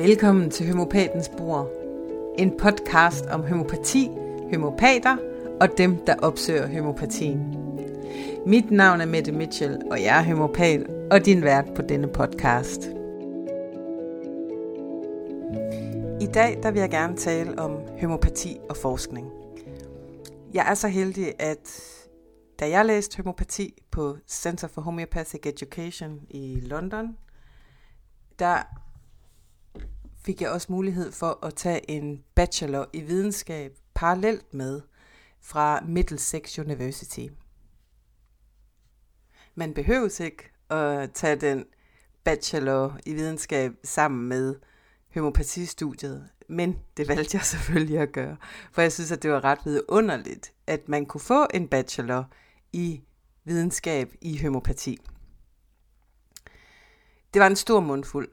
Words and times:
Velkommen 0.00 0.50
til 0.50 0.70
Homopatens 0.70 1.28
Bord. 1.28 1.68
En 2.38 2.56
podcast 2.58 3.26
om 3.26 3.42
homopati, 3.42 4.10
homopater 4.52 5.16
og 5.60 5.68
dem, 5.78 6.04
der 6.06 6.14
opsøger 6.16 6.66
homopatien. 6.66 7.40
Mit 8.46 8.70
navn 8.70 9.00
er 9.00 9.06
Mette 9.06 9.32
Mitchell, 9.32 9.82
og 9.90 10.02
jeg 10.02 10.18
er 10.18 10.22
homopat 10.22 10.86
og 11.10 11.24
din 11.24 11.42
vært 11.42 11.74
på 11.76 11.82
denne 11.82 12.08
podcast. 12.08 12.84
I 16.20 16.26
dag 16.34 16.58
der 16.62 16.70
vil 16.70 16.80
jeg 16.80 16.90
gerne 16.90 17.16
tale 17.16 17.58
om 17.58 17.76
homopati 18.00 18.58
og 18.70 18.76
forskning. 18.76 19.30
Jeg 20.54 20.70
er 20.70 20.74
så 20.74 20.88
heldig, 20.88 21.34
at 21.38 21.82
da 22.60 22.68
jeg 22.70 22.86
læste 22.86 23.16
homopati 23.16 23.82
på 23.90 24.16
Center 24.28 24.68
for 24.68 24.82
Homeopathic 24.82 25.40
Education 25.46 26.20
i 26.30 26.60
London, 26.62 27.16
der 28.38 28.62
fik 30.22 30.42
jeg 30.42 30.50
også 30.50 30.72
mulighed 30.72 31.12
for 31.12 31.46
at 31.46 31.54
tage 31.54 31.90
en 31.90 32.24
bachelor 32.34 32.86
i 32.92 33.00
videnskab 33.00 33.78
parallelt 33.94 34.54
med 34.54 34.80
fra 35.40 35.80
Middlesex 35.80 36.58
University. 36.58 37.26
Man 39.54 39.74
behøves 39.74 40.20
ikke 40.20 40.44
at 40.70 41.12
tage 41.12 41.36
den 41.36 41.64
bachelor 42.24 42.98
i 43.06 43.14
videnskab 43.14 43.72
sammen 43.84 44.28
med 44.28 44.56
homopatistudiet, 45.14 46.28
men 46.48 46.78
det 46.96 47.08
valgte 47.08 47.36
jeg 47.36 47.44
selvfølgelig 47.44 47.98
at 47.98 48.12
gøre, 48.12 48.36
for 48.72 48.82
jeg 48.82 48.92
synes, 48.92 49.12
at 49.12 49.22
det 49.22 49.30
var 49.30 49.44
ret 49.44 49.58
vidunderligt, 49.64 50.52
at 50.66 50.88
man 50.88 51.06
kunne 51.06 51.20
få 51.20 51.46
en 51.54 51.68
bachelor 51.68 52.24
i 52.72 53.02
videnskab 53.44 54.14
i 54.20 54.42
homopati. 54.42 54.98
Det 57.34 57.40
var 57.40 57.46
en 57.46 57.56
stor 57.56 57.80
mundfuld, 57.80 58.28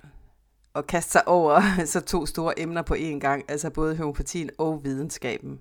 at 0.77 0.87
kaste 0.87 1.11
sig 1.11 1.27
over 1.27 1.61
så 1.85 1.99
to 1.99 2.25
store 2.25 2.59
emner 2.59 2.81
på 2.81 2.93
én 2.93 3.19
gang, 3.19 3.45
altså 3.47 3.69
både 3.69 3.97
homopatien 3.97 4.49
og 4.57 4.83
videnskaben. 4.83 5.59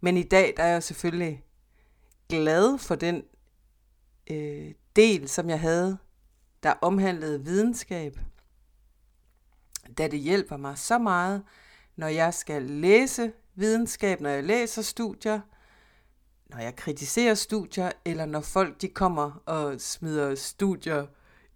Men 0.00 0.16
i 0.16 0.22
dag 0.22 0.54
der 0.56 0.62
er 0.62 0.72
jeg 0.72 0.82
selvfølgelig 0.82 1.44
glad 2.28 2.78
for 2.78 2.94
den 2.94 3.22
øh, 4.30 4.72
del, 4.96 5.28
som 5.28 5.50
jeg 5.50 5.60
havde, 5.60 5.98
der 6.62 6.74
omhandlede 6.80 7.44
videnskab, 7.44 8.18
da 9.98 10.08
det 10.08 10.20
hjælper 10.20 10.56
mig 10.56 10.78
så 10.78 10.98
meget, 10.98 11.42
når 11.96 12.08
jeg 12.08 12.34
skal 12.34 12.62
læse 12.62 13.32
videnskab, 13.54 14.20
når 14.20 14.30
jeg 14.30 14.44
læser 14.44 14.82
studier, 14.82 15.40
når 16.46 16.58
jeg 16.58 16.76
kritiserer 16.76 17.34
studier, 17.34 17.90
eller 18.04 18.26
når 18.26 18.40
folk 18.40 18.80
de 18.80 18.88
kommer 18.88 19.42
og 19.46 19.80
smider 19.80 20.34
studier 20.34 21.06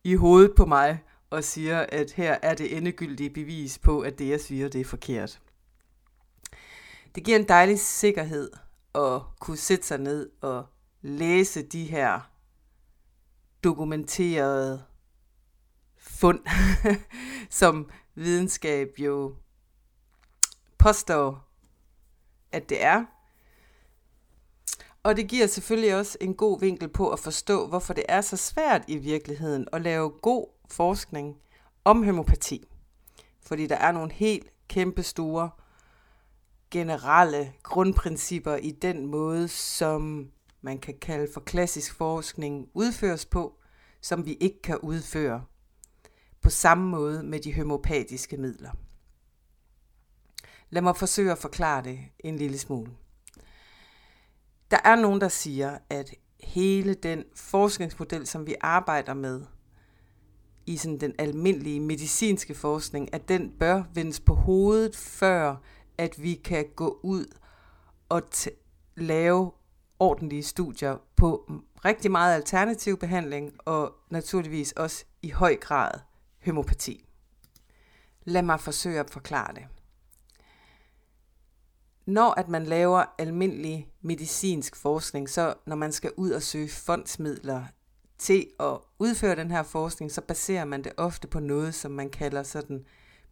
i 0.05 0.15
hovedet 0.15 0.53
på 0.57 0.67
mig, 0.67 1.03
og 1.31 1.45
siger, 1.45 1.87
at 1.89 2.13
her 2.13 2.39
er 2.43 2.55
det 2.55 2.77
endegyldige 2.77 3.31
bevis 3.31 3.79
på, 3.79 4.01
at 4.01 4.19
det, 4.19 4.29
jeg 4.29 4.41
siger, 4.41 4.69
det 4.69 4.81
er 4.81 4.85
forkert. 4.85 5.41
Det 7.15 7.25
giver 7.25 7.39
en 7.39 7.49
dejlig 7.49 7.81
sikkerhed 7.81 8.51
at 8.95 9.23
kunne 9.41 9.57
sætte 9.57 9.87
sig 9.87 9.99
ned 9.99 10.31
og 10.41 10.67
læse 11.03 11.63
de 11.63 11.85
her 11.85 12.21
dokumenterede 13.65 14.85
fund, 15.99 16.41
som 17.51 17.91
videnskab 18.15 18.89
jo 18.99 19.37
påstår, 20.79 21.49
at 22.53 22.69
det 22.69 22.83
er. 22.85 23.05
Og 25.03 25.17
det 25.17 25.29
giver 25.29 25.47
selvfølgelig 25.47 25.97
også 25.97 26.19
en 26.21 26.35
god 26.35 26.61
vinkel 26.61 26.89
på 26.89 27.11
at 27.11 27.19
forstå, 27.19 27.67
hvorfor 27.67 27.95
det 27.95 28.05
er 28.09 28.21
så 28.21 28.37
svært 28.37 28.85
i 28.89 28.97
virkeligheden 28.97 29.69
at 29.73 29.83
lave 29.83 30.11
god 30.11 30.58
forskning 30.71 31.37
om 31.85 32.03
homopati. 32.03 32.65
Fordi 33.43 33.67
der 33.67 33.77
er 33.77 33.93
nogle 33.93 34.13
helt 34.13 34.53
kæmpe 34.69 35.03
store 35.03 35.51
generelle 36.71 37.53
grundprincipper 37.63 38.57
i 38.57 38.71
den 38.71 39.07
måde, 39.07 39.49
som 39.49 40.31
man 40.61 40.79
kan 40.79 40.95
kalde 41.01 41.29
for 41.35 41.41
klassisk 41.41 41.95
forskning 41.95 42.69
udføres 42.75 43.27
på, 43.27 43.59
som 44.01 44.27
vi 44.27 44.35
ikke 44.35 44.63
kan 44.63 44.79
udføre 44.79 45.45
på 46.43 46.51
samme 46.51 46.89
måde 46.89 47.23
med 47.23 47.41
de 47.41 47.55
homopatiske 47.55 48.37
midler. 48.37 48.71
Lad 50.71 50.83
mig 50.83 50.97
forsøge 50.97 51.33
at 51.33 51.39
forklare 51.39 51.83
det 51.83 52.01
en 52.19 52.37
lille 52.37 52.59
smule. 52.59 52.91
Der 54.71 54.79
er 54.85 54.97
nogen, 54.97 55.21
der 55.21 55.29
siger, 55.29 55.79
at 55.91 56.15
hele 56.41 56.95
den 56.95 57.25
forskningsmodel, 57.35 58.27
som 58.27 58.47
vi 58.47 58.55
arbejder 58.61 59.15
med, 59.15 59.45
i 60.69 60.77
sådan 60.77 61.01
den 61.01 61.15
almindelige 61.19 61.81
medicinske 61.81 62.55
forskning, 62.55 63.15
at 63.15 63.29
den 63.29 63.51
bør 63.59 63.83
vendes 63.95 64.21
på 64.21 64.35
hovedet, 64.35 64.97
før 64.97 65.57
at 65.99 66.23
vi 66.23 66.35
kan 66.35 66.67
gå 66.77 67.01
ud 67.03 67.27
og 68.09 68.23
lave 68.97 69.53
ordentlige 69.99 70.43
studier 70.43 70.97
på 71.17 71.53
rigtig 71.85 72.11
meget 72.11 72.35
alternativ 72.35 72.99
behandling, 72.99 73.53
og 73.65 73.95
naturligvis 74.11 74.73
også 74.73 75.05
i 75.23 75.31
høj 75.31 75.57
grad 75.57 75.91
homopati. 76.45 77.05
Lad 78.25 78.43
mig 78.43 78.61
forsøge 78.61 79.01
at 79.01 79.11
forklare 79.11 79.55
det. 79.55 79.67
Når 82.07 82.31
at 82.41 82.49
man 82.49 82.65
laver 82.65 83.05
almindelig 83.19 83.89
medicinsk 84.01 84.77
forskning, 84.77 85.29
så 85.29 85.55
når 85.67 85.77
man 85.77 85.93
skal 85.93 86.13
ud 86.17 86.31
og 86.31 86.43
søge 86.43 86.69
fondsmidler 86.69 87.65
til 88.19 88.47
at 88.61 88.79
udføre 88.99 89.37
den 89.37 89.51
her 89.51 89.63
forskning, 89.63 90.13
så 90.13 90.21
baserer 90.21 90.65
man 90.65 90.85
det 90.85 90.93
ofte 90.97 91.29
på 91.29 91.41
noget, 91.41 91.75
som 91.75 91.91
man 91.91 92.11
kalder 92.11 92.43
sådan 92.43 92.85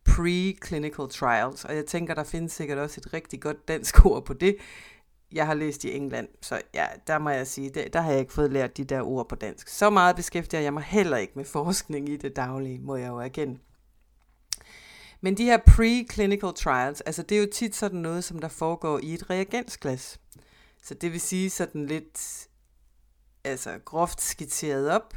pre-clinical 0.08 1.08
trials. 1.08 1.64
Og 1.64 1.76
jeg 1.76 1.86
tænker, 1.86 2.14
der 2.14 2.24
findes 2.24 2.52
sikkert 2.52 2.78
også 2.78 3.00
et 3.06 3.12
rigtig 3.12 3.41
godt 3.41 3.69
dansk 3.69 4.04
ord 4.06 4.25
på 4.25 4.34
det. 4.34 4.56
Jeg 5.32 5.46
har 5.46 5.54
læst 5.54 5.84
i 5.84 5.96
England, 5.96 6.28
så 6.42 6.60
ja, 6.75 6.86
der 7.06 7.19
må 7.19 7.30
jeg 7.30 7.46
sige, 7.46 7.70
der, 7.70 7.88
der 7.88 8.00
har 8.00 8.10
jeg 8.10 8.20
ikke 8.20 8.32
fået 8.32 8.52
lært 8.52 8.76
de 8.76 8.84
der 8.84 9.02
ord 9.02 9.28
på 9.28 9.34
dansk. 9.34 9.69
Så 9.69 9.91
meget 9.91 10.16
beskæftiger 10.16 10.60
jeg 10.60 10.72
mig 10.72 10.82
heller 10.82 11.16
ikke 11.16 11.32
med 11.36 11.44
forskning 11.44 12.08
i 12.08 12.16
det 12.16 12.36
daglige, 12.36 12.78
må 12.78 12.96
jeg 12.96 13.08
jo 13.08 13.19
erkende. 13.19 13.58
Men 15.20 15.36
de 15.36 15.44
her 15.44 15.58
pre-clinical 15.58 16.52
trials, 16.52 17.00
altså 17.00 17.22
det 17.22 17.36
er 17.36 17.41
jo 17.41 17.48
tit 17.52 17.76
sådan 17.76 17.98
noget, 17.98 18.25
som 18.25 18.38
der 18.38 18.48
foregår 18.48 19.00
i 19.02 19.14
et 19.14 19.30
reagensglas. 19.30 20.20
Så 20.82 20.94
det 20.94 21.12
vil 21.12 21.20
sige 21.20 21.50
sådan 21.50 21.86
lidt 21.86 22.48
altså 23.46 23.78
groft 23.84 24.20
skitseret 24.20 24.90
op, 24.90 25.14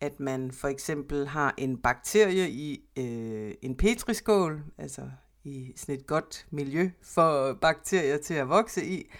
at 0.00 0.20
man 0.20 0.52
for 0.52 0.68
eksempel 0.68 1.26
har 1.28 1.54
en 1.56 1.76
bakterie 1.76 2.50
i 2.50 2.80
øh, 2.96 3.54
en 3.62 3.76
petriskål, 3.76 4.62
altså 4.78 5.10
i 5.44 5.72
sådan 5.76 5.94
et 5.94 6.06
godt 6.06 6.46
miljø 6.50 6.90
for 7.02 7.58
bakterier 7.60 8.18
til 8.18 8.34
at 8.34 8.48
vokse 8.48 8.86
i, 8.86 9.10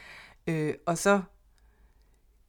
øh, 0.46 0.74
og 0.86 0.98
så 0.98 1.22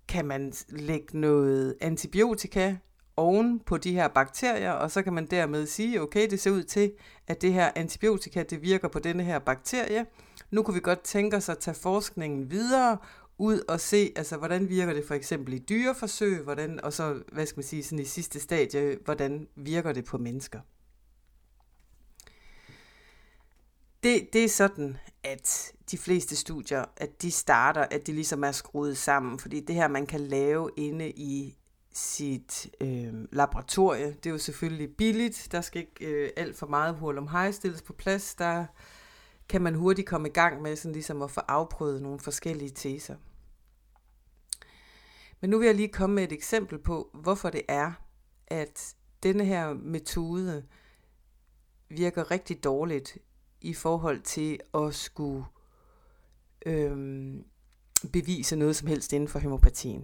kan 0.07 0.25
man 0.25 0.53
lægge 0.69 1.19
noget 1.19 1.75
antibiotika 1.81 2.75
oven 3.17 3.59
på 3.59 3.77
de 3.77 3.93
her 3.93 4.07
bakterier, 4.07 4.71
og 4.71 4.91
så 4.91 5.01
kan 5.01 5.13
man 5.13 5.25
dermed 5.25 5.65
sige, 5.65 6.01
okay, 6.01 6.29
det 6.29 6.39
ser 6.39 6.51
ud 6.51 6.63
til, 6.63 6.91
at 7.27 7.41
det 7.41 7.53
her 7.53 7.71
antibiotika, 7.75 8.43
det 8.43 8.61
virker 8.61 8.87
på 8.87 8.99
denne 8.99 9.23
her 9.23 9.39
bakterie. 9.39 10.05
Nu 10.51 10.63
kunne 10.63 10.73
vi 10.73 10.79
godt 10.79 11.01
tænke 11.01 11.37
os 11.37 11.49
at 11.49 11.57
tage 11.57 11.75
forskningen 11.75 12.51
videre 12.51 12.97
ud 13.39 13.59
og 13.67 13.79
se, 13.79 14.13
altså 14.15 14.37
hvordan 14.37 14.69
virker 14.69 14.93
det 14.93 15.05
for 15.05 15.13
eksempel 15.13 15.53
i 15.53 15.57
dyreforsøg, 15.57 16.43
hvordan, 16.43 16.83
og 16.83 16.93
så, 16.93 17.23
hvad 17.31 17.45
skal 17.45 17.57
man 17.57 17.63
sige, 17.63 17.83
sådan 17.83 17.99
i 17.99 18.05
sidste 18.05 18.39
stadie, 18.39 18.97
hvordan 19.05 19.47
virker 19.55 19.93
det 19.93 20.05
på 20.05 20.17
mennesker. 20.17 20.59
Det, 24.03 24.33
det 24.33 24.43
er 24.43 24.49
sådan, 24.49 24.97
at 25.23 25.73
de 25.91 25.97
fleste 25.97 26.35
studier, 26.35 26.85
at 26.97 27.21
de 27.21 27.31
starter, 27.31 27.85
at 27.91 28.07
de 28.07 28.13
ligesom 28.13 28.43
er 28.43 28.51
skruet 28.51 28.97
sammen, 28.97 29.39
fordi 29.39 29.59
det 29.59 29.75
her, 29.75 29.87
man 29.87 30.05
kan 30.05 30.21
lave 30.21 30.69
inde 30.77 31.09
i 31.09 31.55
sit 31.93 32.69
øh, 32.81 33.13
laboratorie, 33.31 34.07
det 34.07 34.25
er 34.25 34.29
jo 34.29 34.37
selvfølgelig 34.37 34.95
billigt, 34.95 35.47
der 35.51 35.61
skal 35.61 35.81
ikke 35.81 36.05
øh, 36.05 36.29
alt 36.37 36.57
for 36.57 36.67
meget 36.67 36.95
hul 36.95 37.17
om 37.17 37.27
hej 37.27 37.51
stilles 37.51 37.81
på 37.81 37.93
plads, 37.93 38.35
der 38.35 38.65
kan 39.49 39.61
man 39.61 39.75
hurtigt 39.75 40.07
komme 40.07 40.27
i 40.29 40.31
gang 40.31 40.61
med 40.61 40.75
sådan 40.75 40.93
ligesom 40.93 41.21
at 41.21 41.31
få 41.31 41.41
afprøvet 41.47 42.01
nogle 42.01 42.19
forskellige 42.19 42.71
teser. 42.75 43.15
Men 45.41 45.49
nu 45.49 45.57
vil 45.57 45.65
jeg 45.65 45.75
lige 45.75 45.87
komme 45.87 46.15
med 46.15 46.23
et 46.23 46.31
eksempel 46.31 46.79
på, 46.79 47.09
hvorfor 47.13 47.49
det 47.49 47.61
er, 47.67 47.91
at 48.47 48.95
denne 49.23 49.45
her 49.45 49.73
metode 49.73 50.65
virker 51.89 52.31
rigtig 52.31 52.63
dårligt 52.63 53.17
i 53.61 53.73
forhold 53.73 54.21
til 54.21 54.59
at 54.73 54.95
skulle 54.95 55.45
øhm, 56.65 57.43
bevise 58.13 58.55
noget 58.55 58.75
som 58.75 58.87
helst 58.87 59.13
inden 59.13 59.29
for 59.29 59.39
homopatien. 59.39 60.01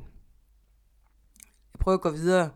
Jeg 1.74 1.80
prøver 1.80 1.98
at 1.98 2.02
gå 2.02 2.10
videre 2.10 2.52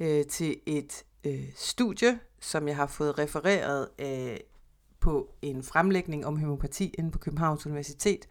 øh, 0.00 0.26
til 0.26 0.60
et 0.66 1.04
øh, 1.24 1.52
studie, 1.54 2.20
som 2.40 2.68
jeg 2.68 2.76
har 2.76 2.86
fået 2.86 3.18
refereret 3.18 3.88
af 3.98 4.44
på 5.04 5.34
en 5.42 5.62
fremlægning 5.62 6.26
om 6.26 6.36
homopati 6.36 6.94
inde 6.98 7.10
på 7.10 7.18
Københavns 7.18 7.66
Universitet, 7.66 8.26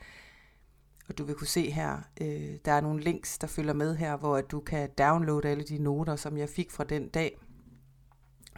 og 1.10 1.18
du 1.18 1.24
vil 1.24 1.36
kunne 1.36 1.48
se 1.48 1.72
her, 1.72 2.02
øh, 2.22 2.58
der 2.66 2.72
er 2.72 2.82
nogle 2.82 3.04
links, 3.04 3.38
der 3.38 3.48
følger 3.48 3.74
med 3.74 3.96
her, 3.96 4.18
hvor 4.18 4.38
at 4.38 4.52
du 4.52 4.60
kan 4.60 4.90
downloade 4.98 5.50
alle 5.50 5.64
de 5.64 5.78
noter, 5.78 6.16
som 6.16 6.38
jeg 6.38 6.50
fik 6.50 6.72
fra 6.72 6.84
den 6.84 7.10
dag, 7.10 7.40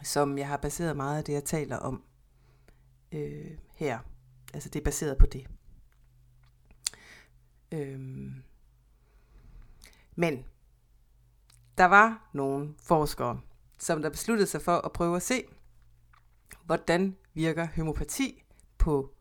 som 0.03 0.37
jeg 0.37 0.47
har 0.47 0.57
baseret 0.57 0.97
meget 0.97 1.17
af 1.17 1.23
det, 1.23 1.33
jeg 1.33 1.43
taler 1.43 1.77
om. 1.77 2.03
øh, 3.11 3.51
her. 3.75 3.99
Altså 4.53 4.69
det 4.69 4.79
er 4.79 4.83
baseret 4.83 5.17
på 5.17 5.25
det. 5.25 5.47
Øhm. 7.71 8.33
Men 10.15 10.45
der 11.77 11.85
var 11.85 12.29
nogle 12.33 12.73
forskere, 12.79 13.39
som 13.79 14.01
der 14.01 14.09
besluttede 14.09 14.47
sig 14.47 14.61
for 14.61 14.77
at 14.77 14.91
prøve 14.91 15.15
at 15.15 15.21
se, 15.21 15.43
hvordan 16.65 17.17
virker 17.33 17.67
homopati 17.75 18.43
på, 18.77 19.13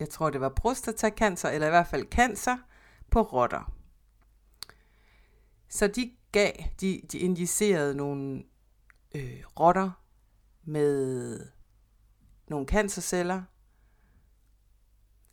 jeg 0.00 0.08
tror 0.08 0.30
det 0.30 0.40
var 0.40 0.48
prostatacancer, 0.48 1.48
eller 1.48 1.66
i 1.66 1.70
hvert 1.70 1.86
fald 1.86 2.06
cancer, 2.10 2.56
på 3.10 3.22
rotter. 3.22 3.72
Så 5.68 5.86
de 5.86 6.12
gav, 6.32 6.52
de, 6.80 7.00
de 7.12 7.18
injicerede 7.18 7.94
nogle 7.94 8.42
øh, 9.14 9.42
rotter 9.60 9.90
med 10.64 11.40
nogle 12.48 12.66
cancerceller, 12.66 13.42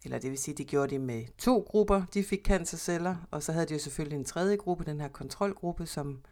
eller 0.03 0.19
det 0.19 0.29
vil 0.31 0.37
sige, 0.37 0.55
de 0.55 0.65
gjorde 0.65 0.89
det 0.89 1.01
med 1.01 1.25
to 1.37 1.59
grupper, 1.59 2.05
de 2.13 2.23
fik 2.23 2.45
cancerceller, 2.45 3.15
og 3.31 3.43
så 3.43 3.51
havde 3.51 3.65
de 3.65 3.73
jo 3.73 3.79
selvfølgelig 3.79 4.17
en 4.17 4.25
tredje 4.25 4.55
gruppe, 4.55 4.83
den 4.83 5.01
her 5.01 5.07
kontrolgruppe, 5.07 5.85
som 5.85 6.23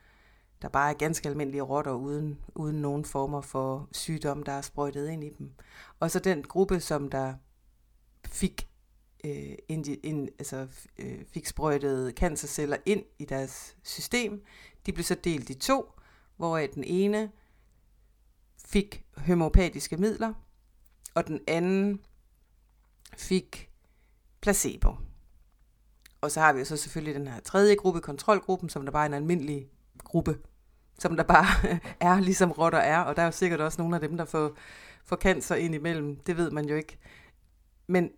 der 0.65 0.69
bare 0.69 0.89
er 0.89 0.93
ganske 0.93 1.29
almindelige 1.29 1.61
rotter 1.61 1.91
uden, 1.91 2.39
uden 2.55 2.81
nogen 2.81 3.05
former 3.05 3.41
for 3.41 3.89
sygdom, 3.91 4.43
der 4.43 4.51
er 4.51 4.61
sprøjtet 4.61 5.09
ind 5.09 5.23
i 5.23 5.29
dem. 5.29 5.51
Og 5.99 6.11
så 6.11 6.19
den 6.19 6.43
gruppe, 6.43 6.79
som 6.79 7.09
der 7.09 7.33
fik, 8.25 8.67
øh, 9.25 9.55
ind, 9.67 9.87
ind, 9.87 10.29
altså, 10.39 10.67
øh, 10.97 11.25
fik 11.25 11.45
sprøjtet 11.45 12.13
cancerceller 12.15 12.77
ind 12.85 13.03
i 13.19 13.25
deres 13.25 13.75
system, 13.83 14.43
de 14.85 14.93
blev 14.93 15.03
så 15.03 15.15
delt 15.23 15.49
i 15.49 15.53
to, 15.53 15.91
hvor 16.37 16.57
den 16.57 16.83
ene 16.83 17.31
fik 18.65 19.05
homopatiske 19.17 19.97
midler, 19.97 20.33
og 21.15 21.27
den 21.27 21.41
anden 21.47 22.01
fik 23.17 23.69
placebo. 24.41 24.95
Og 26.21 26.31
så 26.31 26.39
har 26.39 26.53
vi 26.53 26.59
jo 26.59 26.65
så 26.65 26.77
selvfølgelig 26.77 27.15
den 27.15 27.27
her 27.27 27.39
tredje 27.39 27.75
gruppe, 27.75 28.01
kontrolgruppen, 28.01 28.69
som 28.69 28.85
der 28.85 28.91
bare 28.91 29.03
er 29.03 29.09
en 29.09 29.13
almindelig 29.13 29.69
gruppe, 30.03 30.39
som 30.99 31.15
der 31.15 31.23
bare 31.23 31.79
er, 31.99 32.19
ligesom 32.19 32.51
rotter 32.51 32.79
er, 32.79 32.99
og 32.99 33.15
der 33.15 33.21
er 33.21 33.25
jo 33.25 33.31
sikkert 33.31 33.61
også 33.61 33.81
nogle 33.81 33.95
af 33.95 34.01
dem, 34.01 34.17
der 34.17 34.25
får, 34.25 34.51
får 35.05 35.15
cancer 35.15 35.55
ind 35.55 35.75
imellem, 35.75 36.15
det 36.15 36.37
ved 36.37 36.51
man 36.51 36.69
jo 36.69 36.75
ikke. 36.75 36.97
Men 37.87 38.09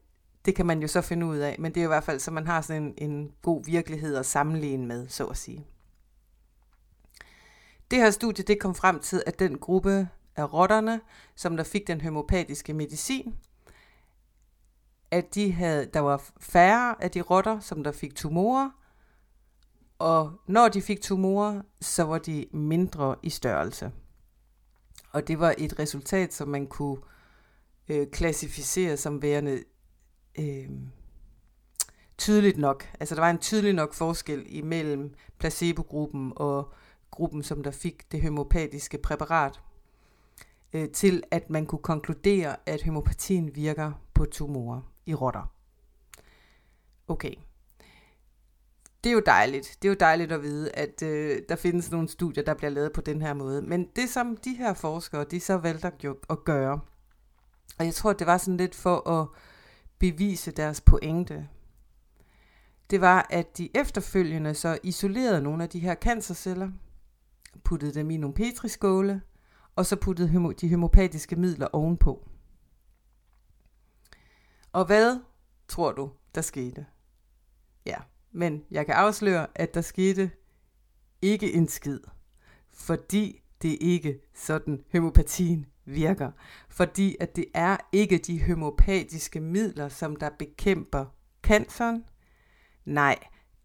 det 0.45 0.55
kan 0.55 0.65
man 0.65 0.81
jo 0.81 0.87
så 0.87 1.01
finde 1.01 1.25
ud 1.25 1.37
af, 1.37 1.55
men 1.59 1.73
det 1.73 1.79
er 1.79 1.83
jo 1.83 1.89
i 1.89 1.95
hvert 1.95 2.03
fald, 2.03 2.19
så 2.19 2.31
man 2.31 2.47
har 2.47 2.61
sådan 2.61 2.83
en, 2.83 3.09
en 3.09 3.31
god 3.41 3.65
virkelighed 3.65 4.15
at 4.15 4.25
sammenligne 4.25 4.85
med, 4.85 5.07
så 5.07 5.25
at 5.25 5.37
sige. 5.37 5.65
Det 7.91 7.99
her 7.99 8.09
studie, 8.09 8.43
det 8.43 8.59
kom 8.59 8.75
frem 8.75 8.99
til, 8.99 9.23
at 9.25 9.39
den 9.39 9.57
gruppe 9.57 10.09
af 10.35 10.53
rotterne, 10.53 11.01
som 11.35 11.57
der 11.57 11.63
fik 11.63 11.87
den 11.87 12.01
homopatiske 12.01 12.73
medicin, 12.73 13.35
at 15.11 15.35
de 15.35 15.51
havde, 15.51 15.85
der 15.85 15.99
var 15.99 16.23
færre 16.39 17.03
af 17.03 17.11
de 17.11 17.21
rotter, 17.21 17.59
som 17.59 17.83
der 17.83 17.91
fik 17.91 18.15
tumorer, 18.15 18.69
og 19.99 20.41
når 20.47 20.67
de 20.67 20.81
fik 20.81 21.01
tumorer, 21.01 21.61
så 21.81 22.03
var 22.03 22.17
de 22.17 22.45
mindre 22.51 23.15
i 23.23 23.29
størrelse. 23.29 23.91
Og 25.11 25.27
det 25.27 25.39
var 25.39 25.55
et 25.57 25.79
resultat, 25.79 26.33
som 26.33 26.47
man 26.47 26.67
kunne 26.67 26.97
øh, 27.87 28.07
klassificere 28.07 28.97
som 28.97 29.21
værende 29.21 29.63
øh, 30.39 30.69
tydeligt 32.17 32.57
nok. 32.57 32.87
Altså 32.99 33.15
der 33.15 33.21
var 33.21 33.29
en 33.29 33.37
tydelig 33.37 33.73
nok 33.73 33.93
forskel 33.93 34.45
imellem 34.47 35.13
placebo-gruppen 35.37 36.33
og 36.35 36.73
gruppen, 37.11 37.43
som 37.43 37.63
der 37.63 37.71
fik 37.71 38.11
det 38.11 38.21
homopatiske 38.21 38.97
præparat, 38.97 39.61
øh, 40.73 40.89
til 40.89 41.23
at 41.31 41.49
man 41.49 41.65
kunne 41.65 41.81
konkludere, 41.81 42.55
at 42.65 42.83
homopatien 42.83 43.55
virker 43.55 43.91
på 44.13 44.25
tumorer 44.25 44.81
i 45.05 45.13
rotter. 45.13 45.53
Okay. 47.07 47.33
Det 49.03 49.09
er 49.09 49.13
jo 49.13 49.21
dejligt. 49.25 49.77
Det 49.81 49.87
er 49.87 49.91
jo 49.91 49.97
dejligt 49.99 50.31
at 50.31 50.41
vide, 50.41 50.71
at 50.71 51.03
øh, 51.03 51.41
der 51.49 51.55
findes 51.55 51.91
nogle 51.91 52.09
studier, 52.09 52.43
der 52.43 52.53
bliver 52.53 52.69
lavet 52.69 52.93
på 52.93 53.01
den 53.01 53.21
her 53.21 53.33
måde. 53.33 53.61
Men 53.61 53.87
det, 53.95 54.09
som 54.09 54.37
de 54.37 54.53
her 54.53 54.73
forskere, 54.73 55.23
de 55.23 55.39
så 55.39 55.57
valgte 55.57 55.87
at, 55.87 56.15
at 56.29 56.43
gøre, 56.43 56.79
og 57.79 57.85
jeg 57.85 57.93
tror, 57.93 58.13
det 58.13 58.27
var 58.27 58.37
sådan 58.37 58.57
lidt 58.57 58.75
for 58.75 59.09
at 59.09 59.27
bevise 59.99 60.51
deres 60.51 60.81
pointe, 60.81 61.47
det 62.89 63.01
var, 63.01 63.27
at 63.29 63.57
de 63.57 63.69
efterfølgende 63.77 64.53
så 64.53 64.77
isolerede 64.83 65.41
nogle 65.41 65.63
af 65.63 65.69
de 65.69 65.79
her 65.79 65.95
cancerceller, 65.95 66.71
puttede 67.63 67.93
dem 67.93 68.09
i 68.09 68.17
nogle 68.17 68.33
petriskåle, 68.33 69.21
og 69.75 69.85
så 69.85 69.95
puttede 69.95 70.53
de 70.61 70.69
homopatiske 70.69 71.35
midler 71.35 71.67
ovenpå. 71.73 72.27
Og 74.71 74.85
hvad 74.85 75.19
tror 75.67 75.91
du, 75.91 76.11
der 76.35 76.41
skete? 76.41 76.85
Ja, 77.85 77.97
men 78.37 78.63
jeg 78.71 78.85
kan 78.85 78.95
afsløre, 78.95 79.47
at 79.55 79.73
der 79.73 79.81
skete 79.81 80.31
ikke 81.21 81.53
en 81.53 81.67
skid, 81.67 81.99
fordi 82.73 83.41
det 83.61 83.77
ikke 83.81 84.19
sådan 84.35 84.83
homopatien 84.91 85.65
virker. 85.85 86.31
Fordi 86.69 87.15
at 87.19 87.35
det 87.35 87.45
er 87.53 87.77
ikke 87.91 88.17
de 88.17 88.43
homopatiske 88.43 89.39
midler, 89.39 89.89
som 89.89 90.15
der 90.15 90.29
bekæmper 90.39 91.05
canceren. 91.43 92.03
Nej, 92.85 93.19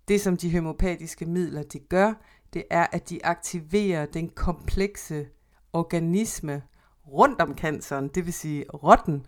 det 0.08 0.20
som 0.20 0.36
de 0.36 0.52
homopatiske 0.56 1.26
midler 1.26 1.62
de 1.62 1.78
gør, 1.78 2.12
det 2.52 2.64
er, 2.70 2.86
at 2.92 3.10
de 3.10 3.26
aktiverer 3.26 4.06
den 4.06 4.28
komplekse 4.28 5.28
organisme 5.72 6.62
rundt 7.06 7.40
om 7.40 7.56
canceren, 7.58 8.08
det 8.08 8.24
vil 8.26 8.34
sige 8.34 8.64
rotten, 8.74 9.26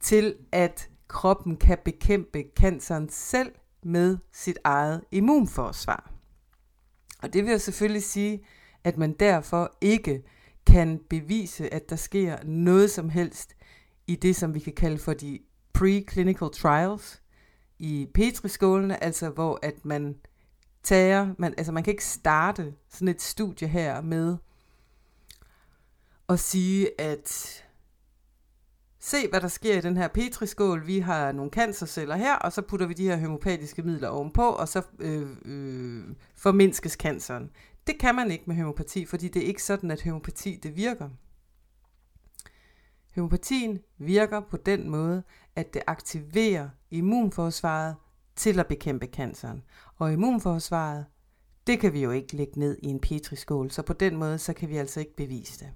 til 0.00 0.36
at 0.52 0.90
kroppen 1.08 1.56
kan 1.56 1.78
bekæmpe 1.84 2.44
canceren 2.56 3.08
selv 3.08 3.52
med 3.82 4.18
sit 4.32 4.58
eget 4.64 5.04
immunforsvar. 5.10 6.12
Og 7.22 7.32
det 7.32 7.44
vil 7.44 7.52
jo 7.52 7.58
selvfølgelig 7.58 8.02
sige, 8.02 8.40
at 8.84 8.98
man 8.98 9.12
derfor 9.12 9.76
ikke 9.80 10.22
kan 10.66 11.00
bevise, 11.10 11.74
at 11.74 11.90
der 11.90 11.96
sker 11.96 12.44
noget 12.44 12.90
som 12.90 13.08
helst 13.08 13.54
i 14.06 14.16
det, 14.16 14.36
som 14.36 14.54
vi 14.54 14.60
kan 14.60 14.72
kalde 14.72 14.98
for 14.98 15.12
de 15.12 15.38
preclinical 15.72 16.50
trials 16.50 17.22
i 17.78 18.08
petriskålene, 18.14 19.04
altså 19.04 19.30
hvor 19.30 19.58
at 19.62 19.84
man 19.84 20.16
tager, 20.82 21.34
man, 21.38 21.54
altså 21.58 21.72
man 21.72 21.82
kan 21.82 21.90
ikke 21.90 22.04
starte 22.04 22.74
sådan 22.88 23.08
et 23.08 23.22
studie 23.22 23.68
her 23.68 24.00
med 24.00 24.36
at 26.28 26.40
sige, 26.40 27.00
at 27.00 27.64
se 29.08 29.28
hvad 29.28 29.40
der 29.40 29.48
sker 29.48 29.78
i 29.78 29.80
den 29.80 29.96
her 29.96 30.08
petriskål, 30.08 30.86
vi 30.86 30.98
har 30.98 31.32
nogle 31.32 31.50
cancerceller 31.50 32.16
her, 32.16 32.34
og 32.36 32.52
så 32.52 32.62
putter 32.62 32.86
vi 32.86 32.94
de 32.94 33.04
her 33.04 33.16
homopatiske 33.16 33.82
midler 33.82 34.08
ovenpå, 34.08 34.42
og 34.42 34.68
så 34.68 34.82
øh, 34.98 35.36
øh, 35.44 36.04
formindskes 36.36 36.92
canceren. 36.92 37.50
Det 37.86 37.98
kan 37.98 38.14
man 38.14 38.30
ikke 38.30 38.44
med 38.46 38.56
homopati, 38.56 39.04
fordi 39.04 39.28
det 39.28 39.42
er 39.42 39.46
ikke 39.46 39.62
sådan, 39.62 39.90
at 39.90 40.02
homopati 40.02 40.60
det 40.62 40.76
virker. 40.76 41.08
Homopatien 43.14 43.78
virker 43.98 44.40
på 44.40 44.56
den 44.56 44.90
måde, 44.90 45.22
at 45.56 45.74
det 45.74 45.82
aktiverer 45.86 46.68
immunforsvaret 46.90 47.96
til 48.36 48.60
at 48.60 48.66
bekæmpe 48.66 49.06
canceren. 49.06 49.62
Og 49.96 50.12
immunforsvaret, 50.12 51.06
det 51.66 51.80
kan 51.80 51.92
vi 51.92 52.02
jo 52.02 52.10
ikke 52.10 52.36
lægge 52.36 52.60
ned 52.60 52.78
i 52.82 52.86
en 52.86 53.00
petriskål, 53.00 53.70
så 53.70 53.82
på 53.82 53.92
den 53.92 54.16
måde, 54.16 54.38
så 54.38 54.52
kan 54.52 54.68
vi 54.68 54.76
altså 54.76 55.00
ikke 55.00 55.16
bevise 55.16 55.60
det. 55.64 55.70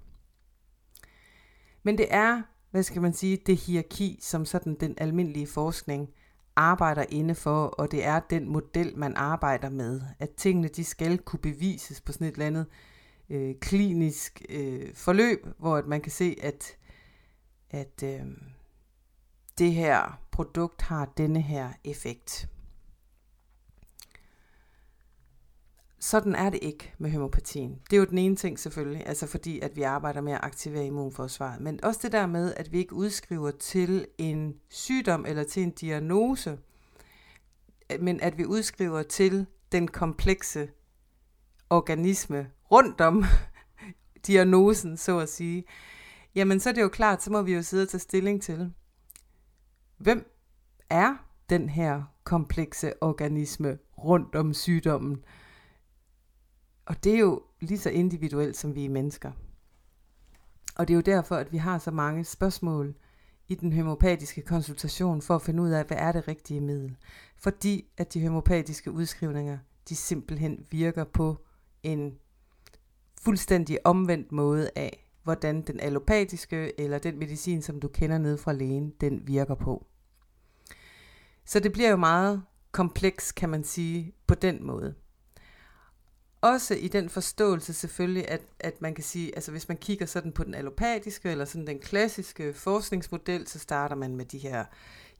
Men 1.82 1.98
det 1.98 2.06
er, 2.10 2.42
hvad 2.72 2.82
skal 2.82 3.02
man 3.02 3.12
sige, 3.12 3.38
det 3.46 3.56
hierarki, 3.56 4.18
som 4.20 4.44
sådan 4.44 4.74
den 4.74 4.94
almindelige 4.98 5.46
forskning 5.46 6.08
arbejder 6.56 7.04
inde 7.08 7.34
for, 7.34 7.66
og 7.66 7.90
det 7.90 8.04
er 8.04 8.20
den 8.20 8.48
model, 8.48 8.98
man 8.98 9.16
arbejder 9.16 9.68
med. 9.70 10.00
At 10.18 10.30
tingene, 10.30 10.68
de 10.68 10.84
skal 10.84 11.18
kunne 11.18 11.40
bevises 11.40 12.00
på 12.00 12.12
sådan 12.12 12.26
et 12.26 12.32
eller 12.32 12.46
andet 12.46 12.66
øh, 13.30 13.54
klinisk 13.60 14.42
øh, 14.48 14.94
forløb, 14.94 15.46
hvor 15.58 15.76
at 15.76 15.86
man 15.86 16.00
kan 16.00 16.12
se, 16.12 16.36
at, 16.42 16.76
at 17.70 18.02
øh, 18.04 18.20
det 19.58 19.72
her 19.72 20.20
produkt 20.30 20.82
har 20.82 21.12
denne 21.16 21.40
her 21.40 21.72
effekt. 21.84 22.48
Sådan 26.02 26.34
er 26.34 26.50
det 26.50 26.58
ikke 26.62 26.94
med 26.98 27.10
homopatien. 27.10 27.78
Det 27.90 27.96
er 27.96 28.00
jo 28.00 28.04
den 28.04 28.18
ene 28.18 28.36
ting 28.36 28.58
selvfølgelig, 28.58 29.06
altså 29.06 29.26
fordi 29.26 29.60
at 29.60 29.76
vi 29.76 29.82
arbejder 29.82 30.20
med 30.20 30.32
at 30.32 30.40
aktivere 30.42 30.86
immunforsvaret. 30.86 31.60
Men 31.60 31.84
også 31.84 32.00
det 32.02 32.12
der 32.12 32.26
med, 32.26 32.54
at 32.56 32.72
vi 32.72 32.78
ikke 32.78 32.94
udskriver 32.94 33.50
til 33.50 34.06
en 34.18 34.54
sygdom 34.68 35.26
eller 35.28 35.44
til 35.44 35.62
en 35.62 35.70
diagnose, 35.70 36.58
men 38.00 38.20
at 38.20 38.38
vi 38.38 38.46
udskriver 38.46 39.02
til 39.02 39.46
den 39.72 39.88
komplekse 39.88 40.68
organisme 41.70 42.50
rundt 42.70 43.00
om 43.00 43.24
diagnosen, 44.26 44.96
så 44.96 45.18
at 45.18 45.28
sige. 45.28 45.64
Jamen 46.34 46.60
så 46.60 46.68
er 46.68 46.72
det 46.74 46.82
jo 46.82 46.88
klart, 46.88 47.22
så 47.22 47.32
må 47.32 47.42
vi 47.42 47.54
jo 47.54 47.62
sidde 47.62 47.82
og 47.82 47.88
tage 47.88 48.00
stilling 48.00 48.42
til, 48.42 48.72
hvem 49.96 50.32
er 50.90 51.14
den 51.50 51.68
her 51.68 52.02
komplekse 52.24 52.92
organisme 53.00 53.78
rundt 53.98 54.34
om 54.34 54.54
sygdommen? 54.54 55.24
Og 56.86 57.04
det 57.04 57.14
er 57.14 57.18
jo 57.18 57.42
lige 57.60 57.78
så 57.78 57.90
individuelt, 57.90 58.56
som 58.56 58.74
vi 58.74 58.84
er 58.84 58.90
mennesker. 58.90 59.32
Og 60.76 60.88
det 60.88 60.94
er 60.94 60.96
jo 60.96 61.00
derfor, 61.00 61.36
at 61.36 61.52
vi 61.52 61.56
har 61.56 61.78
så 61.78 61.90
mange 61.90 62.24
spørgsmål 62.24 62.94
i 63.48 63.54
den 63.54 63.72
homopatiske 63.72 64.42
konsultation 64.42 65.22
for 65.22 65.34
at 65.34 65.42
finde 65.42 65.62
ud 65.62 65.70
af, 65.70 65.84
hvad 65.84 65.96
er 65.96 66.12
det 66.12 66.28
rigtige 66.28 66.60
middel. 66.60 66.96
Fordi 67.36 67.84
at 67.96 68.14
de 68.14 68.26
homopatiske 68.26 68.90
udskrivninger, 68.90 69.58
de 69.88 69.96
simpelthen 69.96 70.66
virker 70.70 71.04
på 71.04 71.44
en 71.82 72.18
fuldstændig 73.20 73.78
omvendt 73.86 74.32
måde 74.32 74.70
af, 74.76 75.10
hvordan 75.22 75.62
den 75.62 75.80
allopatiske 75.80 76.80
eller 76.80 76.98
den 76.98 77.18
medicin, 77.18 77.62
som 77.62 77.80
du 77.80 77.88
kender 77.88 78.18
ned 78.18 78.38
fra 78.38 78.52
lægen, 78.52 78.92
den 79.00 79.26
virker 79.26 79.54
på. 79.54 79.86
Så 81.44 81.60
det 81.60 81.72
bliver 81.72 81.90
jo 81.90 81.96
meget 81.96 82.42
kompleks, 82.72 83.32
kan 83.32 83.48
man 83.48 83.64
sige, 83.64 84.14
på 84.26 84.34
den 84.34 84.66
måde. 84.66 84.94
Også 86.42 86.74
i 86.74 86.88
den 86.88 87.08
forståelse 87.08 87.72
selvfølgelig, 87.72 88.28
at, 88.28 88.40
at 88.60 88.82
man 88.82 88.94
kan 88.94 89.04
sige, 89.04 89.34
altså 89.34 89.50
hvis 89.50 89.68
man 89.68 89.76
kigger 89.76 90.06
sådan 90.06 90.32
på 90.32 90.44
den 90.44 90.54
allopatiske 90.54 91.30
eller 91.30 91.44
sådan 91.44 91.66
den 91.66 91.78
klassiske 91.78 92.52
forskningsmodel, 92.54 93.46
så 93.46 93.58
starter 93.58 93.96
man 93.96 94.16
med 94.16 94.24
de 94.24 94.38
her 94.38 94.64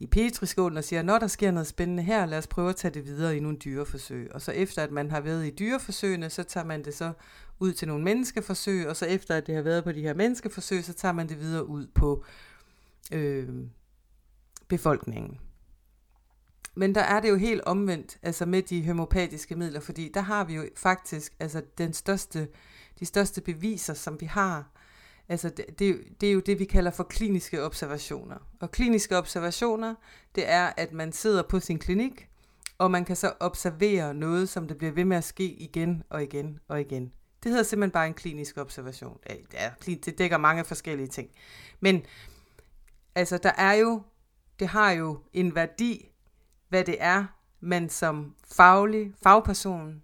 i 0.00 0.06
petriskålen 0.06 0.78
og 0.78 0.84
siger, 0.84 1.02
når 1.02 1.18
der 1.18 1.26
sker 1.26 1.50
noget 1.50 1.66
spændende 1.66 2.02
her, 2.02 2.26
lad 2.26 2.38
os 2.38 2.46
prøve 2.46 2.68
at 2.68 2.76
tage 2.76 2.94
det 2.94 3.06
videre 3.06 3.36
i 3.36 3.40
nogle 3.40 3.58
dyreforsøg. 3.58 4.34
Og 4.34 4.42
så 4.42 4.52
efter 4.52 4.82
at 4.82 4.90
man 4.90 5.10
har 5.10 5.20
været 5.20 5.46
i 5.46 5.50
dyreforsøgene, 5.50 6.30
så 6.30 6.42
tager 6.42 6.64
man 6.64 6.84
det 6.84 6.94
så 6.94 7.12
ud 7.60 7.72
til 7.72 7.88
nogle 7.88 8.04
menneskeforsøg, 8.04 8.88
og 8.88 8.96
så 8.96 9.06
efter 9.06 9.36
at 9.36 9.46
det 9.46 9.54
har 9.54 9.62
været 9.62 9.84
på 9.84 9.92
de 9.92 10.02
her 10.02 10.14
menneskeforsøg, 10.14 10.84
så 10.84 10.92
tager 10.92 11.12
man 11.12 11.28
det 11.28 11.40
videre 11.40 11.68
ud 11.68 11.86
på 11.94 12.24
øh, 13.12 13.48
befolkningen. 14.68 15.38
Men 16.74 16.94
der 16.94 17.00
er 17.00 17.20
det 17.20 17.28
jo 17.28 17.36
helt 17.36 17.60
omvendt, 17.60 18.18
altså 18.22 18.46
med 18.46 18.62
de 18.62 18.86
homopatiske 18.86 19.56
midler, 19.56 19.80
fordi 19.80 20.10
der 20.14 20.20
har 20.20 20.44
vi 20.44 20.54
jo 20.54 20.68
faktisk 20.76 21.32
altså 21.40 21.62
den 21.78 21.92
største, 21.92 22.48
de 23.00 23.06
største 23.06 23.40
beviser, 23.40 23.94
som 23.94 24.20
vi 24.20 24.26
har. 24.26 24.70
Altså 25.28 25.48
det, 25.48 25.78
det, 25.78 26.00
det 26.20 26.28
er 26.28 26.32
jo 26.32 26.40
det, 26.40 26.58
vi 26.58 26.64
kalder 26.64 26.90
for 26.90 27.04
kliniske 27.04 27.62
observationer. 27.62 28.36
Og 28.60 28.70
kliniske 28.70 29.16
observationer, 29.16 29.94
det 30.34 30.50
er, 30.50 30.72
at 30.76 30.92
man 30.92 31.12
sidder 31.12 31.42
på 31.42 31.60
sin 31.60 31.78
klinik, 31.78 32.28
og 32.78 32.90
man 32.90 33.04
kan 33.04 33.16
så 33.16 33.32
observere 33.40 34.14
noget, 34.14 34.48
som 34.48 34.68
det 34.68 34.78
bliver 34.78 34.92
ved 34.92 35.04
med 35.04 35.16
at 35.16 35.24
ske 35.24 35.44
igen 35.44 36.02
og 36.10 36.22
igen 36.22 36.58
og 36.68 36.80
igen. 36.80 37.12
Det 37.42 37.50
hedder 37.50 37.64
simpelthen 37.64 37.90
bare 37.90 38.06
en 38.06 38.14
klinisk 38.14 38.58
observation. 38.58 39.18
Ja, 39.52 39.70
det 39.86 40.18
dækker 40.18 40.38
mange 40.38 40.64
forskellige 40.64 41.08
ting. 41.08 41.28
Men 41.80 42.02
altså, 43.14 43.38
der 43.38 43.52
er 43.56 43.72
jo, 43.72 44.02
det 44.60 44.68
har 44.68 44.90
jo 44.90 45.18
en 45.32 45.54
værdi, 45.54 46.11
hvad 46.72 46.84
det 46.84 46.96
er, 46.98 47.24
man 47.60 47.88
som 47.88 48.34
faglig 48.44 49.12
fagperson 49.22 50.02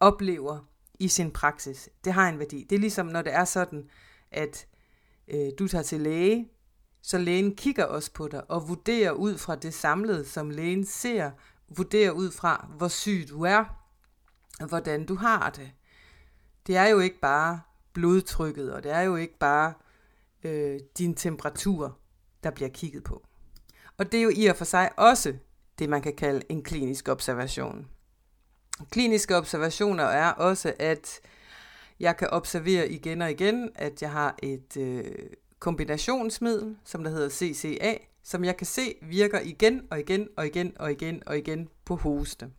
oplever 0.00 0.58
i 0.98 1.08
sin 1.08 1.30
praksis. 1.30 1.88
Det 2.04 2.12
har 2.12 2.28
en 2.28 2.38
værdi. 2.38 2.66
Det 2.70 2.76
er 2.76 2.80
ligesom, 2.80 3.06
når 3.06 3.22
det 3.22 3.34
er 3.34 3.44
sådan, 3.44 3.90
at 4.30 4.66
øh, 5.28 5.50
du 5.58 5.68
tager 5.68 5.82
til 5.82 6.00
læge, 6.00 6.48
så 7.02 7.18
lægen 7.18 7.56
kigger 7.56 7.84
også 7.84 8.12
på 8.12 8.28
dig 8.28 8.50
og 8.50 8.68
vurderer 8.68 9.12
ud 9.12 9.38
fra 9.38 9.56
det 9.56 9.74
samlede, 9.74 10.24
som 10.24 10.50
lægen 10.50 10.84
ser, 10.84 11.30
vurderer 11.68 12.10
ud 12.10 12.30
fra, 12.30 12.68
hvor 12.76 12.88
syg 12.88 13.26
du 13.28 13.42
er, 13.42 13.64
og 14.60 14.66
hvordan 14.66 15.06
du 15.06 15.14
har 15.14 15.50
det. 15.50 15.72
Det 16.66 16.76
er 16.76 16.86
jo 16.86 16.98
ikke 16.98 17.20
bare 17.20 17.60
blodtrykket, 17.92 18.74
og 18.74 18.82
det 18.82 18.92
er 18.92 19.00
jo 19.00 19.16
ikke 19.16 19.38
bare 19.38 19.74
øh, 20.44 20.80
din 20.98 21.14
temperatur, 21.14 21.98
der 22.42 22.50
bliver 22.50 22.70
kigget 22.70 23.04
på. 23.04 23.26
Og 24.00 24.12
det 24.12 24.18
er 24.18 24.22
jo 24.22 24.32
i 24.36 24.46
og 24.46 24.56
for 24.56 24.64
sig 24.64 24.90
også 24.96 25.34
det, 25.78 25.88
man 25.88 26.02
kan 26.02 26.16
kalde 26.16 26.42
en 26.48 26.62
klinisk 26.62 27.08
observation. 27.08 27.88
Kliniske 28.90 29.36
observationer 29.36 30.04
er 30.04 30.32
også, 30.32 30.74
at 30.78 31.20
jeg 32.00 32.16
kan 32.16 32.28
observere 32.30 32.88
igen 32.88 33.22
og 33.22 33.30
igen, 33.30 33.70
at 33.74 34.02
jeg 34.02 34.10
har 34.10 34.34
et 34.42 34.76
øh, 34.76 35.04
kombinationsmiddel, 35.58 36.76
som 36.84 37.04
der 37.04 37.10
hedder 37.10 37.28
CCA, 37.28 37.94
som 38.22 38.44
jeg 38.44 38.56
kan 38.56 38.66
se 38.66 38.94
virker 39.02 39.40
igen 39.40 39.82
og 39.90 40.00
igen 40.00 40.28
og 40.36 40.46
igen 40.46 40.72
og 40.76 40.92
igen 40.92 41.22
og 41.26 41.38
igen 41.38 41.68
på 41.84 41.96
hoste. 41.96 42.50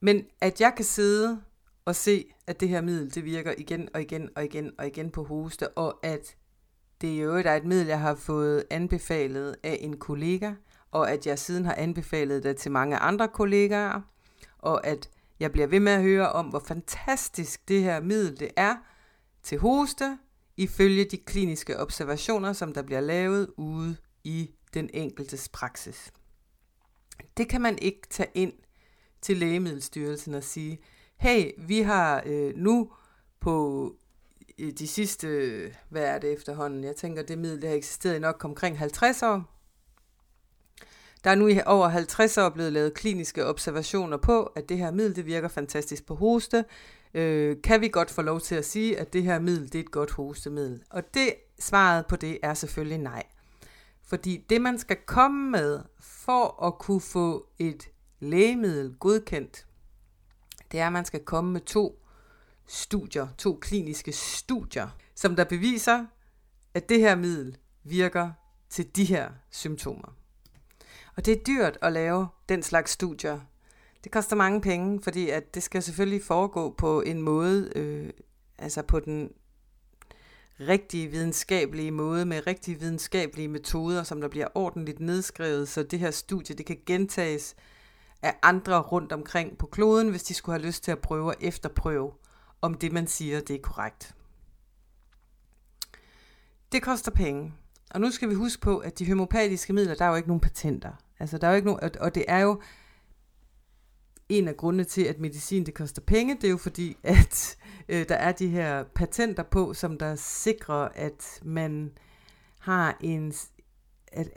Men 0.00 0.26
at 0.40 0.60
jeg 0.60 0.72
kan 0.76 0.84
sidde 0.84 1.42
og 1.84 1.96
se, 1.96 2.24
at 2.46 2.60
det 2.60 2.68
her 2.68 2.80
middel, 2.80 3.14
det 3.14 3.24
virker 3.24 3.54
igen 3.58 3.88
og 3.94 4.02
igen 4.02 4.28
og 4.36 4.44
igen 4.44 4.70
og 4.78 4.86
igen 4.86 5.10
på 5.10 5.24
hoste, 5.24 5.68
og 5.68 5.98
at 6.02 6.37
det 7.00 7.14
er 7.14 7.22
jo 7.22 7.32
et, 7.32 7.46
et 7.46 7.64
middel, 7.64 7.86
jeg 7.86 8.00
har 8.00 8.14
fået 8.14 8.64
anbefalet 8.70 9.56
af 9.62 9.78
en 9.80 9.98
kollega, 9.98 10.52
og 10.90 11.10
at 11.10 11.26
jeg 11.26 11.38
siden 11.38 11.64
har 11.64 11.74
anbefalet 11.74 12.42
det 12.42 12.56
til 12.56 12.72
mange 12.72 12.96
andre 12.96 13.28
kollegaer, 13.28 14.00
og 14.58 14.86
at 14.86 15.10
jeg 15.40 15.52
bliver 15.52 15.66
ved 15.66 15.80
med 15.80 15.92
at 15.92 16.02
høre 16.02 16.32
om, 16.32 16.46
hvor 16.46 16.58
fantastisk 16.58 17.68
det 17.68 17.82
her 17.82 18.00
middel 18.00 18.40
det 18.40 18.50
er 18.56 18.76
til 19.42 19.58
hoste, 19.58 20.18
ifølge 20.56 21.04
de 21.04 21.16
kliniske 21.16 21.80
observationer, 21.80 22.52
som 22.52 22.72
der 22.72 22.82
bliver 22.82 23.00
lavet 23.00 23.50
ude 23.56 23.96
i 24.24 24.50
den 24.74 24.90
enkeltes 24.94 25.48
praksis. 25.48 26.12
Det 27.36 27.48
kan 27.48 27.60
man 27.60 27.78
ikke 27.78 28.08
tage 28.10 28.30
ind 28.34 28.52
til 29.20 29.36
Lægemiddelstyrelsen 29.36 30.34
og 30.34 30.42
sige, 30.42 30.78
hey, 31.16 31.50
vi 31.58 31.80
har 31.80 32.22
øh, 32.26 32.56
nu 32.56 32.92
på 33.40 33.94
de 34.58 34.88
sidste, 34.88 35.28
hvad 35.88 36.02
er 36.02 36.18
det 36.18 36.32
efterhånden, 36.32 36.84
jeg 36.84 36.96
tænker, 36.96 37.22
det 37.22 37.38
middel 37.38 37.62
det 37.62 37.68
har 37.68 37.76
eksisteret 37.76 38.16
i 38.16 38.18
nok 38.18 38.44
omkring 38.44 38.78
50 38.78 39.22
år. 39.22 39.58
Der 41.24 41.30
er 41.30 41.34
nu 41.34 41.46
i 41.46 41.60
over 41.66 41.88
50 41.88 42.38
år 42.38 42.48
blevet 42.48 42.72
lavet 42.72 42.94
kliniske 42.94 43.46
observationer 43.46 44.16
på, 44.16 44.42
at 44.42 44.68
det 44.68 44.78
her 44.78 44.90
middel 44.90 45.16
det 45.16 45.26
virker 45.26 45.48
fantastisk 45.48 46.06
på 46.06 46.14
hoste. 46.14 46.64
Øh, 47.14 47.56
kan 47.64 47.80
vi 47.80 47.88
godt 47.88 48.10
få 48.10 48.22
lov 48.22 48.40
til 48.40 48.54
at 48.54 48.64
sige, 48.64 48.98
at 48.98 49.12
det 49.12 49.22
her 49.22 49.38
middel 49.38 49.72
det 49.72 49.74
er 49.74 49.80
et 49.82 49.90
godt 49.90 50.10
hostemiddel? 50.10 50.82
Og 50.90 51.14
det 51.14 51.34
svaret 51.58 52.06
på 52.06 52.16
det 52.16 52.38
er 52.42 52.54
selvfølgelig 52.54 52.98
nej. 52.98 53.22
Fordi 54.02 54.44
det 54.50 54.60
man 54.60 54.78
skal 54.78 54.96
komme 55.06 55.50
med 55.50 55.80
for 56.00 56.64
at 56.66 56.78
kunne 56.78 57.00
få 57.00 57.46
et 57.58 57.88
lægemiddel 58.20 58.94
godkendt, 59.00 59.66
det 60.72 60.80
er, 60.80 60.86
at 60.86 60.92
man 60.92 61.04
skal 61.04 61.20
komme 61.20 61.52
med 61.52 61.60
to 61.60 62.02
studier, 62.68 63.28
to 63.38 63.58
kliniske 63.60 64.12
studier, 64.12 64.88
som 65.14 65.36
der 65.36 65.44
beviser, 65.44 66.06
at 66.74 66.88
det 66.88 67.00
her 67.00 67.16
middel 67.16 67.58
virker 67.84 68.30
til 68.70 68.96
de 68.96 69.04
her 69.04 69.30
symptomer. 69.50 70.14
Og 71.16 71.26
det 71.26 71.38
er 71.38 71.44
dyrt 71.44 71.78
at 71.82 71.92
lave 71.92 72.28
den 72.48 72.62
slags 72.62 72.90
studier. 72.90 73.40
Det 74.04 74.12
koster 74.12 74.36
mange 74.36 74.60
penge, 74.60 75.02
fordi 75.02 75.30
at 75.30 75.54
det 75.54 75.62
skal 75.62 75.82
selvfølgelig 75.82 76.24
foregå 76.24 76.74
på 76.78 77.00
en 77.00 77.22
måde, 77.22 77.72
øh, 77.76 78.10
altså 78.58 78.82
på 78.82 79.00
den 79.00 79.32
rigtige 80.60 81.08
videnskabelige 81.08 81.90
måde, 81.90 82.26
med 82.26 82.46
rigtige 82.46 82.80
videnskabelige 82.80 83.48
metoder, 83.48 84.02
som 84.02 84.20
der 84.20 84.28
bliver 84.28 84.48
ordentligt 84.54 85.00
nedskrevet, 85.00 85.68
så 85.68 85.82
det 85.82 85.98
her 85.98 86.10
studie 86.10 86.56
det 86.56 86.66
kan 86.66 86.78
gentages 86.86 87.56
af 88.22 88.36
andre 88.42 88.80
rundt 88.80 89.12
omkring 89.12 89.58
på 89.58 89.66
kloden, 89.66 90.08
hvis 90.08 90.22
de 90.22 90.34
skulle 90.34 90.58
have 90.58 90.66
lyst 90.66 90.84
til 90.84 90.92
at 90.92 90.98
prøve 90.98 91.26
og 91.26 91.34
efterprøve, 91.40 92.12
om 92.62 92.74
det 92.74 92.92
man 92.92 93.06
siger, 93.06 93.40
det 93.40 93.56
er 93.56 93.60
korrekt. 93.62 94.14
Det 96.72 96.82
koster 96.82 97.10
penge. 97.10 97.54
Og 97.90 98.00
nu 98.00 98.10
skal 98.10 98.28
vi 98.28 98.34
huske 98.34 98.62
på, 98.62 98.78
at 98.78 98.98
de 98.98 99.08
homopatiske 99.08 99.72
midler, 99.72 99.94
der 99.94 100.04
er 100.04 100.08
jo 100.08 100.16
ikke 100.16 100.28
nogen 100.28 100.40
patenter. 100.40 100.92
Altså, 101.18 101.38
der 101.38 101.46
er 101.46 101.50
jo 101.50 101.56
ikke 101.56 101.66
nogen, 101.66 101.90
og 102.00 102.14
det 102.14 102.24
er 102.28 102.38
jo 102.38 102.60
en 104.28 104.48
af 104.48 104.56
grundene 104.56 104.84
til, 104.84 105.04
at 105.04 105.18
medicin 105.18 105.66
det 105.66 105.74
koster 105.74 106.02
penge, 106.02 106.34
det 106.34 106.44
er 106.44 106.50
jo 106.50 106.56
fordi, 106.56 106.96
at 107.02 107.56
øh, 107.88 108.08
der 108.08 108.14
er 108.14 108.32
de 108.32 108.48
her 108.48 108.82
patenter 108.94 109.42
på, 109.42 109.74
som 109.74 109.98
der 109.98 110.14
sikrer, 110.16 110.88
at 110.94 111.40
man 111.42 111.92
har 112.58 112.96
en, 113.00 113.32
at, 114.12 114.28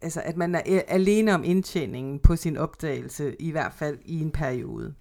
altså 0.00 0.22
at 0.24 0.36
man 0.36 0.54
er 0.54 0.62
øh, 0.66 0.80
alene 0.88 1.34
om 1.34 1.44
indtjeningen 1.44 2.18
på 2.18 2.36
sin 2.36 2.56
opdagelse, 2.56 3.36
i 3.38 3.50
hvert 3.50 3.72
fald 3.72 3.98
i 4.04 4.20
en 4.20 4.30
periode. 4.30 4.94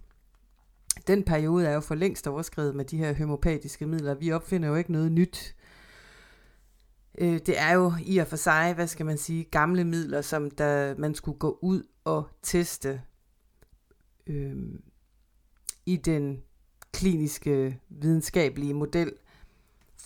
Den 1.07 1.23
periode 1.23 1.67
er 1.67 1.73
jo 1.73 1.79
for 1.79 1.95
længst 1.95 2.27
overskrevet 2.27 2.75
med 2.75 2.85
de 2.85 2.97
her 2.97 3.13
homopatiske 3.13 3.85
midler. 3.85 4.13
Vi 4.13 4.31
opfinder 4.31 4.69
jo 4.69 4.75
ikke 4.75 4.91
noget 4.91 5.11
nyt. 5.11 5.55
Øh, 7.17 7.33
det 7.45 7.59
er 7.59 7.73
jo 7.73 7.93
i 8.05 8.17
og 8.17 8.27
for 8.27 8.35
sig, 8.35 8.73
hvad 8.75 8.87
skal 8.87 9.05
man 9.05 9.17
sige, 9.17 9.43
gamle 9.43 9.83
midler, 9.83 10.21
som 10.21 10.51
der 10.51 10.95
man 10.97 11.15
skulle 11.15 11.39
gå 11.39 11.59
ud 11.61 11.83
og 12.03 12.29
teste 12.43 13.01
øh, 14.27 14.55
i 15.85 15.95
den 15.95 16.41
kliniske 16.93 17.79
videnskabelige 17.89 18.73
model 18.73 19.11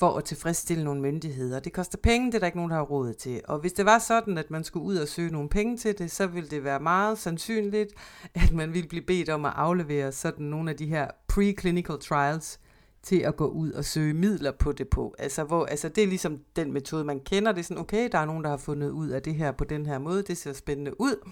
for 0.02 0.18
at 0.18 0.24
tilfredsstille 0.24 0.84
nogle 0.84 1.02
myndigheder. 1.02 1.60
Det 1.60 1.74
koster 1.74 1.98
penge, 2.04 2.28
det 2.28 2.36
er 2.36 2.40
der 2.40 2.46
ikke 2.46 2.58
nogen, 2.58 2.72
der 2.72 2.78
har 2.78 2.84
råd 2.84 3.14
til. 3.14 3.42
Og 3.48 3.60
hvis 3.60 3.74
det 3.74 3.86
var 3.86 4.00
sådan, 4.00 4.38
at 4.38 4.52
man 4.52 4.64
skulle 4.64 4.86
ud 4.86 4.96
og 4.96 5.08
søge 5.08 5.32
nogle 5.32 5.50
penge 5.50 5.78
til 5.78 5.98
det, 5.98 6.12
så 6.12 6.28
ville 6.28 6.50
det 6.50 6.64
være 6.64 6.80
meget 6.80 7.18
sandsynligt, 7.18 7.94
at 8.34 8.52
man 8.52 8.74
ville 8.74 8.90
blive 8.90 9.06
bedt 9.06 9.30
om 9.30 9.46
at 9.46 9.54
aflevere 9.56 10.12
sådan 10.12 10.46
nogle 10.46 10.72
af 10.72 10.78
de 10.78 10.86
her 10.86 11.08
preclinical 11.28 12.00
trials 12.00 12.60
til 13.04 13.20
at 13.20 13.36
gå 13.36 13.48
ud 13.48 13.72
og 13.72 13.86
søge 13.86 14.14
midler 14.14 14.52
på 14.52 14.72
det 14.72 14.90
på. 14.90 15.16
Altså, 15.20 15.44
hvor, 15.44 15.66
altså 15.66 15.90
det 15.90 16.04
er 16.04 16.08
ligesom 16.08 16.38
den 16.56 16.74
metode, 16.74 17.04
man 17.04 17.20
kender. 17.20 17.52
Det 17.52 17.60
er 17.60 17.64
sådan, 17.64 17.82
okay, 17.82 18.10
der 18.12 18.18
er 18.18 18.26
nogen, 18.26 18.44
der 18.44 18.50
har 18.50 18.58
fundet 18.58 18.90
ud 18.90 19.10
af 19.10 19.22
det 19.22 19.36
her 19.36 19.52
på 19.52 19.64
den 19.64 19.86
her 19.86 20.00
måde. 20.00 20.24
Det 20.24 20.38
ser 20.38 20.54
spændende 20.54 21.02
ud. 21.02 21.30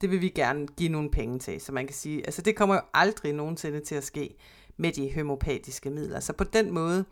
Det 0.00 0.10
vil 0.10 0.20
vi 0.20 0.28
gerne 0.28 0.66
give 0.66 0.88
nogle 0.88 1.10
penge 1.10 1.38
til. 1.38 1.60
Så 1.60 1.72
man 1.72 1.86
kan 1.86 1.94
sige, 1.94 2.26
altså 2.26 2.42
det 2.42 2.56
kommer 2.56 2.74
jo 2.74 2.80
aldrig 2.94 3.32
nogensinde 3.32 3.80
til 3.80 3.94
at 3.94 4.04
ske 4.04 4.36
med 4.76 4.92
de 4.92 5.14
homopatiske 5.14 5.90
midler. 5.90 6.20
Så 6.20 6.32
på 6.32 6.44
den 6.44 6.70
måde, 6.70 7.04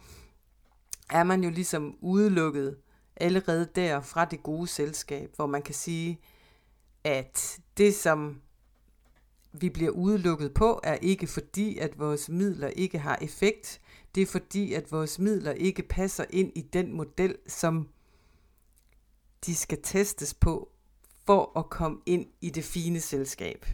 er 1.11 1.23
man 1.23 1.45
jo 1.45 1.50
ligesom 1.50 1.97
udelukket 2.00 2.76
allerede 3.17 3.69
der 3.75 4.00
fra 4.00 4.25
det 4.25 4.43
gode 4.43 4.67
selskab, 4.67 5.31
hvor 5.37 5.47
man 5.47 5.62
kan 5.62 5.75
sige, 5.75 6.21
at 7.05 7.61
det 7.76 7.95
som 7.95 8.40
vi 9.52 9.71
bliver 9.71 9.90
udelukket 9.90 10.55
på, 10.55 10.81
er 10.83 10.95
ikke 10.95 11.26
fordi, 11.26 11.79
at 11.79 11.99
vores 11.99 12.29
midler 12.29 12.69
ikke 12.69 12.99
har 12.99 13.19
effekt. 13.23 13.81
Det 14.14 14.23
er 14.23 14.26
fordi, 14.26 14.73
at 14.73 14.93
vores 14.93 15.19
midler 15.19 15.52
ikke 15.52 15.83
passer 15.83 16.25
ind 16.31 16.52
i 16.55 16.61
den 16.61 16.93
model, 16.93 17.37
som 17.47 17.88
de 19.47 19.57
skal 19.57 19.79
testes 19.83 20.35
på 20.35 20.73
for 21.26 21.59
at 21.59 21.71
komme 21.71 21.99
ind 22.07 22.26
i 22.40 22.50
det 22.50 22.64
fine 22.64 23.00
selskab. 23.00 23.67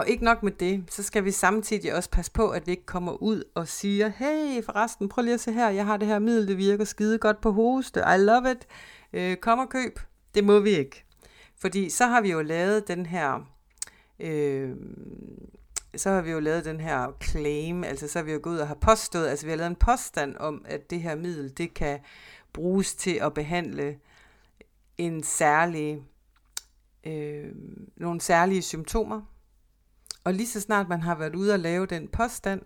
Og 0.00 0.08
ikke 0.08 0.24
nok 0.24 0.42
med 0.42 0.52
det, 0.52 0.84
så 0.90 1.02
skal 1.02 1.24
vi 1.24 1.30
samtidig 1.30 1.94
også 1.94 2.10
passe 2.10 2.32
på, 2.32 2.48
at 2.48 2.66
vi 2.66 2.70
ikke 2.70 2.86
kommer 2.86 3.22
ud 3.22 3.44
og 3.54 3.68
siger, 3.68 4.08
hey 4.08 4.64
forresten, 4.64 5.08
prøv 5.08 5.22
lige 5.22 5.34
at 5.34 5.40
se 5.40 5.52
her, 5.52 5.70
jeg 5.70 5.86
har 5.86 5.96
det 5.96 6.08
her 6.08 6.18
middel, 6.18 6.48
det 6.48 6.58
virker 6.58 6.84
skide 6.84 7.18
godt 7.18 7.40
på 7.40 7.52
hoste, 7.52 8.00
I 8.00 8.18
love 8.18 8.50
it, 8.50 8.66
øh, 9.12 9.36
kom 9.36 9.58
og 9.58 9.68
køb. 9.68 10.00
Det 10.34 10.44
må 10.44 10.58
vi 10.58 10.70
ikke. 10.70 11.04
Fordi 11.56 11.90
så 11.90 12.06
har 12.06 12.20
vi 12.20 12.30
jo 12.30 12.42
lavet 12.42 12.88
den 12.88 13.06
her, 13.06 13.50
øh, 14.20 14.70
så 15.96 16.10
har 16.10 16.22
vi 16.22 16.30
jo 16.30 16.40
lavet 16.40 16.64
den 16.64 16.80
her 16.80 17.16
claim, 17.22 17.84
altså 17.84 18.08
så 18.08 18.18
har 18.18 18.24
vi 18.24 18.32
jo 18.32 18.40
gået 18.42 18.54
ud 18.54 18.58
og 18.58 18.68
har 18.68 18.78
påstået, 18.80 19.28
altså 19.28 19.46
vi 19.46 19.50
har 19.50 19.56
lavet 19.56 19.70
en 19.70 19.76
påstand 19.76 20.36
om, 20.36 20.64
at 20.68 20.90
det 20.90 21.00
her 21.00 21.14
middel, 21.14 21.58
det 21.58 21.74
kan 21.74 21.98
bruges 22.52 22.94
til 22.94 23.18
at 23.22 23.34
behandle 23.34 23.98
en 24.98 25.22
særlig, 25.22 26.02
øh, 27.06 27.52
nogle 27.96 28.20
særlige 28.20 28.62
symptomer. 28.62 29.20
Og 30.24 30.34
lige 30.34 30.48
så 30.48 30.60
snart 30.60 30.88
man 30.88 31.02
har 31.02 31.14
været 31.14 31.34
ude 31.34 31.52
og 31.52 31.58
lave 31.58 31.86
den 31.86 32.08
påstand, 32.08 32.62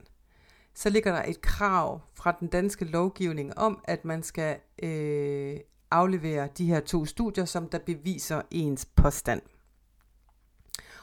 så 0.75 0.91
ligger 0.91 1.13
der 1.13 1.23
et 1.23 1.41
krav 1.41 2.01
fra 2.15 2.37
den 2.41 2.49
danske 2.49 2.85
lovgivning 2.85 3.59
om, 3.59 3.85
at 3.85 4.05
man 4.05 4.23
skal 4.23 4.59
øh, 4.83 5.57
aflevere 5.91 6.49
de 6.59 6.67
her 6.67 6.81
to 6.81 7.07
studier, 7.07 7.45
som 7.45 7.69
der 7.69 7.79
beviser 7.79 8.43
ens 8.51 8.85
påstand. 8.85 9.43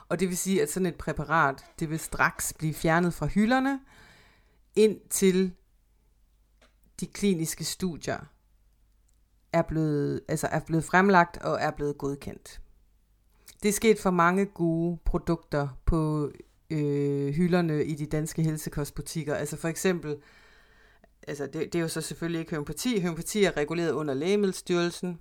Og 0.10 0.20
det 0.20 0.28
vil 0.30 0.38
sige, 0.38 0.62
at 0.62 0.72
sådan 0.72 0.86
et 0.86 0.96
præparat, 0.96 1.66
det 1.80 1.90
vil 1.90 2.00
straks 2.00 2.54
blive 2.54 2.74
fjernet 2.74 3.14
fra 3.14 3.26
hylderne, 3.26 3.80
indtil 4.76 5.54
de 7.00 7.08
kliniske 7.08 7.64
studier 7.64 8.20
er 9.54 9.62
blevet, 9.62 10.22
altså 10.28 10.48
er 10.48 10.60
blevet 10.60 10.84
fremlagt 10.84 11.38
og 11.38 11.58
er 11.62 11.72
blevet 11.72 11.98
godkendt. 11.98 12.61
Det 13.64 13.70
er 13.70 13.74
sket 13.74 14.00
for 14.00 14.12
mange 14.12 14.46
gode 14.46 14.98
produkter 15.06 15.68
på 15.86 16.32
øh, 16.70 17.34
hylderne 17.34 17.86
i 17.86 17.96
de 17.96 18.06
danske 18.06 18.44
helsekostbutikker. 18.44 19.36
Altså 19.36 19.58
for 19.58 19.68
eksempel, 19.68 20.18
altså 21.28 21.46
det, 21.46 21.54
det 21.54 21.76
er 21.76 21.80
jo 21.80 21.88
så 21.88 22.02
selvfølgelig 22.02 22.40
ikke 22.40 22.56
homopati. 22.56 23.00
Homopati 23.00 23.44
er 23.44 23.58
reguleret 23.58 23.92
under 23.92 24.14
Lægemiddelstyrelsen. 24.14 25.20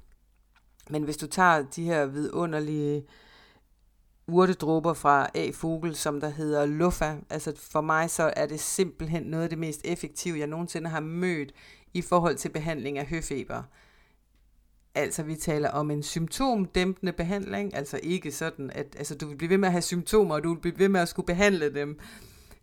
Men 0.91 1.03
hvis 1.03 1.17
du 1.17 1.27
tager 1.27 1.63
de 1.63 1.85
her 1.85 2.07
vidunderlige 2.07 3.05
urtedråber 4.27 4.93
fra 4.93 5.29
A-Fogel, 5.35 5.97
som 5.97 6.21
der 6.21 6.29
hedder 6.29 6.67
Luffa, 6.67 7.17
altså 7.31 7.53
for 7.57 7.81
mig 7.81 8.11
så 8.11 8.33
er 8.37 8.47
det 8.47 8.61
simpelthen 8.61 9.23
noget 9.23 9.45
af 9.45 9.51
det 9.51 9.59
mest 9.59 9.81
effektive, 9.85 10.39
jeg 10.39 10.47
nogensinde 10.47 10.91
har 10.91 11.01
mødt 11.01 11.53
i 11.95 12.03
forhold 12.03 12.37
til 12.37 12.49
behandling 12.49 12.99
af 12.99 13.07
høfeber. 13.07 13.63
Altså, 14.95 15.23
vi 15.23 15.37
taler 15.37 15.71
om 15.71 15.91
en 15.91 16.03
symptomdæmpende 16.03 17.13
behandling, 17.13 17.75
altså 17.75 18.01
ikke 18.03 18.33
sådan, 18.33 18.71
at 18.71 18.97
altså, 18.99 19.15
du 19.15 19.27
vil 19.27 19.37
blive 19.37 19.51
ved 19.51 19.59
med 19.59 19.69
at 19.69 19.73
have 19.73 19.83
symptomer, 19.83 20.35
og 20.35 20.45
du 20.45 20.55
vil 20.55 20.61
blive 20.61 20.79
ved 20.79 20.89
med 20.89 21.01
at 21.01 21.09
skulle 21.09 21.27
behandle 21.27 21.75
dem. 21.75 21.99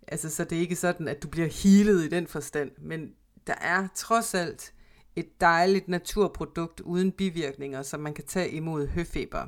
Altså, 0.08 0.30
så 0.30 0.44
det 0.44 0.56
er 0.56 0.60
ikke 0.60 0.76
sådan, 0.76 1.08
at 1.08 1.24
du 1.24 1.28
bliver 1.28 1.48
healet 1.48 2.06
i 2.06 2.10
den 2.10 2.28
forstand, 2.28 2.72
men 2.78 3.14
der 3.48 3.56
er 3.62 3.88
trods 3.96 4.34
alt 4.34 4.74
et 5.16 5.42
dejligt 5.42 5.88
naturprodukt 5.88 6.80
uden 6.80 7.12
bivirkninger, 7.12 7.82
som 7.82 8.00
man 8.00 8.14
kan 8.14 8.26
tage 8.26 8.52
imod 8.52 8.88
høfeber, 8.88 9.48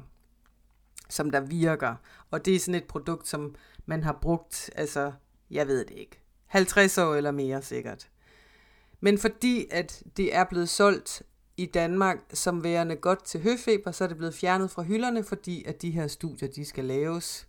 som 1.10 1.30
der 1.30 1.40
virker. 1.40 1.96
Og 2.32 2.46
det 2.46 2.56
er 2.56 2.60
sådan 2.60 2.82
et 2.82 2.88
produkt, 2.88 3.28
som 3.28 3.56
man 3.86 4.04
har 4.04 4.18
brugt, 4.22 4.70
altså, 4.76 5.12
jeg 5.52 5.68
ved 5.68 5.86
det 5.86 5.98
ikke, 5.98 6.22
50 6.46 6.98
år 6.98 7.16
eller 7.16 7.32
mere 7.32 7.62
sikkert. 7.62 8.10
Men 9.00 9.18
fordi 9.18 9.68
at 9.72 10.04
det 10.18 10.36
er 10.36 10.44
blevet 10.44 10.70
solgt 10.70 11.24
i 11.60 11.66
Danmark 11.66 12.18
som 12.34 12.64
værende 12.64 12.96
godt 12.96 13.24
til 13.24 13.42
høfeber, 13.42 13.92
så 13.92 14.04
er 14.04 14.08
det 14.08 14.18
blevet 14.18 14.34
fjernet 14.34 14.72
fra 14.72 14.84
hylderne, 14.84 15.24
fordi 15.24 15.64
at 15.64 15.82
de 15.82 15.92
her 15.92 16.08
studier, 16.08 16.50
de 16.50 16.66
skal 16.66 16.86
laves 16.86 17.48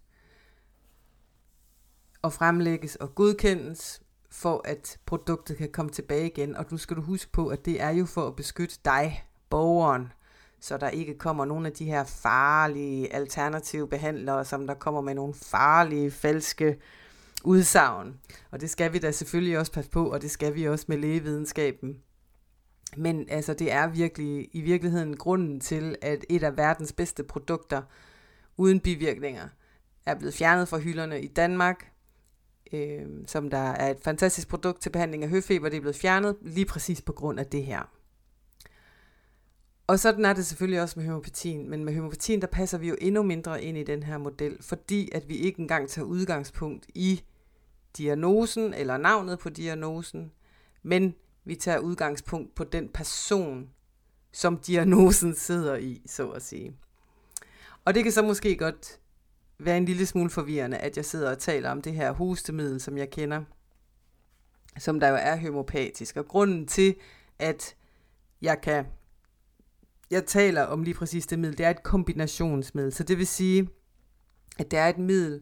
og 2.23 2.33
fremlægges 2.33 2.97
og 2.97 3.15
godkendes, 3.15 4.03
for 4.31 4.63
at 4.65 4.99
produktet 5.07 5.57
kan 5.57 5.73
komme 5.73 5.91
tilbage 5.91 6.27
igen. 6.27 6.57
Og 6.57 6.67
nu 6.71 6.77
skal 6.77 6.97
du 6.97 7.03
huske 7.03 7.33
på, 7.33 7.49
at 7.49 7.65
det 7.65 7.81
er 7.81 7.91
jo 7.91 8.07
for 8.07 8.27
at 8.27 8.37
beskytte 8.37 8.79
dig, 8.85 9.25
borgeren, 9.51 10.13
så 10.61 10.77
der 10.77 10.89
ikke 10.89 11.19
kommer 11.19 11.45
nogle 11.45 11.67
af 11.67 11.73
de 11.73 11.85
her 11.85 12.05
farlige 12.05 13.15
alternative 13.15 13.89
behandlere, 13.89 14.45
som 14.45 14.67
der 14.67 14.75
kommer 14.75 15.01
med 15.01 15.15
nogle 15.15 15.35
farlige, 15.35 16.11
falske 16.11 16.79
udsagn. 17.45 18.21
Og 18.51 18.61
det 18.61 18.71
skal 18.71 18.93
vi 18.93 18.99
da 18.99 19.11
selvfølgelig 19.11 19.59
også 19.59 19.73
passe 19.73 19.91
på, 19.91 20.11
og 20.11 20.23
det 20.23 20.31
skal 20.31 20.55
vi 20.55 20.69
også 20.69 20.85
med 20.89 20.97
lægevidenskaben. 20.97 22.03
Men 22.97 23.27
altså, 23.29 23.55
det 23.55 23.73
er 23.73 23.87
virkelig 23.87 24.49
i 24.53 24.61
virkeligheden 24.61 25.17
grunden 25.17 25.61
til, 25.61 25.97
at 26.03 26.25
et 26.29 26.43
af 26.43 26.57
verdens 26.57 26.93
bedste 26.93 27.23
produkter 27.23 27.83
uden 28.57 28.81
bivirkninger 28.81 29.49
er 30.07 30.15
blevet 30.15 30.35
fjernet 30.35 30.69
fra 30.69 30.79
hylderne 30.79 31.23
i 31.23 31.29
Danmark, 31.29 31.93
øh, 32.73 33.07
som 33.27 33.51
der 33.51 33.59
er 33.59 33.91
et 33.91 34.01
fantastisk 34.05 34.49
produkt 34.49 34.83
til 34.83 34.91
behandling 34.91 35.23
af 35.23 35.29
høfeber, 35.29 35.69
det 35.69 35.77
er 35.77 35.81
blevet 35.81 35.97
fjernet 35.97 36.37
lige 36.43 36.67
præcis 36.67 37.03
på 37.03 37.13
grund 37.13 37.41
af 37.41 37.47
det 37.47 37.65
her. 37.65 37.91
Og 39.87 39.99
sådan 39.99 40.25
er 40.25 40.33
det 40.33 40.47
selvfølgelig 40.47 40.83
også 40.83 40.99
med 40.99 41.07
homopatien, 41.07 41.71
men 41.71 41.85
med 41.85 41.95
homopatien, 41.95 42.41
der 42.41 42.47
passer 42.47 42.79
vi 42.79 42.89
jo 42.89 42.97
endnu 43.01 43.23
mindre 43.23 43.63
ind 43.63 43.79
i 43.79 43.85
den 43.85 44.03
her 44.03 44.19
model, 44.19 44.57
fordi 44.61 45.09
at 45.13 45.29
vi 45.29 45.37
ikke 45.37 45.61
engang 45.61 45.89
tager 45.89 46.07
udgangspunkt 46.07 46.87
i 46.95 47.23
diagnosen 47.99 48.75
eller 48.75 48.97
navnet 48.97 49.39
på 49.39 49.49
diagnosen, 49.49 50.33
men 50.83 51.15
vi 51.45 51.55
tager 51.55 51.79
udgangspunkt 51.79 52.55
på 52.55 52.65
den 52.65 52.89
person, 52.89 53.71
som 54.33 54.59
diagnosen 54.59 55.35
sidder 55.35 55.77
i, 55.77 56.03
så 56.07 56.31
at 56.31 56.43
sige. 56.43 56.77
Og 57.85 57.95
det 57.95 58.03
kan 58.03 58.13
så 58.13 58.23
måske 58.23 58.57
godt 58.57 59.01
være 59.59 59.77
en 59.77 59.85
lille 59.85 60.07
smule 60.07 60.31
forvirrende, 60.31 60.79
at 60.79 60.97
jeg 60.97 61.05
sidder 61.05 61.31
og 61.31 61.39
taler 61.39 61.71
om 61.71 61.83
det 61.83 61.93
her 61.93 62.13
hostemiddel, 62.13 62.81
som 62.81 62.99
jeg 62.99 63.11
kender, 63.11 63.45
som 64.79 65.01
der 65.01 65.09
jo 65.09 65.17
er 65.21 65.37
homopatisk. 65.37 66.17
Og 66.17 66.29
grunden 66.29 66.67
til, 66.67 66.95
at 67.39 67.77
jeg 68.43 68.61
kan 68.61 68.87
jeg 70.11 70.27
taler 70.27 70.63
om 70.63 70.83
lige 70.83 70.95
præcis 70.95 71.27
det 71.27 71.39
middel, 71.39 71.59
det 71.59 71.67
er 71.67 71.71
et 71.71 71.83
kombinationsmiddel. 71.83 72.93
Så 72.93 73.03
det 73.03 73.19
vil 73.19 73.27
sige, 73.27 73.69
at 74.59 74.71
det 74.71 74.79
er 74.79 74.89
et 74.89 74.99
middel, 74.99 75.41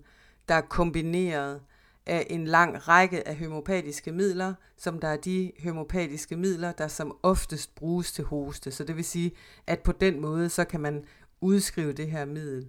der 0.49 0.55
er 0.55 0.61
kombineret 0.61 1.61
af 2.09 2.27
en 2.31 2.45
lang 2.45 2.89
række 2.89 3.29
af 3.29 3.39
homopatiske 3.39 4.13
midler, 4.13 4.55
som 4.77 5.01
der 5.01 5.09
er 5.09 5.17
de 5.17 5.53
homopatiske 5.65 6.37
midler, 6.37 6.73
der 6.73 6.89
som 6.89 7.17
oftest 7.23 7.75
bruges 7.75 8.13
til 8.13 8.25
hoste. 8.25 8.71
Så 8.71 8.85
det 8.85 8.97
vil 8.97 9.05
sige, 9.05 9.33
at 9.67 9.81
på 9.81 9.93
den 9.93 10.21
måde, 10.21 10.49
så 10.49 10.65
kan 10.65 10.81
man 10.81 11.05
udskrive 11.41 11.93
det 11.93 12.11
her 12.11 12.25
middel 12.25 12.69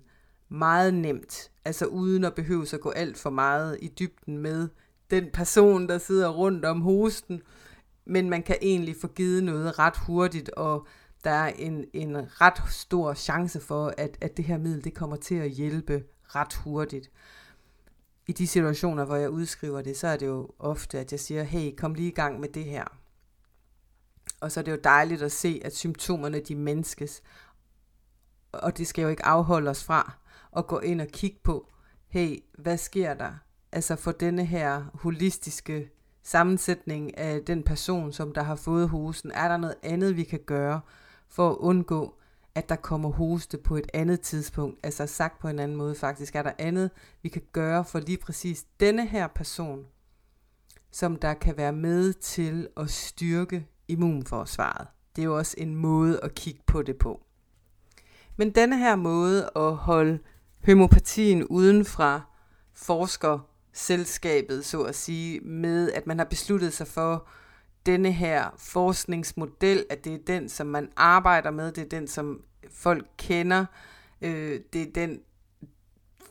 meget 0.49 0.93
nemt, 0.93 1.51
altså 1.65 1.85
uden 1.85 2.23
at 2.23 2.35
behøve 2.35 2.65
at 2.73 2.81
gå 2.81 2.89
alt 2.89 3.17
for 3.17 3.29
meget 3.29 3.77
i 3.81 3.87
dybden 3.87 4.37
med 4.37 4.67
den 5.11 5.29
person, 5.33 5.89
der 5.89 5.97
sidder 5.97 6.29
rundt 6.29 6.65
om 6.65 6.81
hosten, 6.81 7.41
men 8.05 8.29
man 8.29 8.43
kan 8.43 8.55
egentlig 8.61 8.95
få 9.01 9.07
givet 9.07 9.43
noget 9.43 9.79
ret 9.79 9.97
hurtigt, 9.97 10.49
og 10.49 10.87
der 11.23 11.31
er 11.31 11.47
en, 11.47 11.85
en 11.93 12.17
ret 12.41 12.61
stor 12.69 13.13
chance 13.13 13.59
for, 13.59 13.93
at, 13.97 14.17
at 14.21 14.37
det 14.37 14.45
her 14.45 14.57
middel 14.57 14.83
det 14.83 14.93
kommer 14.93 15.15
til 15.15 15.35
at 15.35 15.49
hjælpe 15.49 16.03
ret 16.35 16.53
hurtigt 16.53 17.11
i 18.29 18.31
de 18.31 18.47
situationer, 18.47 19.05
hvor 19.05 19.15
jeg 19.15 19.29
udskriver 19.29 19.81
det, 19.81 19.97
så 19.97 20.07
er 20.07 20.17
det 20.17 20.25
jo 20.25 20.49
ofte, 20.59 20.99
at 20.99 21.11
jeg 21.11 21.19
siger, 21.19 21.43
hey, 21.43 21.75
kom 21.75 21.93
lige 21.93 22.07
i 22.07 22.13
gang 22.13 22.39
med 22.39 22.49
det 22.49 22.65
her. 22.65 22.83
Og 24.41 24.51
så 24.51 24.59
er 24.59 24.63
det 24.63 24.71
jo 24.71 24.79
dejligt 24.83 25.21
at 25.21 25.31
se, 25.31 25.61
at 25.65 25.75
symptomerne 25.75 26.39
de 26.39 26.55
menneskes, 26.55 27.21
og 28.51 28.77
det 28.77 28.87
skal 28.87 29.01
jo 29.01 29.07
ikke 29.07 29.25
afholde 29.25 29.69
os 29.69 29.83
fra 29.83 30.13
at 30.57 30.67
gå 30.67 30.79
ind 30.79 31.01
og 31.01 31.07
kigge 31.07 31.39
på, 31.43 31.67
hey, 32.07 32.43
hvad 32.57 32.77
sker 32.77 33.13
der? 33.13 33.31
Altså 33.71 33.95
for 33.95 34.11
denne 34.11 34.45
her 34.45 34.83
holistiske 34.93 35.91
sammensætning 36.23 37.17
af 37.17 37.41
den 37.45 37.63
person, 37.63 38.13
som 38.13 38.33
der 38.33 38.43
har 38.43 38.55
fået 38.55 38.89
hosen, 38.89 39.31
er 39.31 39.47
der 39.47 39.57
noget 39.57 39.75
andet, 39.83 40.15
vi 40.15 40.23
kan 40.23 40.39
gøre 40.45 40.81
for 41.27 41.49
at 41.49 41.57
undgå, 41.57 42.18
at 42.55 42.69
der 42.69 42.75
kommer 42.75 43.09
hoste 43.09 43.57
på 43.57 43.75
et 43.75 43.87
andet 43.93 44.21
tidspunkt. 44.21 44.79
Altså 44.83 45.05
sagt 45.07 45.39
på 45.39 45.47
en 45.47 45.59
anden 45.59 45.77
måde 45.77 45.95
faktisk, 45.95 46.35
er 46.35 46.43
der 46.43 46.51
andet, 46.57 46.91
vi 47.23 47.29
kan 47.29 47.41
gøre 47.51 47.85
for 47.85 47.99
lige 47.99 48.17
præcis 48.17 48.65
denne 48.79 49.07
her 49.07 49.27
person, 49.27 49.85
som 50.91 51.15
der 51.15 51.33
kan 51.33 51.57
være 51.57 51.73
med 51.73 52.13
til 52.13 52.67
at 52.77 52.89
styrke 52.89 53.67
immunforsvaret. 53.87 54.87
Det 55.15 55.21
er 55.21 55.25
jo 55.25 55.37
også 55.37 55.55
en 55.57 55.75
måde 55.75 56.19
at 56.23 56.35
kigge 56.35 56.61
på 56.67 56.81
det 56.81 56.97
på. 56.97 57.21
Men 58.37 58.51
denne 58.51 58.77
her 58.77 58.95
måde 58.95 59.49
at 59.55 59.75
holde 59.75 60.19
homopatien 60.65 61.43
uden 61.47 61.85
fra 61.85 62.21
forskerselskabet, 62.73 64.65
så 64.65 64.81
at 64.81 64.95
sige, 64.95 65.39
med 65.39 65.91
at 65.91 66.07
man 66.07 66.17
har 66.17 66.25
besluttet 66.25 66.73
sig 66.73 66.87
for, 66.87 67.27
denne 67.85 68.11
her 68.11 68.49
forskningsmodel, 68.57 69.85
at 69.89 70.05
det 70.05 70.13
er 70.13 70.19
den, 70.27 70.49
som 70.49 70.67
man 70.67 70.89
arbejder 70.95 71.51
med, 71.51 71.71
det 71.71 71.83
er 71.83 71.89
den, 71.89 72.07
som 72.07 72.41
folk 72.71 73.07
kender, 73.17 73.65
øh, 74.21 74.59
det 74.73 74.81
er 74.81 74.91
den, 74.95 75.19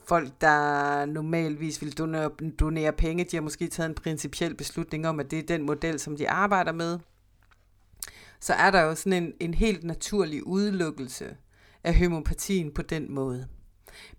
folk, 0.09 0.41
der 0.41 1.07
normalvis 1.07 1.83
vil 1.83 1.99
donere, 1.99 2.31
donere 2.61 2.93
penge, 2.93 3.25
de 3.25 3.37
har 3.37 3.43
måske 3.43 3.69
taget 3.69 3.89
en 3.89 3.95
principiel 3.95 4.55
beslutning 4.55 5.09
om, 5.09 5.21
at 5.21 5.31
det 5.31 5.39
er 5.39 5.43
den 5.43 5.63
model, 5.63 5.99
som 5.99 6.17
de 6.17 6.31
arbejder 6.31 6.73
med, 6.73 6.99
så 8.41 8.53
er 8.53 8.71
der 8.71 8.81
jo 8.81 8.95
sådan 8.95 9.23
en, 9.23 9.33
en 9.41 9.55
helt 9.55 9.85
naturlig 9.85 10.47
udelukkelse 10.47 11.37
af 11.85 11.99
homopatien 11.99 12.75
på 12.75 12.83
den 12.83 13.15
måde. 13.15 13.49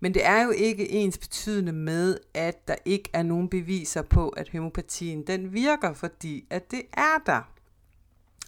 Men 0.00 0.14
det 0.14 0.26
er 0.26 0.42
jo 0.42 0.50
ikke 0.50 0.90
ens 0.90 1.18
betydende 1.18 1.72
med, 1.72 2.18
at 2.34 2.68
der 2.68 2.74
ikke 2.84 3.10
er 3.12 3.22
nogen 3.22 3.48
beviser 3.48 4.02
på, 4.02 4.28
at 4.28 4.48
homopatien 4.48 5.26
den 5.26 5.52
virker, 5.52 5.92
fordi 5.92 6.46
at 6.50 6.70
det 6.70 6.82
er 6.92 7.18
der. 7.26 7.52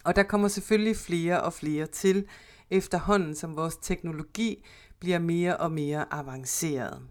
Og 0.03 0.15
der 0.15 0.23
kommer 0.23 0.47
selvfølgelig 0.47 0.97
flere 0.97 1.41
og 1.41 1.53
flere 1.53 1.85
til, 1.85 2.25
efterhånden 2.69 3.35
som 3.35 3.55
vores 3.55 3.77
teknologi 3.77 4.65
bliver 4.99 5.19
mere 5.19 5.57
og 5.57 5.71
mere 5.71 6.13
avanceret. 6.13 7.01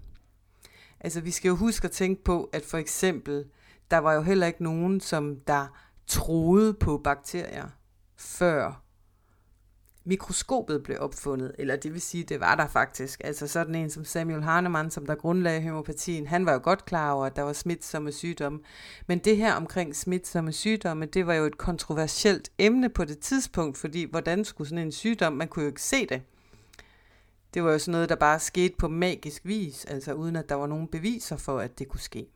Altså 1.00 1.20
vi 1.20 1.30
skal 1.30 1.48
jo 1.48 1.56
huske 1.56 1.84
at 1.84 1.90
tænke 1.90 2.24
på, 2.24 2.50
at 2.52 2.64
for 2.64 2.78
eksempel, 2.78 3.44
der 3.90 3.98
var 3.98 4.12
jo 4.12 4.22
heller 4.22 4.46
ikke 4.46 4.62
nogen, 4.62 5.00
som 5.00 5.36
der 5.46 5.66
troede 6.06 6.74
på 6.74 6.98
bakterier, 6.98 7.68
før 8.16 8.82
mikroskopet 10.04 10.82
blev 10.82 10.96
opfundet, 11.00 11.52
eller 11.58 11.76
det 11.76 11.92
vil 11.92 12.00
sige, 12.00 12.24
det 12.24 12.40
var 12.40 12.54
der 12.54 12.66
faktisk. 12.66 13.20
Altså 13.24 13.46
sådan 13.46 13.74
en 13.74 13.90
som 13.90 14.04
Samuel 14.04 14.42
Hahnemann, 14.42 14.90
som 14.90 15.06
der 15.06 15.14
grundlagde 15.14 15.68
homopatien, 15.68 16.26
han 16.26 16.46
var 16.46 16.52
jo 16.52 16.60
godt 16.62 16.84
klar 16.84 17.12
over, 17.12 17.26
at 17.26 17.36
der 17.36 17.42
var 17.42 17.52
smitsomme 17.52 18.12
sygdomme. 18.12 18.60
Men 19.06 19.18
det 19.18 19.36
her 19.36 19.54
omkring 19.54 19.96
smitsomme 19.96 20.52
sygdomme, 20.52 21.06
det 21.06 21.26
var 21.26 21.34
jo 21.34 21.44
et 21.44 21.58
kontroversielt 21.58 22.50
emne 22.58 22.88
på 22.88 23.04
det 23.04 23.18
tidspunkt, 23.18 23.78
fordi 23.78 24.10
hvordan 24.10 24.44
skulle 24.44 24.68
sådan 24.68 24.84
en 24.84 24.92
sygdom, 24.92 25.32
man 25.32 25.48
kunne 25.48 25.62
jo 25.62 25.68
ikke 25.68 25.82
se 25.82 26.06
det. 26.06 26.22
Det 27.54 27.64
var 27.64 27.72
jo 27.72 27.78
sådan 27.78 27.92
noget, 27.92 28.08
der 28.08 28.16
bare 28.16 28.38
skete 28.38 28.74
på 28.78 28.88
magisk 28.88 29.42
vis, 29.44 29.84
altså 29.84 30.12
uden 30.12 30.36
at 30.36 30.48
der 30.48 30.54
var 30.54 30.66
nogen 30.66 30.88
beviser 30.88 31.36
for, 31.36 31.58
at 31.58 31.78
det 31.78 31.88
kunne 31.88 32.00
ske. 32.00 32.26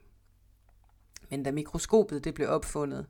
Men 1.31 1.43
da 1.43 1.53
mikroskopet 1.53 2.25
det 2.25 2.35
blev 2.35 2.49
opfundet, 2.49 3.07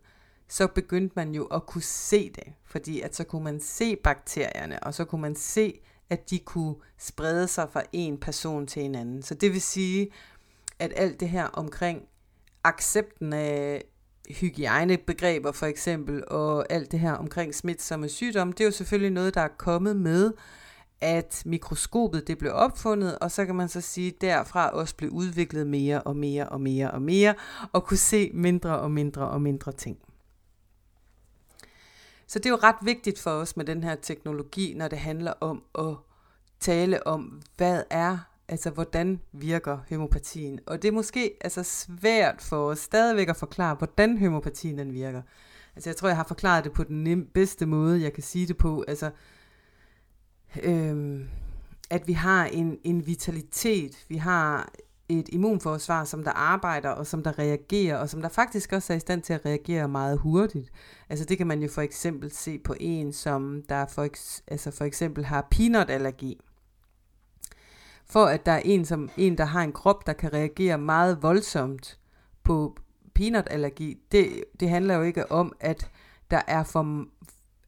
så 0.48 0.66
begyndte 0.66 1.12
man 1.16 1.35
jo 1.35 1.44
at 1.44 1.66
kunne 1.66 1.82
se 1.82 2.30
det, 2.30 2.52
fordi 2.64 3.00
at 3.00 3.16
så 3.16 3.24
kunne 3.24 3.44
man 3.44 3.61
se 3.61 3.96
bakterierne, 3.96 4.82
og 4.82 4.94
så 4.94 5.04
kunne 5.04 5.20
man 5.20 5.37
se, 5.37 5.80
at 6.11 6.30
de 6.30 6.38
kunne 6.38 6.74
sprede 6.98 7.48
sig 7.48 7.68
fra 7.72 7.82
en 7.92 8.18
person 8.18 8.66
til 8.66 8.82
en 8.82 8.94
anden. 8.94 9.22
Så 9.22 9.35
det 9.35 9.52
vil 9.52 9.62
sige, 9.62 10.11
at 10.78 10.92
alt 10.96 11.20
det 11.20 11.28
her 11.28 11.44
omkring 11.44 12.02
accepten 12.64 13.32
af 13.32 13.85
hygiejnebegreber 14.30 15.52
for 15.52 15.66
eksempel, 15.66 16.24
og 16.28 16.72
alt 16.72 16.92
det 16.92 17.00
her 17.00 17.12
omkring 17.12 17.54
smitsomme 17.54 18.09
sygdomme, 18.09 18.52
det 18.52 18.61
er 18.61 18.64
jo 18.64 18.70
selvfølgelig 18.70 19.11
noget, 19.11 19.35
der 19.35 19.40
er 19.40 19.48
kommet 19.59 19.96
med, 19.96 20.32
at 21.00 21.42
mikroskopet 21.46 22.28
det 22.28 22.38
blev 22.38 22.52
opfundet, 22.54 23.18
og 23.18 23.30
så 23.30 23.46
kan 23.46 23.54
man 23.54 23.68
så 23.68 23.80
sige, 23.80 24.09
at 24.09 24.20
derfra 24.20 24.70
også 24.70 24.96
blev 24.96 25.11
udviklet 25.11 25.66
mere 25.66 26.02
og 26.02 26.16
mere 26.16 26.48
og 26.48 26.61
mere 26.61 26.90
og 26.90 27.02
mere, 27.02 27.35
og 27.72 27.85
kunne 27.85 27.96
se 27.96 28.30
mindre 28.35 28.78
og 28.78 28.90
mindre 28.90 29.28
og 29.28 29.42
mindre 29.42 29.72
ting. 29.72 29.98
Så 32.26 32.38
det 32.38 32.46
er 32.46 32.50
jo 32.50 32.58
ret 32.62 32.76
vigtigt 32.82 33.20
for 33.20 33.30
os 33.30 33.56
med 33.56 33.64
den 33.64 33.84
her 33.84 33.94
teknologi, 33.94 34.74
når 34.74 34.88
det 34.88 34.98
handler 34.98 35.32
om 35.40 35.62
at 35.78 35.96
tale 36.60 37.06
om, 37.06 37.42
hvad 37.56 37.82
er, 37.90 38.18
altså 38.48 38.70
hvordan 38.70 39.20
virker 39.32 39.78
homopatien. 39.88 40.60
Og 40.66 40.82
det 40.82 40.88
er 40.88 40.92
måske 40.92 41.36
altså 41.40 41.62
svært 41.62 42.42
for 42.42 42.70
os 42.70 42.78
stadigvæk 42.78 43.28
at 43.28 43.36
forklare, 43.36 43.74
hvordan 43.74 44.18
homopatien 44.18 44.78
den 44.78 44.92
virker. 44.92 45.22
Altså 45.76 45.90
jeg 45.90 45.96
tror, 45.96 46.08
jeg 46.08 46.16
har 46.16 46.24
forklaret 46.28 46.64
det 46.64 46.72
på 46.72 46.84
den 46.84 47.26
bedste 47.26 47.66
måde, 47.66 48.02
jeg 48.02 48.12
kan 48.12 48.22
sige 48.22 48.46
det 48.46 48.56
på. 48.56 48.84
Altså, 48.88 49.10
øhm, 50.62 51.28
at 51.90 52.08
vi 52.08 52.12
har 52.12 52.46
en, 52.46 52.78
en 52.84 53.06
vitalitet, 53.06 54.04
vi 54.08 54.16
har 54.16 54.72
et 55.08 55.28
immunforsvar, 55.32 56.04
som 56.04 56.24
der 56.24 56.30
arbejder, 56.30 56.90
og 56.90 57.06
som 57.06 57.22
der 57.22 57.38
reagerer, 57.38 57.96
og 57.96 58.10
som 58.10 58.22
der 58.22 58.28
faktisk 58.28 58.72
også 58.72 58.92
er 58.92 58.96
i 58.96 59.00
stand 59.00 59.22
til 59.22 59.32
at 59.32 59.46
reagere 59.46 59.88
meget 59.88 60.18
hurtigt. 60.18 60.70
Altså 61.08 61.24
det 61.24 61.38
kan 61.38 61.46
man 61.46 61.62
jo 61.62 61.68
for 61.68 61.82
eksempel 61.82 62.30
se 62.32 62.58
på 62.58 62.74
en, 62.80 63.12
som 63.12 63.62
der 63.68 63.86
for, 63.86 64.08
altså 64.46 64.70
for 64.70 64.84
eksempel 64.84 65.24
har 65.24 65.46
peanutallergi. 65.50 66.40
For 68.06 68.24
at 68.24 68.46
der 68.46 68.52
er 68.52 68.62
en, 68.64 68.84
som, 68.84 69.10
en, 69.16 69.38
der 69.38 69.44
har 69.44 69.62
en 69.62 69.72
krop, 69.72 70.06
der 70.06 70.12
kan 70.12 70.32
reagere 70.32 70.78
meget 70.78 71.22
voldsomt 71.22 71.98
på 72.42 72.76
peanutallergi, 73.14 73.96
det, 74.12 74.44
det 74.60 74.68
handler 74.68 74.94
jo 74.94 75.02
ikke 75.02 75.32
om, 75.32 75.52
at 75.60 75.90
der 76.30 76.40
er 76.46 76.64
for, 76.64 77.06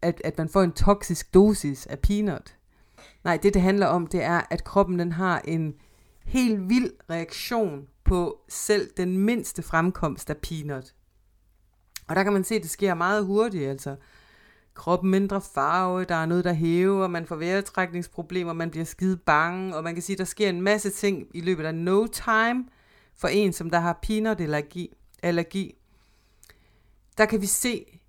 at, 0.03 0.21
at 0.25 0.39
man 0.39 0.49
får 0.49 0.63
en 0.63 0.73
toksisk 0.73 1.35
dosis 1.35 1.87
af 1.87 1.99
peanut. 1.99 2.55
Nej, 3.25 3.37
det 3.37 3.55
det 3.55 3.63
handler 3.63 3.87
om, 3.87 4.07
det 4.07 4.23
er, 4.23 4.43
at 4.51 4.65
kroppen 4.65 4.99
den 4.99 5.13
har 5.13 5.41
en 5.45 5.75
helt 6.29 6.69
vild 6.69 6.91
reaktion 7.11 7.87
på 8.05 8.41
selv 8.49 8.91
den 8.97 9.19
mindste 9.19 9.63
fremkomst 9.63 10.31
af 10.31 10.37
peanut. 10.37 10.95
Og 12.09 12.17
der 12.17 12.23
kan 12.23 12.33
man 12.33 12.45
se, 12.45 12.55
at 12.55 12.63
det 12.63 12.71
sker 12.71 12.95
meget 12.95 13.27
hurtigt, 13.27 13.69
altså 13.69 13.97
kroppen 14.75 15.11
mindre 15.11 15.41
farve, 15.41 16.05
der 16.05 16.15
er 16.15 16.27
noget, 16.27 16.45
der 16.45 16.53
hæver, 16.53 17.07
man 17.07 17.27
får 17.27 17.37
vejrtrækningsproblemer, 17.37 18.53
man 18.53 18.71
bliver 18.71 18.85
skide 18.85 19.17
bange, 19.17 19.77
og 19.77 19.85
man 19.85 19.95
kan 19.95 20.03
sige, 20.03 20.15
at 20.15 20.19
der 20.19 20.25
sker 20.25 20.49
en 20.49 20.63
masse 20.63 20.91
ting 20.91 21.27
i 21.35 21.41
løbet 21.41 21.65
af 21.65 21.75
no 21.75 22.07
time 22.07 22.65
for 23.15 23.29
en, 23.29 23.53
som 23.53 23.71
der 23.71 23.79
har 23.79 23.99
peanut 24.03 24.41
allergi. 24.41 24.95
allergi. 25.23 25.75
Der 27.19 27.27
kan 27.27 27.41
vi 27.41 27.47
se 27.47 28.01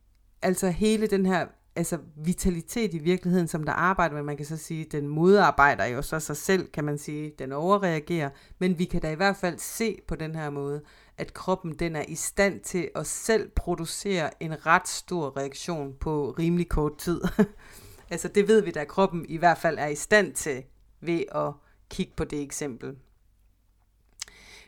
altså 0.41 0.69
hele 0.69 1.07
den 1.07 1.25
her 1.25 1.47
altså 1.79 1.97
vitalitet 2.15 2.93
i 2.93 2.97
virkeligheden, 2.97 3.47
som 3.47 3.63
der 3.63 3.71
arbejder 3.71 4.15
med. 4.15 4.23
Man 4.23 4.37
kan 4.37 4.45
så 4.45 4.57
sige, 4.57 4.85
den 4.85 5.07
modarbejder 5.07 5.85
jo 5.85 6.01
så 6.01 6.19
sig 6.19 6.37
selv, 6.37 6.67
kan 6.71 6.83
man 6.83 6.97
sige. 6.97 7.33
Den 7.39 7.51
overreagerer. 7.51 8.29
Men 8.59 8.79
vi 8.79 8.85
kan 8.85 9.01
da 9.01 9.11
i 9.11 9.15
hvert 9.15 9.35
fald 9.35 9.59
se 9.59 10.01
på 10.07 10.15
den 10.15 10.35
her 10.35 10.49
måde, 10.49 10.81
at 11.17 11.33
kroppen 11.33 11.73
den 11.79 11.95
er 11.95 12.03
i 12.07 12.15
stand 12.15 12.59
til 12.59 12.89
at 12.95 13.07
selv 13.07 13.49
producere 13.55 14.43
en 14.43 14.65
ret 14.65 14.87
stor 14.87 15.37
reaktion 15.37 15.93
på 15.99 16.35
rimelig 16.39 16.69
kort 16.69 16.97
tid. 16.97 17.21
altså 18.11 18.27
det 18.27 18.47
ved 18.47 18.61
vi 18.61 18.71
da, 18.71 18.79
at 18.79 18.87
kroppen 18.87 19.25
i 19.29 19.37
hvert 19.37 19.57
fald 19.57 19.77
er 19.77 19.87
i 19.87 19.95
stand 19.95 20.33
til 20.33 20.63
ved 21.01 21.23
at 21.35 21.51
kigge 21.89 22.13
på 22.17 22.23
det 22.23 22.41
eksempel. 22.41 22.95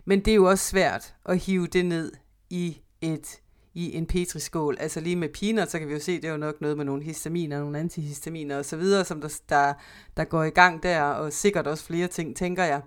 Men 0.05 0.25
det 0.25 0.31
er 0.31 0.35
jo 0.35 0.49
også 0.49 0.65
svært 0.65 1.15
at 1.25 1.37
hive 1.37 1.67
det 1.67 1.85
ned 1.85 2.11
i 2.49 2.81
et 3.01 3.41
i 3.73 3.95
en 3.95 4.05
petriskål. 4.05 4.77
Altså 4.79 4.99
lige 4.99 5.15
med 5.15 5.29
peanuts, 5.29 5.71
så 5.71 5.79
kan 5.79 5.87
vi 5.87 5.93
jo 5.93 5.99
se, 5.99 6.15
det 6.15 6.25
er 6.25 6.31
jo 6.31 6.37
nok 6.37 6.61
noget 6.61 6.77
med 6.77 6.85
nogle 6.85 7.03
histaminer, 7.03 7.59
nogle 7.59 7.79
antihistaminer 7.79 8.57
og 8.57 8.65
så 8.65 8.77
videre, 8.77 9.05
som 9.05 9.21
der, 9.21 9.39
der, 9.49 9.73
der 10.17 10.23
går 10.23 10.43
i 10.43 10.49
gang 10.49 10.83
der, 10.83 11.01
og 11.01 11.33
sikkert 11.33 11.67
også 11.67 11.83
flere 11.83 12.07
ting, 12.07 12.35
tænker 12.35 12.63
jeg. 12.63 12.81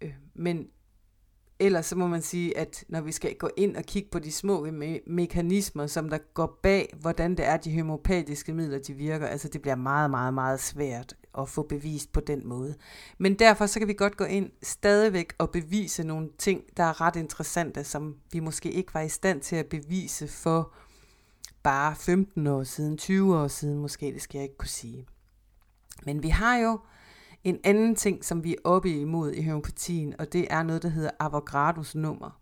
Øh, 0.00 0.12
men 0.34 0.66
ellers 1.60 1.86
så 1.86 1.96
må 1.96 2.06
man 2.06 2.22
sige, 2.22 2.58
at 2.58 2.84
når 2.88 3.00
vi 3.00 3.12
skal 3.12 3.34
gå 3.34 3.50
ind 3.56 3.76
og 3.76 3.82
kigge 3.84 4.08
på 4.10 4.18
de 4.18 4.32
små 4.32 4.66
me- 4.66 5.02
mekanismer, 5.06 5.86
som 5.86 6.10
der 6.10 6.18
går 6.34 6.58
bag, 6.62 6.94
hvordan 7.00 7.30
det 7.30 7.46
er, 7.46 7.56
de 7.56 7.80
homopatiske 7.80 8.52
midler, 8.52 8.78
de 8.78 8.94
virker, 8.94 9.26
altså 9.26 9.48
det 9.48 9.62
bliver 9.62 9.76
meget, 9.76 10.10
meget, 10.10 10.34
meget 10.34 10.60
svært 10.60 11.14
at 11.38 11.48
få 11.48 11.62
bevist 11.62 12.12
på 12.12 12.20
den 12.20 12.46
måde. 12.48 12.74
Men 13.18 13.34
derfor 13.34 13.66
så 13.66 13.78
kan 13.78 13.88
vi 13.88 13.92
godt 13.92 14.16
gå 14.16 14.24
ind 14.24 14.50
stadigvæk 14.62 15.32
og 15.38 15.50
bevise 15.50 16.04
nogle 16.04 16.28
ting, 16.38 16.62
der 16.76 16.84
er 16.84 17.00
ret 17.00 17.16
interessante, 17.16 17.84
som 17.84 18.16
vi 18.32 18.40
måske 18.40 18.72
ikke 18.72 18.94
var 18.94 19.00
i 19.00 19.08
stand 19.08 19.40
til 19.40 19.56
at 19.56 19.66
bevise 19.66 20.28
for 20.28 20.72
bare 21.62 21.96
15 21.96 22.46
år 22.46 22.64
siden, 22.64 22.98
20 22.98 23.38
år 23.38 23.48
siden 23.48 23.78
måske, 23.78 24.06
det 24.06 24.22
skal 24.22 24.38
jeg 24.38 24.42
ikke 24.44 24.56
kunne 24.56 24.68
sige. 24.68 25.06
Men 26.06 26.22
vi 26.22 26.28
har 26.28 26.56
jo 26.56 26.80
en 27.44 27.58
anden 27.64 27.94
ting, 27.94 28.24
som 28.24 28.44
vi 28.44 28.52
er 28.52 28.58
oppe 28.64 28.90
imod 28.90 29.32
i 29.32 29.42
homeopatien, 29.42 30.14
og 30.18 30.32
det 30.32 30.46
er 30.50 30.62
noget, 30.62 30.82
der 30.82 30.88
hedder 30.88 31.10
Avogadros 31.20 31.94
nummer. 31.94 32.40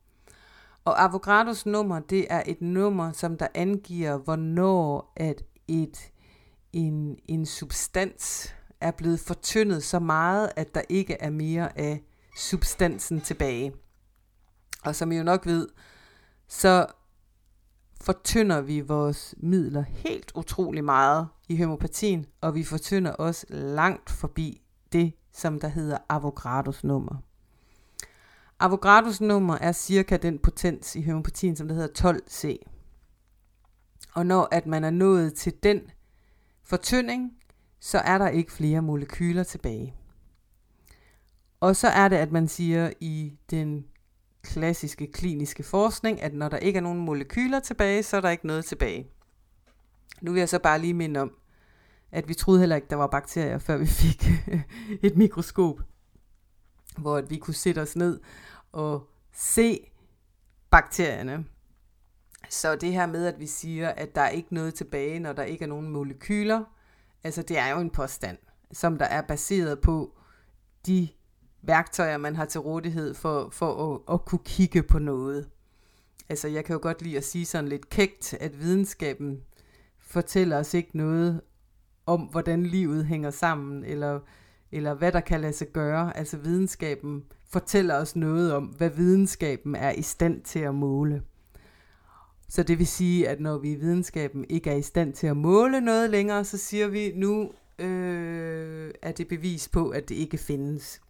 Og 0.84 1.02
Avogadros 1.02 1.66
nummer, 1.66 2.00
det 2.00 2.26
er 2.30 2.42
et 2.46 2.60
nummer, 2.60 3.12
som 3.12 3.36
der 3.36 3.46
angiver, 3.54 4.16
hvornår 4.16 5.12
at 5.16 5.44
et, 5.68 6.12
en, 6.72 7.18
en 7.28 7.46
substans 7.46 8.54
er 8.80 8.90
blevet 8.90 9.20
fortyndet 9.20 9.82
så 9.82 9.98
meget, 9.98 10.50
at 10.56 10.74
der 10.74 10.82
ikke 10.88 11.14
er 11.20 11.30
mere 11.30 11.78
af 11.78 12.02
substansen 12.36 13.20
tilbage. 13.20 13.72
Og 14.84 14.94
som 14.94 15.12
I 15.12 15.16
jo 15.16 15.22
nok 15.22 15.46
ved, 15.46 15.68
så 16.48 16.86
fortynder 18.00 18.60
vi 18.60 18.80
vores 18.80 19.34
midler 19.38 19.82
helt 19.82 20.32
utrolig 20.34 20.84
meget 20.84 21.28
i 21.48 21.62
homopatien, 21.62 22.26
og 22.40 22.54
vi 22.54 22.64
fortynder 22.64 23.12
også 23.12 23.46
langt 23.50 24.10
forbi 24.10 24.62
det, 24.92 25.12
som 25.32 25.60
der 25.60 25.68
hedder 25.68 25.98
Avogadros 26.08 26.84
nummer. 26.84 27.16
Avogadros 28.60 29.20
nummer 29.20 29.54
er 29.54 29.72
cirka 29.72 30.16
den 30.16 30.38
potens 30.38 30.96
i 30.96 31.02
homopatien, 31.02 31.56
som 31.56 31.68
der 31.68 31.74
hedder 31.74 32.12
12C. 32.12 32.56
Og 34.14 34.26
når 34.26 34.48
at 34.52 34.66
man 34.66 34.84
er 34.84 34.90
nået 34.90 35.34
til 35.34 35.52
den 35.62 35.80
fortynding, 36.62 37.32
så 37.80 37.98
er 37.98 38.18
der 38.18 38.28
ikke 38.28 38.52
flere 38.52 38.82
molekyler 38.82 39.44
tilbage. 39.44 39.94
Og 41.60 41.76
så 41.76 41.88
er 41.88 42.08
det, 42.08 42.16
at 42.16 42.32
man 42.32 42.48
siger 42.48 42.90
i 43.00 43.38
den 43.50 43.86
klassiske 44.42 45.12
kliniske 45.12 45.62
forskning, 45.62 46.22
at 46.22 46.34
når 46.34 46.48
der 46.48 46.56
ikke 46.56 46.76
er 46.76 46.80
nogen 46.80 46.98
molekyler 46.98 47.60
tilbage, 47.60 48.02
så 48.02 48.16
er 48.16 48.20
der 48.20 48.30
ikke 48.30 48.46
noget 48.46 48.64
tilbage. 48.64 49.06
Nu 50.20 50.32
vil 50.32 50.38
jeg 50.38 50.48
så 50.48 50.58
bare 50.58 50.78
lige 50.78 50.94
minde 50.94 51.20
om, 51.20 51.32
at 52.12 52.28
vi 52.28 52.34
troede 52.34 52.60
heller 52.60 52.76
ikke, 52.76 52.88
der 52.90 52.96
var 52.96 53.06
bakterier, 53.06 53.58
før 53.58 53.76
vi 53.76 53.86
fik 54.02 54.28
et 55.02 55.16
mikroskop, 55.16 55.80
hvor 56.98 57.20
vi 57.20 57.36
kunne 57.36 57.54
sætte 57.54 57.82
os 57.82 57.96
ned 57.96 58.20
og 58.72 59.10
se 59.32 59.90
bakterierne. 60.70 61.44
Så 62.50 62.76
det 62.76 62.92
her 62.92 63.06
med, 63.06 63.26
at 63.26 63.40
vi 63.40 63.46
siger, 63.46 63.88
at 63.88 64.14
der 64.14 64.20
er 64.20 64.28
ikke 64.28 64.54
noget 64.54 64.74
tilbage, 64.74 65.20
når 65.20 65.32
der 65.32 65.42
ikke 65.42 65.64
er 65.64 65.68
nogen 65.68 65.88
molekyler, 65.88 66.64
altså 67.24 67.42
det 67.42 67.58
er 67.58 67.68
jo 67.68 67.78
en 67.80 67.90
påstand, 67.90 68.38
som 68.72 68.98
der 68.98 69.04
er 69.04 69.22
baseret 69.22 69.80
på 69.80 70.14
de 70.86 71.08
værktøjer, 71.62 72.16
man 72.16 72.36
har 72.36 72.44
til 72.44 72.60
rådighed 72.60 73.14
for, 73.14 73.48
for 73.52 73.94
at, 73.94 74.14
at 74.14 74.24
kunne 74.24 74.44
kigge 74.44 74.82
på 74.82 74.98
noget. 74.98 75.48
Altså 76.28 76.48
jeg 76.48 76.64
kan 76.64 76.72
jo 76.72 76.80
godt 76.82 77.02
lide 77.02 77.16
at 77.16 77.24
sige 77.24 77.46
sådan 77.46 77.68
lidt 77.68 77.90
kægt, 77.90 78.34
at 78.34 78.60
videnskaben 78.60 79.40
fortæller 79.98 80.58
os 80.58 80.74
ikke 80.74 80.96
noget 80.96 81.40
om, 82.08 82.20
hvordan 82.20 82.62
livet 82.66 83.06
hænger 83.06 83.30
sammen, 83.30 83.84
eller, 83.84 84.20
eller 84.72 84.94
hvad 84.94 85.12
der 85.12 85.20
kan 85.20 85.40
lade 85.40 85.52
sig 85.52 85.66
gøre. 85.72 86.16
Altså 86.16 86.36
videnskaben 86.36 87.24
fortæller 87.50 87.94
os 87.94 88.16
noget 88.16 88.52
om, 88.52 88.64
hvad 88.64 88.90
videnskaben 88.90 89.74
er 89.74 89.90
i 89.90 90.02
stand 90.02 90.42
til 90.42 90.58
at 90.58 90.74
måle. 90.74 91.22
Så 92.48 92.62
det 92.62 92.78
vil 92.78 92.86
sige, 92.86 93.28
at 93.28 93.40
når 93.40 93.58
vi 93.58 93.72
i 93.72 93.74
videnskaben 93.74 94.44
ikke 94.48 94.70
er 94.70 94.74
i 94.76 94.82
stand 94.82 95.12
til 95.12 95.26
at 95.26 95.36
måle 95.36 95.80
noget 95.80 96.10
længere, 96.10 96.44
så 96.44 96.58
siger 96.58 96.88
vi, 96.88 97.12
nu 97.14 97.50
øh, 97.78 98.90
er 99.02 99.12
det 99.12 99.28
bevis 99.28 99.68
på, 99.68 99.88
at 99.88 100.08
det 100.08 100.14
ikke 100.14 100.38
findes. 100.38 101.00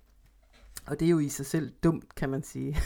Og 0.86 1.00
det 1.00 1.06
er 1.06 1.10
jo 1.10 1.18
i 1.18 1.28
sig 1.28 1.46
selv 1.46 1.72
dumt, 1.82 2.14
kan 2.14 2.28
man 2.28 2.42
sige. 2.42 2.76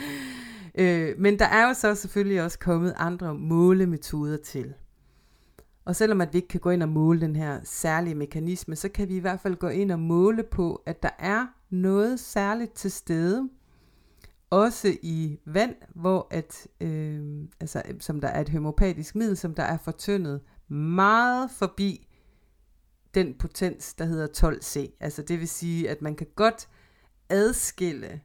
øh, 0.80 1.14
men 1.18 1.38
der 1.38 1.44
er 1.44 1.68
jo 1.68 1.74
så 1.74 1.94
selvfølgelig 1.94 2.42
også 2.42 2.58
kommet 2.58 2.94
andre 2.96 3.34
målemetoder 3.34 4.36
til. 4.36 4.74
Og 5.84 5.96
selvom 5.96 6.20
at 6.20 6.32
vi 6.32 6.38
ikke 6.38 6.48
kan 6.48 6.60
gå 6.60 6.70
ind 6.70 6.82
og 6.82 6.88
måle 6.88 7.20
den 7.20 7.36
her 7.36 7.60
særlige 7.64 8.14
mekanisme, 8.14 8.76
så 8.76 8.88
kan 8.88 9.08
vi 9.08 9.16
i 9.16 9.20
hvert 9.20 9.40
fald 9.40 9.56
gå 9.56 9.68
ind 9.68 9.92
og 9.92 9.98
måle 9.98 10.42
på, 10.42 10.82
at 10.86 11.02
der 11.02 11.10
er 11.18 11.46
noget 11.70 12.20
særligt 12.20 12.72
til 12.72 12.90
stede, 12.90 13.48
også 14.50 14.96
i 15.02 15.38
vand, 15.46 15.74
hvor 15.94 16.26
at, 16.30 16.68
øh, 16.80 17.44
altså, 17.60 17.82
som 18.00 18.20
der 18.20 18.28
er 18.28 18.40
et 18.40 18.48
homopatisk 18.48 19.14
middel, 19.14 19.36
som 19.36 19.54
der 19.54 19.62
er 19.62 19.78
fortyndet 19.78 20.40
meget 20.68 21.50
forbi 21.50 22.06
den 23.14 23.34
potens, 23.34 23.94
der 23.94 24.04
hedder 24.04 24.26
12C. 24.26 24.96
Altså 25.00 25.22
det 25.22 25.40
vil 25.40 25.48
sige, 25.48 25.90
at 25.90 26.02
man 26.02 26.14
kan 26.14 26.26
godt 26.36 26.68
adskille 27.28 28.20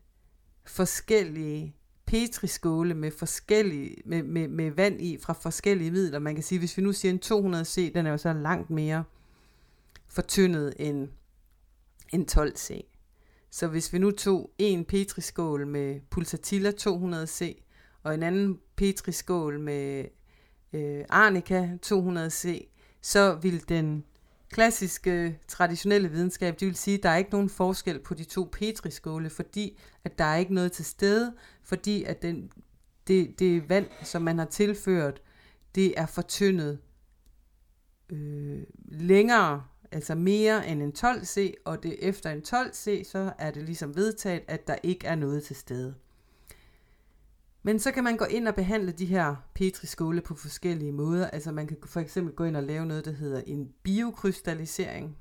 forskellige 0.65 1.75
petriskåle 2.07 2.93
med, 2.93 3.11
forskellige, 3.11 3.95
med, 4.05 4.23
med, 4.23 4.47
med 4.47 4.71
vand 4.71 5.01
i 5.01 5.17
fra 5.21 5.33
forskellige 5.33 5.91
midler. 5.91 6.19
Man 6.19 6.35
kan 6.35 6.43
sige, 6.43 6.59
hvis 6.59 6.77
vi 6.77 6.81
nu 6.81 6.93
siger 6.93 7.11
en 7.11 7.19
200C, 7.25 7.93
den 7.93 8.05
er 8.05 8.11
jo 8.11 8.17
så 8.17 8.33
langt 8.33 8.69
mere 8.69 9.03
fortyndet 10.07 10.73
end 10.79 11.09
en 12.13 12.27
12C. 12.31 12.81
Så 13.49 13.67
hvis 13.67 13.93
vi 13.93 13.97
nu 13.97 14.11
tog 14.11 14.51
en 14.57 14.85
petriskål 14.85 15.67
med 15.67 15.99
pulsatilla 16.09 16.71
200C, 16.81 17.61
og 18.03 18.13
en 18.13 18.23
anden 18.23 18.59
petriskål 18.75 19.59
med 19.59 20.05
øh, 20.73 21.05
arnica 21.09 21.77
200C, 21.85 22.67
så 23.01 23.35
vil 23.41 23.69
den 23.69 24.05
klassiske, 24.55 25.39
traditionelle 25.47 26.11
videnskab, 26.11 26.59
det 26.59 26.65
vil 26.65 26.75
sige, 26.75 26.97
at 26.97 27.03
der 27.03 27.09
er 27.09 27.17
ikke 27.17 27.31
nogen 27.31 27.49
forskel 27.49 27.99
på 27.99 28.13
de 28.13 28.23
to 28.23 28.49
petriskåle, 28.51 29.29
fordi 29.29 29.79
at 30.03 30.17
der 30.17 30.25
er 30.25 30.37
ikke 30.37 30.53
noget 30.53 30.71
til 30.71 30.85
stede, 30.85 31.33
fordi 31.63 32.03
at 32.03 32.21
den, 32.21 32.51
det, 33.07 33.39
det 33.39 33.69
vand, 33.69 33.87
som 34.03 34.21
man 34.21 34.37
har 34.37 34.45
tilført, 34.45 35.21
det 35.75 35.99
er 35.99 36.05
fortyndet 36.05 36.79
øh, 38.09 38.63
længere, 38.85 39.63
altså 39.91 40.15
mere 40.15 40.67
end 40.67 40.83
en 40.83 40.93
12C, 40.97 41.53
og 41.65 41.83
det 41.83 41.95
efter 41.99 42.29
en 42.29 42.43
12C, 42.47 43.03
så 43.03 43.33
er 43.37 43.51
det 43.51 43.63
ligesom 43.63 43.95
vedtaget, 43.95 44.41
at 44.47 44.67
der 44.67 44.75
ikke 44.83 45.07
er 45.07 45.15
noget 45.15 45.43
til 45.43 45.55
stede. 45.55 45.95
Men 47.65 47.79
så 47.79 47.91
kan 47.91 48.03
man 48.03 48.17
gå 48.17 48.25
ind 48.25 48.47
og 48.47 48.55
behandle 48.55 48.91
de 48.91 49.05
her 49.05 49.35
petriskåle 49.53 50.21
på 50.21 50.35
forskellige 50.35 50.91
måder. 50.91 51.29
Altså 51.29 51.51
man 51.51 51.67
kan 51.67 51.77
for 51.85 51.99
eksempel 51.99 52.33
gå 52.35 52.43
ind 52.43 52.57
og 52.57 52.63
lave 52.63 52.85
noget, 52.85 53.05
der 53.05 53.11
hedder 53.11 53.41
en 53.47 53.69
biokrystallisering. 53.83 55.17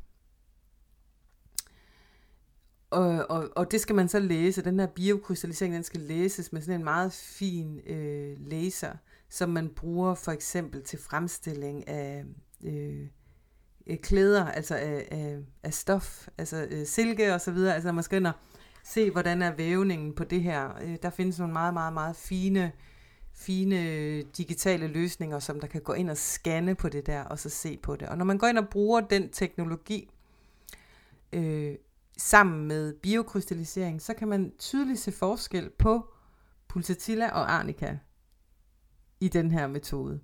Og, 2.90 3.30
og, 3.30 3.48
og 3.56 3.70
det 3.70 3.80
skal 3.80 3.94
man 3.94 4.08
så 4.08 4.18
læse. 4.18 4.64
Den 4.64 4.80
her 4.80 4.86
biokrystallisering, 4.86 5.74
den 5.74 5.82
skal 5.82 6.00
læses 6.00 6.52
med 6.52 6.60
sådan 6.60 6.80
en 6.80 6.84
meget 6.84 7.12
fin 7.12 7.80
øh, 7.86 8.36
laser, 8.38 8.92
som 9.28 9.50
man 9.50 9.68
bruger 9.68 10.14
for 10.14 10.32
eksempel 10.32 10.82
til 10.82 10.98
fremstilling 10.98 11.88
af 11.88 12.24
øh, 12.64 13.06
øh 13.86 13.98
klæder, 13.98 14.46
altså 14.46 14.74
af, 14.74 15.08
af, 15.10 15.38
af 15.62 15.74
stof, 15.74 16.28
altså 16.38 16.66
øh, 16.70 16.86
silke 16.86 17.34
og 17.34 17.40
så 17.40 17.50
videre. 17.50 17.74
Altså 17.74 17.88
når 17.88 17.94
man 17.94 18.04
skal 18.04 18.16
ind 18.16 18.26
og 18.26 18.32
se, 18.84 19.10
hvordan 19.10 19.42
er 19.42 19.52
vævningen 19.52 20.14
på 20.14 20.24
det 20.24 20.42
her. 20.42 20.70
Øh, 20.82 20.96
der 21.02 21.10
findes 21.10 21.38
nogle 21.38 21.52
meget, 21.52 21.74
meget, 21.74 21.92
meget 21.92 22.16
fine, 22.16 22.72
fine 23.32 23.82
øh, 23.82 24.24
digitale 24.36 24.86
løsninger, 24.86 25.38
som 25.38 25.60
der 25.60 25.66
kan 25.66 25.80
gå 25.80 25.92
ind 25.92 26.10
og 26.10 26.16
scanne 26.16 26.74
på 26.74 26.88
det 26.88 27.06
der, 27.06 27.22
og 27.22 27.38
så 27.38 27.48
se 27.48 27.76
på 27.76 27.96
det. 27.96 28.08
Og 28.08 28.18
når 28.18 28.24
man 28.24 28.38
går 28.38 28.46
ind 28.46 28.58
og 28.58 28.68
bruger 28.68 29.00
den 29.00 29.28
teknologi, 29.28 30.10
øh, 31.32 31.74
sammen 32.18 32.68
med 32.68 32.92
biokrystallisering, 32.92 34.02
så 34.02 34.14
kan 34.14 34.28
man 34.28 34.52
tydeligt 34.58 35.00
se 35.00 35.12
forskel 35.12 35.70
på 35.78 36.08
pulsatilla 36.68 37.30
og 37.30 37.52
arnica 37.52 37.98
i 39.20 39.28
den 39.28 39.50
her 39.50 39.66
metode. 39.66 40.20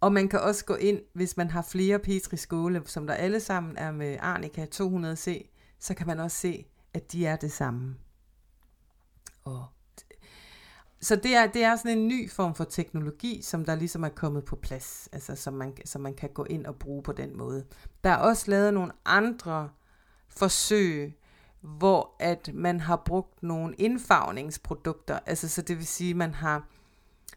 Og 0.00 0.12
man 0.12 0.28
kan 0.28 0.40
også 0.40 0.64
gå 0.64 0.74
ind, 0.74 1.00
hvis 1.12 1.36
man 1.36 1.50
har 1.50 1.62
flere 1.62 1.98
petriskåle, 1.98 2.82
som 2.84 3.06
der 3.06 3.14
alle 3.14 3.40
sammen 3.40 3.76
er 3.76 3.92
med 3.92 4.16
arnica 4.20 4.66
200C, 4.74 5.50
så 5.78 5.94
kan 5.94 6.06
man 6.06 6.20
også 6.20 6.36
se, 6.36 6.66
at 6.94 7.12
de 7.12 7.26
er 7.26 7.36
det 7.36 7.52
samme. 7.52 7.96
Og 9.44 9.66
så 11.00 11.16
det 11.16 11.34
er, 11.34 11.46
det 11.46 11.64
er 11.64 11.76
sådan 11.76 11.98
en 11.98 12.08
ny 12.08 12.30
form 12.30 12.54
for 12.54 12.64
teknologi, 12.64 13.42
som 13.42 13.64
der 13.64 13.74
ligesom 13.74 14.04
er 14.04 14.08
kommet 14.08 14.44
på 14.44 14.56
plads, 14.56 15.08
altså 15.12 15.36
som 15.36 15.54
man, 15.54 15.76
som 15.84 16.02
man 16.02 16.14
kan 16.14 16.30
gå 16.30 16.44
ind 16.44 16.66
og 16.66 16.76
bruge 16.76 17.02
på 17.02 17.12
den 17.12 17.36
måde. 17.36 17.66
Der 18.04 18.10
er 18.10 18.16
også 18.16 18.50
lavet 18.50 18.74
nogle 18.74 18.92
andre 19.04 19.70
forsøg, 20.28 21.18
hvor 21.60 22.16
at 22.18 22.50
man 22.54 22.80
har 22.80 22.96
brugt 22.96 23.42
nogle 23.42 23.74
indfarvningsprodukter, 23.74 25.18
altså 25.26 25.48
så 25.48 25.62
det 25.62 25.76
vil 25.76 25.86
sige, 25.86 26.14
man 26.14 26.34
har 26.34 26.68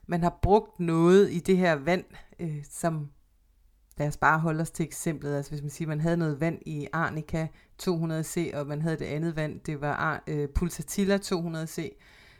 man 0.08 0.24
har 0.24 0.40
brugt 0.42 0.80
noget 0.80 1.32
i 1.32 1.40
det 1.40 1.58
her 1.58 1.76
vand, 1.76 2.06
øh, 2.40 2.64
som 2.70 3.10
lad 3.98 4.08
os 4.08 4.18
bare 4.18 4.40
holde 4.40 4.62
os 4.62 4.72
til 4.72 4.86
eksemplet, 4.86 5.36
altså 5.36 5.52
hvis 5.52 5.62
man 5.62 5.70
siger, 5.70 5.88
man 5.88 6.02
havde 6.02 6.18
noget 6.18 6.40
vand 6.40 6.60
i 6.66 6.88
Arnica 6.94 7.48
200C, 7.84 8.58
og 8.58 8.68
man 8.68 8.82
havde 8.82 9.00
det 9.00 9.06
andet 9.06 9.36
vand, 9.36 9.60
det 9.60 9.82
var 9.82 10.24
øh, 10.28 10.50
Pulsatilla 10.50 11.18
200C. 11.18 11.90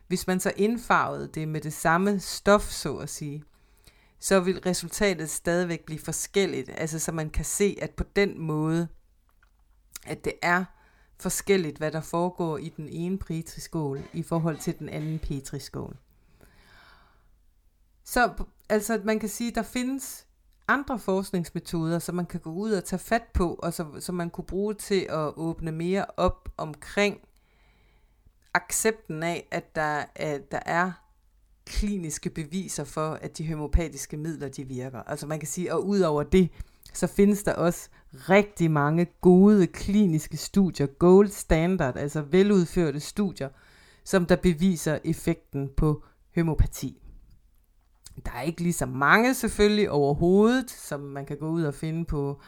Hvis 0.08 0.28
man 0.28 0.40
så 0.40 0.52
indfarvede 0.56 1.28
det 1.28 1.48
med 1.48 1.62
det 1.62 1.74
samme 1.74 2.20
stof, 2.20 2.62
så 2.62 2.98
at 2.98 3.10
sige, 3.10 3.44
så 4.20 4.40
vil 4.40 4.60
resultatet 4.60 5.30
stadigvæk 5.30 5.86
blive 5.86 6.00
forskelligt. 6.00 6.70
Altså 6.74 7.00
så 7.00 7.12
man 7.12 7.30
kan 7.30 7.46
se, 7.46 7.78
at 7.82 7.92
på 7.92 8.04
den 8.16 8.42
måde, 8.42 8.88
at 10.06 10.26
det 10.26 10.34
er 10.42 10.66
forskelligt, 11.20 11.78
hvad 11.78 11.92
der 11.92 12.02
foregår 12.02 12.58
i 12.58 12.70
den 12.70 12.90
ene 12.90 13.18
petriskål 13.18 14.02
i 14.14 14.24
forhold 14.24 14.58
til 14.58 14.80
den 14.80 14.90
anden 14.90 15.20
petriskål. 15.20 15.98
Så 18.04 18.34
altså 18.70 19.02
man 19.04 19.20
kan 19.20 19.30
sige, 19.30 19.50
at 19.50 19.56
der 19.56 19.64
findes 19.64 20.27
andre 20.68 21.00
forskningsmetoder, 21.00 22.00
som 22.00 22.16
man 22.16 22.26
kan 22.26 22.40
gå 22.40 22.52
ud 22.52 22.72
og 22.72 22.84
tage 22.84 23.00
fat 23.00 23.24
på, 23.34 23.54
og 23.54 23.74
så, 23.74 23.86
som 24.00 24.16
man 24.16 24.30
kunne 24.30 24.46
bruge 24.46 24.74
til 24.74 25.08
at 25.10 25.34
åbne 25.38 25.72
mere 25.72 26.06
op 26.18 26.50
omkring 26.58 27.20
accepten 28.54 29.24
af, 29.24 29.48
at 29.52 29.76
der, 29.76 30.04
at 30.16 30.52
der 30.52 30.60
er 30.66 30.92
kliniske 31.66 32.30
beviser 32.30 32.84
for, 32.84 33.10
at 33.22 33.38
de 33.38 33.48
homopatiske 33.54 34.18
midler 34.18 34.50
de 34.50 34.64
virker. 34.64 35.04
Altså 35.04 35.28
man 35.28 35.40
kan 35.40 35.48
sige, 35.48 35.74
og 35.74 35.88
ud 35.88 36.00
over 36.00 36.24
det, 36.24 36.50
så 36.94 37.08
findes 37.08 37.44
der 37.44 37.54
også 37.54 37.90
rigtig 38.12 38.72
mange 38.72 39.08
gode 39.22 39.68
kliniske 39.68 40.38
studier, 40.38 40.88
gold 40.88 41.28
standard, 41.28 41.98
altså 41.98 42.22
veludførte 42.22 43.00
studier, 43.00 43.50
som 44.04 44.26
der 44.26 44.36
beviser 44.36 45.00
effekten 45.04 45.70
på 45.78 46.04
homopati. 46.36 47.02
Der 48.26 48.32
er 48.32 48.42
ikke 48.42 48.62
lige 48.62 48.74
så 48.74 48.86
mange 48.86 49.34
selvfølgelig 49.34 49.92
overhovedet, 49.92 50.72
som 50.72 51.00
man 51.00 51.26
kan 51.26 51.38
gå 51.38 51.48
ud 51.48 51.64
og 51.64 51.74
finde 51.74 52.06
på 52.06 52.42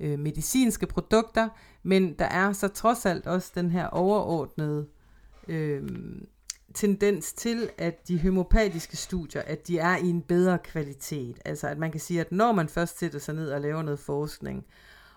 øh, 0.00 0.18
medicinske 0.18 0.86
produkter, 0.86 1.48
men 1.82 2.14
der 2.18 2.24
er 2.24 2.52
så 2.52 2.68
trods 2.68 3.06
alt 3.06 3.26
også 3.26 3.52
den 3.54 3.70
her 3.70 3.86
overordnede 3.86 4.86
øh, 5.48 5.82
tendens 6.74 7.32
til, 7.32 7.70
at 7.78 8.08
de 8.08 8.22
homopatiske 8.22 8.96
studier, 8.96 9.42
at 9.42 9.68
de 9.68 9.78
er 9.78 9.96
i 9.96 10.08
en 10.08 10.22
bedre 10.22 10.58
kvalitet. 10.58 11.38
Altså 11.44 11.68
at 11.68 11.78
man 11.78 11.90
kan 11.90 12.00
sige, 12.00 12.20
at 12.20 12.32
når 12.32 12.52
man 12.52 12.68
først 12.68 12.98
sætter 12.98 13.18
sig 13.18 13.34
ned 13.34 13.50
og 13.50 13.60
laver 13.60 13.82
noget 13.82 13.98
forskning 13.98 14.64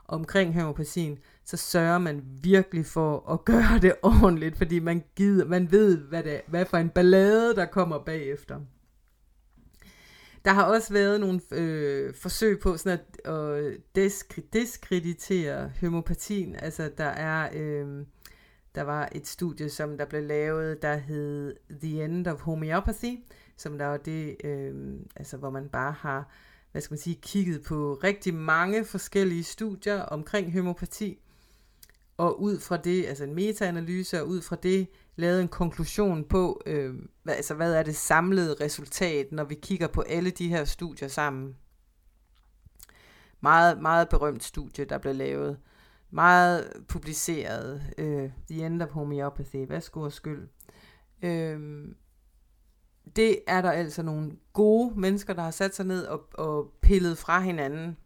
omkring 0.07 0.53
homopatien, 0.61 1.17
så 1.45 1.57
sørger 1.57 1.97
man 1.97 2.23
virkelig 2.41 2.85
for 2.85 3.31
at 3.31 3.45
gøre 3.45 3.79
det 3.81 3.95
ordentligt, 4.21 4.57
fordi 4.57 4.79
man 4.79 5.03
gider, 5.15 5.45
man 5.45 5.71
ved, 5.71 5.97
hvad, 5.97 6.23
det, 6.23 6.41
hvad 6.47 6.65
for 6.65 6.77
en 6.77 6.89
ballade, 6.89 7.55
der 7.55 7.65
kommer 7.65 7.97
bagefter. 7.97 8.59
Der 10.45 10.51
har 10.51 10.63
også 10.63 10.93
været 10.93 11.19
nogle 11.19 11.41
øh, 11.51 12.13
forsøg 12.13 12.59
på 12.59 12.77
sådan 12.77 12.99
at 12.99 13.31
at 13.33 13.77
diskri- 13.97 14.49
diskreditere 14.53 15.71
homopatien. 15.81 16.55
Altså 16.55 16.91
der 16.97 17.03
er 17.05 17.49
øh, 17.53 18.05
der 18.75 18.81
var 18.81 19.09
et 19.11 19.27
studie, 19.27 19.69
som 19.69 19.97
der 19.97 20.05
blev 20.05 20.23
lavet, 20.23 20.81
der 20.81 20.95
hed 20.95 21.55
The 21.81 22.03
End 22.03 22.27
of 22.27 22.39
Homeopathy, 22.39 23.19
som 23.57 23.77
der 23.77 23.85
var 23.85 23.97
det, 23.97 24.35
øh, 24.43 24.99
altså 25.15 25.37
hvor 25.37 25.49
man 25.49 25.69
bare 25.69 25.91
har, 25.91 26.31
hvad 26.71 26.81
skal 26.81 26.93
man 26.93 26.99
sige, 26.99 27.19
kigget 27.21 27.63
på 27.63 27.99
rigtig 28.03 28.33
mange 28.33 28.85
forskellige 28.85 29.43
studier 29.43 30.01
omkring 30.01 30.53
homopati, 30.53 31.19
og 32.19 32.41
ud 32.41 32.59
fra 32.59 32.77
det, 32.77 33.05
altså 33.05 33.23
en 33.23 33.35
metaanalyse, 33.35 34.21
og 34.21 34.27
ud 34.27 34.41
fra 34.41 34.55
det 34.55 34.87
lavet 35.15 35.41
en 35.41 35.47
konklusion 35.47 36.23
på, 36.23 36.61
øh, 36.65 36.95
hvad, 37.23 37.35
altså 37.35 37.53
hvad 37.53 37.73
er 37.73 37.83
det 37.83 37.95
samlede 37.95 38.55
resultat, 38.61 39.31
når 39.31 39.43
vi 39.43 39.55
kigger 39.55 39.87
på 39.87 40.01
alle 40.01 40.31
de 40.31 40.47
her 40.47 40.65
studier 40.65 41.07
sammen. 41.07 41.55
Meget, 43.41 43.81
meget 43.81 44.09
berømt 44.09 44.43
studie, 44.43 44.85
der 44.85 44.97
blev 44.97 45.15
lavet. 45.15 45.59
Meget 46.09 46.73
publiceret. 46.87 47.81
Øh, 47.97 48.31
The 48.49 48.65
End 48.65 48.81
of 48.81 48.89
Homeopathy. 48.89 49.67
Værsgo 49.69 50.01
og 50.01 50.13
skyld. 50.13 50.47
Øh, 51.21 51.85
det 53.15 53.39
er 53.47 53.61
der 53.61 53.71
altså 53.71 54.03
nogle 54.03 54.31
gode 54.53 54.99
mennesker, 54.99 55.33
der 55.33 55.41
har 55.41 55.51
sat 55.51 55.75
sig 55.75 55.85
ned 55.85 56.05
og, 56.05 56.29
og 56.33 56.73
pillet 56.81 57.17
fra 57.17 57.39
hinanden. 57.39 57.97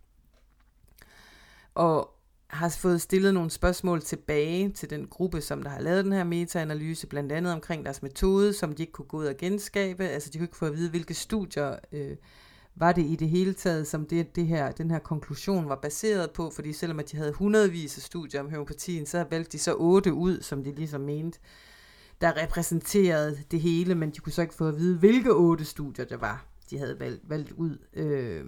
Og 1.75 2.12
har 2.53 2.69
fået 2.69 3.01
stillet 3.01 3.33
nogle 3.33 3.49
spørgsmål 3.49 4.01
tilbage 4.01 4.69
til 4.69 4.89
den 4.89 5.07
gruppe, 5.07 5.41
som 5.41 5.63
der 5.63 5.69
har 5.69 5.79
lavet 5.79 6.05
den 6.05 6.13
her 6.13 6.23
metaanalyse, 6.23 7.07
blandt 7.07 7.31
andet 7.31 7.53
omkring 7.53 7.85
deres 7.85 8.03
metode, 8.03 8.53
som 8.53 8.73
de 8.73 8.83
ikke 8.83 8.93
kunne 8.93 9.05
gå 9.05 9.17
ud 9.17 9.25
og 9.25 9.37
genskabe. 9.37 10.03
Altså 10.03 10.29
de 10.29 10.37
kunne 10.37 10.45
ikke 10.45 10.57
få 10.57 10.65
at 10.65 10.75
vide, 10.75 10.89
hvilke 10.89 11.13
studier 11.13 11.75
øh, 11.91 12.15
var 12.75 12.91
det 12.91 13.05
i 13.05 13.15
det 13.15 13.29
hele 13.29 13.53
taget, 13.53 13.87
som 13.87 14.05
det, 14.05 14.35
det 14.35 14.47
her, 14.47 14.71
den 14.71 14.91
her 14.91 14.99
konklusion 14.99 15.69
var 15.69 15.75
baseret 15.75 16.31
på, 16.31 16.49
fordi 16.55 16.73
selvom 16.73 16.99
at 16.99 17.11
de 17.11 17.17
havde 17.17 17.33
hundredvis 17.33 17.97
af 17.97 18.03
studier 18.03 18.41
om 18.41 18.49
homopatien, 18.49 19.05
så 19.05 19.25
valgte 19.29 19.51
de 19.51 19.59
så 19.59 19.73
otte 19.73 20.13
ud, 20.13 20.41
som 20.41 20.63
de 20.63 20.71
ligesom 20.71 21.01
mente, 21.01 21.39
der 22.21 22.43
repræsenterede 22.43 23.37
det 23.51 23.61
hele, 23.61 23.95
men 23.95 24.11
de 24.11 24.19
kunne 24.19 24.31
så 24.31 24.41
ikke 24.41 24.53
få 24.53 24.67
at 24.67 24.77
vide, 24.77 24.97
hvilke 24.97 25.33
otte 25.33 25.65
studier 25.65 26.05
det 26.05 26.21
var, 26.21 26.45
de 26.69 26.77
havde 26.77 26.99
valgt, 26.99 27.29
valgt 27.29 27.51
ud 27.51 27.77
øh, 27.93 28.45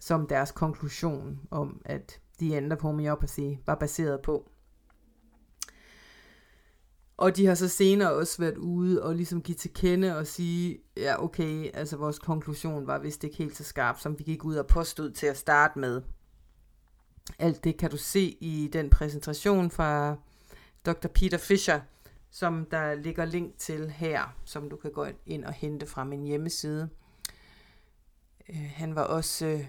som 0.00 0.26
deres 0.26 0.52
konklusion 0.52 1.40
om, 1.50 1.80
at 1.84 2.20
The 2.38 2.58
End 2.58 2.72
of 2.72 2.80
Homeopathy 2.80 3.56
var 3.66 3.74
baseret 3.74 4.20
på. 4.20 4.48
Og 7.16 7.36
de 7.36 7.46
har 7.46 7.54
så 7.54 7.68
senere 7.68 8.12
også 8.12 8.38
været 8.38 8.56
ude 8.56 9.02
og 9.02 9.14
ligesom 9.14 9.42
give 9.42 9.54
til 9.54 9.72
kende 9.72 10.16
og 10.16 10.26
sige, 10.26 10.78
ja 10.96 11.24
okay, 11.24 11.70
altså 11.74 11.96
vores 11.96 12.18
konklusion 12.18 12.86
var 12.86 12.98
vist 12.98 13.24
ikke 13.24 13.36
helt 13.36 13.56
så 13.56 13.64
skarp, 13.64 14.00
som 14.00 14.18
vi 14.18 14.24
gik 14.24 14.44
ud 14.44 14.56
og 14.56 14.66
påstod 14.66 15.10
til 15.10 15.26
at 15.26 15.36
starte 15.36 15.78
med. 15.78 16.02
Alt 17.38 17.64
det 17.64 17.76
kan 17.76 17.90
du 17.90 17.96
se 17.96 18.36
i 18.40 18.70
den 18.72 18.90
præsentation 18.90 19.70
fra 19.70 20.16
Dr. 20.86 21.08
Peter 21.14 21.38
Fischer, 21.38 21.80
som 22.30 22.66
der 22.70 22.94
ligger 22.94 23.24
link 23.24 23.58
til 23.58 23.90
her, 23.90 24.36
som 24.44 24.70
du 24.70 24.76
kan 24.76 24.92
gå 24.92 25.06
ind 25.26 25.44
og 25.44 25.52
hente 25.52 25.86
fra 25.86 26.04
min 26.04 26.24
hjemmeside. 26.24 26.88
Øh, 28.48 28.70
han 28.74 28.94
var 28.94 29.02
også 29.02 29.46
øh, 29.46 29.64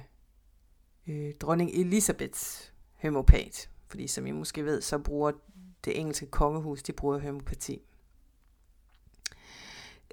øh, 1.07 1.33
dronning 1.41 1.71
Elisabeths 1.73 2.73
homopat. 3.01 3.69
Fordi 3.87 4.07
som 4.07 4.25
I 4.25 4.31
måske 4.31 4.65
ved, 4.65 4.81
så 4.81 4.97
bruger 4.97 5.31
det 5.85 5.99
engelske 5.99 6.25
kongehus, 6.25 6.83
de 6.83 6.91
bruger 6.91 7.19
homopati. 7.19 7.81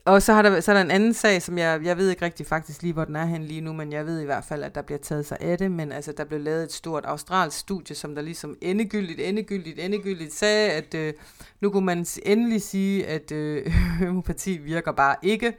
Og 0.05 0.22
så, 0.22 0.33
har 0.33 0.42
der, 0.42 0.61
så 0.61 0.72
er 0.72 0.74
der 0.74 0.83
en 0.83 0.90
anden 0.90 1.14
sag, 1.14 1.42
som 1.42 1.59
jeg, 1.59 1.81
jeg 1.85 1.96
ved 1.96 2.11
ikke 2.11 2.24
rigtig 2.24 2.46
faktisk 2.46 2.83
lige, 2.83 2.92
hvor 2.92 3.05
den 3.05 3.16
er 3.16 3.24
hen 3.24 3.44
lige 3.44 3.61
nu, 3.61 3.72
men 3.72 3.92
jeg 3.92 4.07
ved 4.07 4.20
i 4.20 4.24
hvert 4.24 4.44
fald, 4.44 4.62
at 4.62 4.74
der 4.74 4.83
bliver 4.83 4.98
taget 4.98 5.26
sig 5.26 5.38
af 5.40 5.59
det, 5.59 5.70
men 5.70 5.92
altså, 5.92 6.12
der 6.12 6.24
blev 6.24 6.40
lavet 6.40 6.62
et 6.62 6.72
stort 6.72 7.05
australsk 7.05 7.59
studie, 7.59 7.96
som 7.96 8.14
der 8.14 8.22
ligesom 8.22 8.57
endegyldigt, 8.61 9.20
endegyldigt, 9.20 9.79
endegyldigt 9.79 10.35
sagde, 10.35 10.70
at 10.70 10.94
øh, 10.94 11.14
nu 11.61 11.70
kunne 11.70 11.87
man 11.87 12.07
endelig 12.22 12.62
sige, 12.62 13.07
at 13.07 13.33
øh, 13.33 13.72
homopati 14.07 14.57
virker 14.57 14.92
bare 14.92 15.16
ikke. 15.22 15.57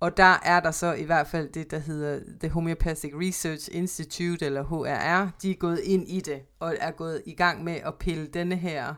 Og 0.00 0.16
der 0.16 0.40
er 0.42 0.60
der 0.60 0.70
så 0.70 0.92
i 0.92 1.04
hvert 1.04 1.26
fald 1.26 1.48
det, 1.48 1.70
der 1.70 1.78
hedder 1.78 2.20
The 2.40 2.48
Homeopathic 2.48 3.12
Research 3.14 3.68
Institute, 3.72 4.46
eller 4.46 4.62
HRR, 4.62 5.30
de 5.42 5.50
er 5.50 5.54
gået 5.54 5.78
ind 5.78 6.08
i 6.08 6.20
det, 6.20 6.42
og 6.60 6.76
er 6.80 6.90
gået 6.90 7.22
i 7.26 7.34
gang 7.34 7.64
med 7.64 7.72
at 7.72 7.94
pille 7.94 8.26
denne 8.26 8.56
her 8.56 8.94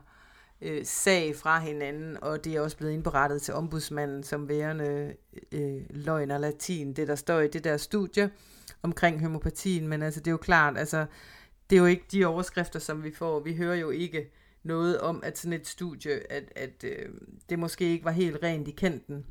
øh, 0.62 0.84
sag 0.84 1.36
fra 1.36 1.60
hinanden, 1.60 2.22
og 2.22 2.44
det 2.44 2.54
er 2.54 2.60
også 2.60 2.76
blevet 2.76 2.92
indberettet 2.92 3.42
til 3.42 3.54
ombudsmanden 3.54 4.22
som 4.22 4.48
værende 4.48 5.14
øh, 5.52 5.82
løgn 5.90 6.30
og 6.30 6.40
latin, 6.40 6.92
det 6.92 7.08
der 7.08 7.14
står 7.14 7.40
i 7.40 7.48
det 7.48 7.64
der 7.64 7.76
studie 7.76 8.30
omkring 8.82 9.22
homopatien, 9.22 9.88
men 9.88 10.02
altså 10.02 10.20
det 10.20 10.26
er 10.26 10.32
jo 10.32 10.36
klart, 10.36 10.78
altså 10.78 11.06
det 11.70 11.76
er 11.76 11.80
jo 11.80 11.86
ikke 11.86 12.04
de 12.12 12.24
overskrifter, 12.24 12.78
som 12.78 13.04
vi 13.04 13.14
får, 13.14 13.40
vi 13.40 13.56
hører 13.56 13.76
jo 13.76 13.90
ikke 13.90 14.32
noget 14.62 15.00
om, 15.00 15.20
at 15.22 15.38
sådan 15.38 15.52
et 15.52 15.66
studie, 15.66 16.32
at, 16.32 16.52
at 16.56 16.84
øh, 16.84 17.08
det 17.48 17.58
måske 17.58 17.84
ikke 17.84 18.04
var 18.04 18.10
helt 18.10 18.42
rent 18.42 18.68
i 18.68 18.70
kanten, 18.70 19.26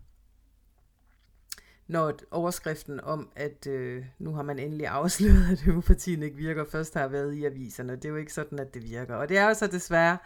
når 1.88 2.14
overskriften 2.32 3.02
om, 3.02 3.30
at 3.36 3.68
øh, 3.68 4.06
nu 4.20 4.34
har 4.34 4.44
man 4.44 4.60
endelig 4.60 4.88
afsløret, 4.88 5.52
at 5.52 5.62
homopatien 5.62 6.24
ikke 6.24 6.38
virker, 6.38 6.66
først 6.66 6.94
har 6.94 7.08
været 7.08 7.34
i 7.34 7.46
aviserne. 7.46 7.96
Det 7.96 8.06
er 8.06 8.10
jo 8.10 8.16
ikke 8.16 8.34
sådan, 8.34 8.60
at 8.60 8.74
det 8.74 8.84
virker. 8.84 9.16
Og 9.16 9.30
det 9.30 9.38
er 9.38 9.48
jo 9.48 9.54
så 9.54 9.68
desværre 9.68 10.18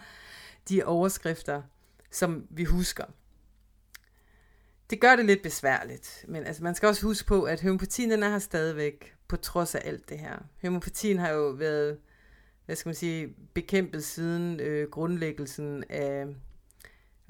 de 0.69 0.83
overskrifter, 0.83 1.61
som 2.11 2.47
vi 2.49 2.63
husker. 2.63 3.05
Det 4.89 5.01
gør 5.01 5.15
det 5.15 5.25
lidt 5.25 5.43
besværligt, 5.43 6.25
men 6.27 6.43
altså, 6.43 6.63
man 6.63 6.75
skal 6.75 6.87
også 6.87 7.05
huske 7.05 7.27
på, 7.27 7.43
at 7.43 7.61
homopatien 7.61 8.11
den 8.11 8.23
er 8.23 8.29
her 8.29 8.39
stadigvæk, 8.39 9.15
på 9.27 9.37
trods 9.37 9.75
af 9.75 9.81
alt 9.85 10.09
det 10.09 10.19
her. 10.19 10.37
Homopatien 10.61 11.19
har 11.19 11.29
jo 11.29 11.47
været, 11.47 11.97
hvad 12.65 12.75
skal 12.75 12.89
man 12.89 12.95
sige, 12.95 13.35
bekæmpet 13.53 14.03
siden 14.03 14.59
øh, 14.59 14.89
grundlæggelsen 14.89 15.83
af 15.89 16.25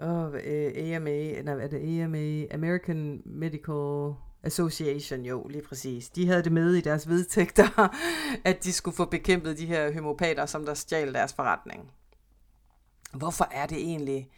oh, 0.01 0.33
øh, 0.43 0.95
AMA, 0.95 1.41
nej, 1.41 1.53
er 1.53 1.67
det 1.67 2.01
AMA, 2.03 2.45
American 2.53 3.21
Medical 3.25 4.13
Association, 4.43 5.25
jo, 5.25 5.47
lige 5.47 5.63
præcis. 5.63 6.09
De 6.09 6.27
havde 6.27 6.43
det 6.43 6.51
med 6.51 6.73
i 6.73 6.81
deres 6.81 7.09
vedtægter, 7.09 7.95
at 8.49 8.63
de 8.63 8.73
skulle 8.73 8.95
få 8.95 9.05
bekæmpet 9.05 9.57
de 9.57 9.65
her 9.65 9.93
homopater, 9.93 10.45
som 10.45 10.65
der 10.65 10.73
stjal 10.73 11.13
deres 11.13 11.33
forretning. 11.33 11.91
Hvorfor 13.13 13.47
er 13.51 13.65
det 13.65 13.77
egentlig, 13.77 14.29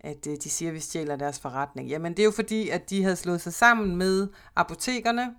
at 0.00 0.26
øh, 0.26 0.36
de 0.44 0.50
siger, 0.50 0.68
at 0.68 0.74
vi 0.74 0.80
stjæler 0.80 1.16
deres 1.16 1.40
forretning? 1.40 1.88
Jamen, 1.88 2.12
det 2.12 2.18
er 2.18 2.24
jo 2.24 2.30
fordi, 2.30 2.68
at 2.68 2.90
de 2.90 3.02
havde 3.02 3.16
slået 3.16 3.40
sig 3.40 3.52
sammen 3.52 3.96
med 3.96 4.28
apotekerne, 4.56 5.34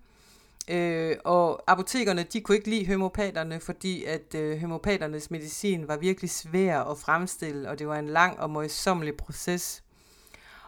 Øh, 0.70 1.16
og 1.26 1.64
apotekerne, 1.72 2.24
de 2.24 2.42
kunne 2.42 2.56
ikke 2.56 2.70
lide 2.70 2.88
homopaterne, 2.88 3.60
fordi 3.60 4.04
at 4.04 4.36
øh, 4.36 4.60
homopaternes 4.60 5.32
medicin 5.32 5.88
var 5.88 5.98
virkelig 5.98 6.30
svær 6.30 6.80
at 6.80 6.98
fremstille, 6.98 7.70
og 7.70 7.80
det 7.80 7.88
var 7.88 8.00
en 8.00 8.10
lang 8.10 8.40
og 8.40 8.50
møjsommelig 8.50 9.16
proces. 9.16 9.84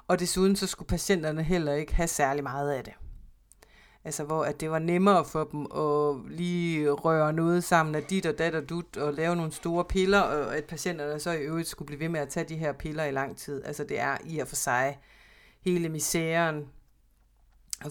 Og 0.07 0.19
desuden 0.19 0.55
så 0.55 0.67
skulle 0.67 0.87
patienterne 0.87 1.43
heller 1.43 1.73
ikke 1.73 1.95
have 1.95 2.07
særlig 2.07 2.43
meget 2.43 2.71
af 2.71 2.83
det. 2.83 2.93
Altså 4.05 4.23
hvor 4.23 4.43
at 4.43 4.59
det 4.59 4.71
var 4.71 4.79
nemmere 4.79 5.25
for 5.25 5.43
dem 5.43 5.61
at 5.61 6.31
lige 6.37 6.91
røre 6.91 7.33
noget 7.33 7.63
sammen 7.63 7.95
af 7.95 8.03
dit 8.03 8.25
og 8.25 8.37
dat 8.37 8.55
og 8.55 8.69
dut, 8.69 8.97
og 8.97 9.13
lave 9.13 9.35
nogle 9.35 9.51
store 9.51 9.85
piller, 9.85 10.19
og 10.19 10.57
at 10.57 10.63
patienterne 10.63 11.19
så 11.19 11.31
i 11.31 11.41
øvrigt 11.41 11.67
skulle 11.67 11.87
blive 11.87 11.99
ved 11.99 12.09
med 12.09 12.19
at 12.19 12.29
tage 12.29 12.49
de 12.49 12.55
her 12.55 12.73
piller 12.73 13.03
i 13.03 13.11
lang 13.11 13.37
tid. 13.37 13.63
Altså 13.65 13.83
det 13.83 13.99
er 13.99 14.17
i 14.25 14.39
og 14.39 14.47
for 14.47 14.55
sig 14.55 14.99
hele 15.61 15.89
misæren 15.89 16.69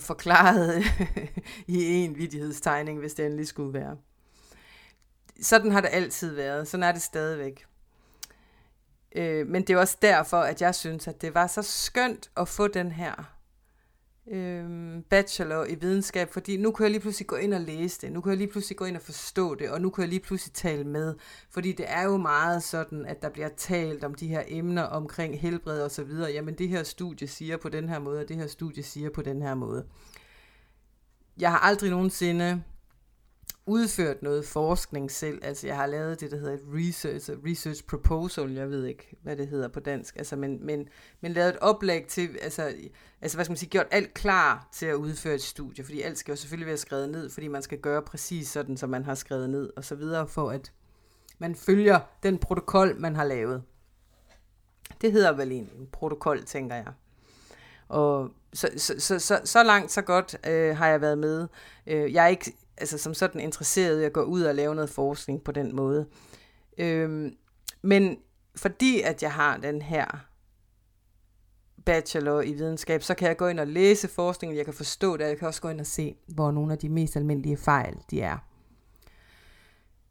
forklaret 0.01 0.85
i 1.67 1.95
en 1.95 2.17
vidighedstegning, 2.19 2.99
hvis 2.99 3.15
det 3.15 3.27
endelig 3.27 3.47
skulle 3.47 3.73
være. 3.73 3.97
Sådan 5.41 5.73
har 5.73 5.81
det 5.81 5.91
altid 5.93 6.35
været. 6.35 6.69
Sådan 6.69 6.85
er 6.85 6.93
det 6.93 7.03
stadigvæk. 7.03 7.67
Øh, 9.15 9.47
men 9.47 9.63
det 9.63 9.71
er 9.71 9.79
også 9.79 9.97
derfor, 10.03 10.41
at 10.41 10.63
jeg 10.63 10.75
synes, 10.75 11.09
at 11.09 11.23
det 11.23 11.35
var 11.35 11.47
så 11.47 11.63
skønt 11.63 12.31
at 12.37 12.49
få 12.49 12.69
den 12.69 12.93
her 12.93 13.32
øh, 14.27 14.99
bachelor 15.11 15.65
i 15.65 15.75
videnskab, 15.75 16.33
fordi 16.33 16.57
nu 16.57 16.71
kan 16.71 16.85
jeg 16.85 16.91
lige 16.91 17.01
pludselig 17.01 17.27
gå 17.27 17.37
ind 17.37 17.55
og 17.55 17.61
læse 17.61 18.01
det, 18.01 18.13
nu 18.13 18.21
kan 18.21 18.31
jeg 18.31 18.39
lige 18.39 18.51
pludselig 18.51 18.77
gå 18.77 18.85
ind 18.85 18.97
og 18.97 19.03
forstå 19.03 19.55
det, 19.55 19.71
og 19.71 19.81
nu 19.81 19.91
kan 19.91 20.03
jeg 20.03 20.09
lige 20.09 20.21
pludselig 20.21 20.53
tale 20.55 20.85
med, 20.85 21.15
fordi 21.51 21.73
det 21.73 21.87
er 21.89 22.03
jo 22.03 22.17
meget 22.17 22.63
sådan, 22.63 23.07
at 23.07 23.23
der 23.23 23.29
bliver 23.29 23.49
talt 23.57 24.05
om 24.05 24.15
de 24.15 24.29
her 24.29 24.43
emner 24.47 24.83
omkring 24.83 25.41
helbred 25.41 25.83
og 25.83 25.91
så 25.91 26.05
videre, 26.05 26.31
jamen 26.31 26.55
det 26.55 26.69
her 26.69 26.83
studie 26.83 27.29
siger 27.29 27.57
på 27.57 27.69
den 27.69 27.89
her 27.89 27.99
måde, 27.99 28.21
og 28.21 28.29
det 28.29 28.37
her 28.37 28.47
studie 28.47 28.83
siger 28.83 29.11
på 29.11 29.23
den 29.23 29.43
her 29.43 29.55
måde. 29.55 29.85
Jeg 31.39 31.51
har 31.51 31.59
aldrig 31.59 31.91
nogensinde 31.91 32.63
udført 33.67 34.23
noget 34.23 34.45
forskning 34.45 35.11
selv. 35.11 35.39
Altså 35.43 35.67
jeg 35.67 35.77
har 35.77 35.87
lavet 35.87 36.21
det, 36.21 36.31
der 36.31 36.37
hedder 36.37 36.55
et 36.55 36.63
research, 36.75 37.31
research 37.47 37.85
proposal, 37.85 38.51
jeg 38.51 38.71
ved 38.71 38.85
ikke, 38.85 39.17
hvad 39.23 39.37
det 39.37 39.49
hedder 39.49 39.69
på 39.69 39.81
dansk, 39.81 40.17
altså, 40.17 40.37
men, 40.37 40.67
men, 40.67 40.89
men 41.21 41.33
lavet 41.33 41.49
et 41.49 41.59
oplæg 41.59 42.07
til, 42.07 42.39
altså, 42.43 42.63
altså 43.21 43.37
hvad 43.37 43.45
skal 43.45 43.51
man 43.51 43.57
sige, 43.57 43.71
gjort 43.71 43.87
alt 43.91 44.15
klar 44.15 44.69
til 44.73 44.87
at 44.87 44.95
udføre 44.95 45.35
et 45.35 45.43
studie, 45.43 45.85
fordi 45.85 46.01
alt 46.01 46.19
skal 46.19 46.33
jo 46.33 46.37
selvfølgelig 46.37 46.67
være 46.67 46.77
skrevet 46.77 47.11
ned, 47.11 47.31
fordi 47.31 47.49
man 47.49 47.63
skal 47.63 47.79
gøre 47.79 48.03
præcis 48.03 48.49
sådan, 48.49 48.77
som 48.77 48.91
man 48.91 49.05
har 49.05 49.15
skrevet 49.15 49.51
ned, 49.51 49.71
og 49.77 49.85
så 49.85 49.95
videre, 49.95 50.29
for 50.29 50.51
at 50.51 50.73
man 51.39 51.55
følger 51.55 52.01
den 52.23 52.39
protokol, 52.39 53.01
man 53.01 53.17
har 53.17 53.25
lavet. 53.25 53.63
Det 55.01 55.13
hedder 55.13 55.33
vel 55.33 55.53
en 55.53 55.89
protokol, 55.93 56.45
tænker 56.45 56.77
jeg. 56.77 56.93
Og 57.89 58.31
så, 58.53 58.69
så, 58.77 58.95
så, 58.99 59.19
så, 59.19 59.41
så 59.45 59.63
langt, 59.63 59.93
så 59.93 60.03
godt 60.03 60.49
øh, 60.49 60.77
har 60.77 60.89
jeg 60.89 61.01
været 61.01 61.19
med. 61.19 61.49
Øh, 61.87 62.13
jeg 62.13 62.25
er 62.25 62.29
ikke 62.29 62.53
altså, 62.83 62.99
som 62.99 63.15
sådan 63.15 63.41
interesseret 63.41 64.01
i 64.01 64.05
at 64.05 64.13
gå 64.13 64.23
ud 64.23 64.43
og 64.43 64.55
lave 64.55 64.75
noget 64.75 64.91
forskning 64.91 65.45
på 65.45 65.53
den 65.53 65.77
måde. 65.77 66.07
Øhm, 66.79 67.37
men 67.83 68.17
fordi 68.57 69.01
at 69.01 69.23
jeg 69.23 69.33
har 69.33 69.57
den 69.57 69.83
her 69.83 70.07
bachelor 71.85 72.43
i 72.43 72.53
videnskab, 72.53 73.03
så 73.03 73.15
kan 73.15 73.29
jeg 73.29 73.37
gå 73.37 73.47
ind 73.47 73.61
og 73.61 73.67
læse 73.67 74.09
forskningen, 74.09 74.57
jeg 74.57 74.65
kan 74.65 74.75
forstå 74.75 75.17
det, 75.17 75.23
og 75.23 75.29
jeg 75.29 75.39
kan 75.39 75.49
også 75.49 75.63
gå 75.63 75.69
ind 75.69 75.81
og 75.81 75.87
se, 75.87 76.17
hvor 76.27 76.51
nogle 76.51 76.73
af 76.73 76.79
de 76.79 76.89
mest 76.89 77.17
almindelige 77.17 77.57
fejl 77.57 77.97
de 78.11 78.21
er. 78.21 78.39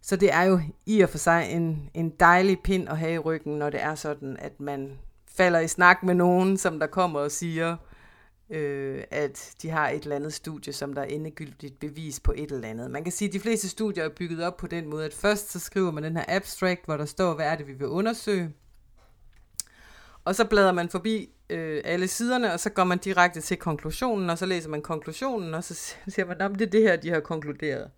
Så 0.01 0.15
det 0.15 0.33
er 0.33 0.43
jo 0.43 0.59
i 0.85 1.01
og 1.01 1.09
for 1.09 1.17
sig 1.17 1.47
en, 1.51 1.89
en 1.93 2.09
dejlig 2.09 2.59
pind 2.63 2.89
at 2.89 2.97
have 2.97 3.13
i 3.13 3.19
ryggen, 3.19 3.59
når 3.59 3.69
det 3.69 3.81
er 3.83 3.95
sådan, 3.95 4.37
at 4.39 4.59
man 4.59 4.99
falder 5.27 5.59
i 5.59 5.67
snak 5.67 6.03
med 6.03 6.13
nogen, 6.13 6.57
som 6.57 6.79
der 6.79 6.87
kommer 6.87 7.19
og 7.19 7.31
siger, 7.31 7.77
øh, 8.51 9.03
at 9.11 9.53
de 9.61 9.69
har 9.69 9.89
et 9.89 10.03
eller 10.03 10.15
andet 10.15 10.33
studie, 10.33 10.73
som 10.73 10.93
der 10.93 11.01
er 11.01 11.05
endegyldigt 11.05 11.79
bevis 11.79 12.19
på 12.19 12.33
et 12.37 12.51
eller 12.51 12.67
andet. 12.67 12.91
Man 12.91 13.03
kan 13.03 13.13
sige, 13.13 13.27
at 13.27 13.33
de 13.33 13.39
fleste 13.39 13.69
studier 13.69 14.03
er 14.03 14.09
bygget 14.09 14.43
op 14.43 14.57
på 14.57 14.67
den 14.67 14.87
måde, 14.87 15.05
at 15.05 15.13
først 15.13 15.51
så 15.51 15.59
skriver 15.59 15.91
man 15.91 16.03
den 16.03 16.17
her 16.17 16.25
abstract, 16.27 16.85
hvor 16.85 16.97
der 16.97 17.05
står, 17.05 17.33
hvad 17.33 17.45
er 17.45 17.55
det, 17.55 17.67
vi 17.67 17.73
vil 17.73 17.87
undersøge. 17.87 18.53
Og 20.25 20.35
så 20.35 20.45
bladrer 20.45 20.71
man 20.71 20.89
forbi 20.89 21.29
øh, 21.49 21.81
alle 21.85 22.07
siderne, 22.07 22.53
og 22.53 22.59
så 22.59 22.69
går 22.69 22.83
man 22.83 22.97
direkte 22.97 23.41
til 23.41 23.57
konklusionen, 23.57 24.29
og 24.29 24.37
så 24.37 24.45
læser 24.45 24.69
man 24.69 24.81
konklusionen, 24.81 25.53
og 25.53 25.63
så 25.63 25.73
siger 26.07 26.25
man, 26.25 26.41
at 26.41 26.51
det 26.51 26.61
er 26.61 26.71
det 26.71 26.81
her, 26.81 26.95
de 26.95 27.09
har 27.09 27.19
konkluderet. 27.19 27.91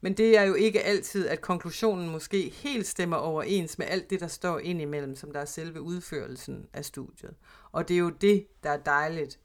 Men 0.00 0.12
det 0.12 0.38
er 0.38 0.42
jo 0.42 0.54
ikke 0.54 0.82
altid, 0.82 1.28
at 1.28 1.40
konklusionen 1.40 2.10
måske 2.10 2.48
helt 2.48 2.86
stemmer 2.86 3.16
overens 3.16 3.78
med 3.78 3.86
alt 3.90 4.10
det, 4.10 4.20
der 4.20 4.26
står 4.26 4.58
indimellem, 4.58 5.16
som 5.16 5.32
der 5.32 5.40
er 5.40 5.44
selve 5.44 5.80
udførelsen 5.80 6.66
af 6.72 6.84
studiet. 6.84 7.34
Og 7.72 7.88
det 7.88 7.94
er 7.94 7.98
jo 7.98 8.10
det, 8.10 8.46
der 8.62 8.70
er 8.70 8.76
dejligt 8.76 9.38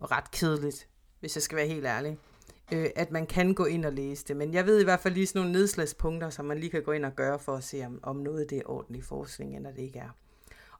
og 0.00 0.10
ret 0.10 0.30
kedeligt, 0.30 0.88
hvis 1.20 1.36
jeg 1.36 1.42
skal 1.42 1.56
være 1.56 1.66
helt 1.66 1.86
ærlig, 1.86 2.18
øh, 2.72 2.90
at 2.96 3.10
man 3.10 3.26
kan 3.26 3.54
gå 3.54 3.64
ind 3.64 3.84
og 3.84 3.92
læse 3.92 4.24
det. 4.28 4.36
Men 4.36 4.54
jeg 4.54 4.66
ved 4.66 4.80
i 4.80 4.84
hvert 4.84 5.00
fald 5.00 5.14
lige 5.14 5.26
sådan 5.26 5.40
nogle 5.40 5.52
nedslagspunkter, 5.52 6.30
som 6.30 6.44
man 6.44 6.58
lige 6.58 6.70
kan 6.70 6.82
gå 6.82 6.92
ind 6.92 7.04
og 7.04 7.16
gøre 7.16 7.38
for 7.38 7.54
at 7.54 7.64
se, 7.64 7.86
om, 7.86 8.00
om 8.02 8.16
noget 8.16 8.50
det 8.50 8.58
er 8.58 8.62
ordentlig 8.66 9.04
forskning, 9.04 9.56
eller 9.56 9.70
det 9.70 9.82
ikke 9.82 9.98
er. 9.98 10.10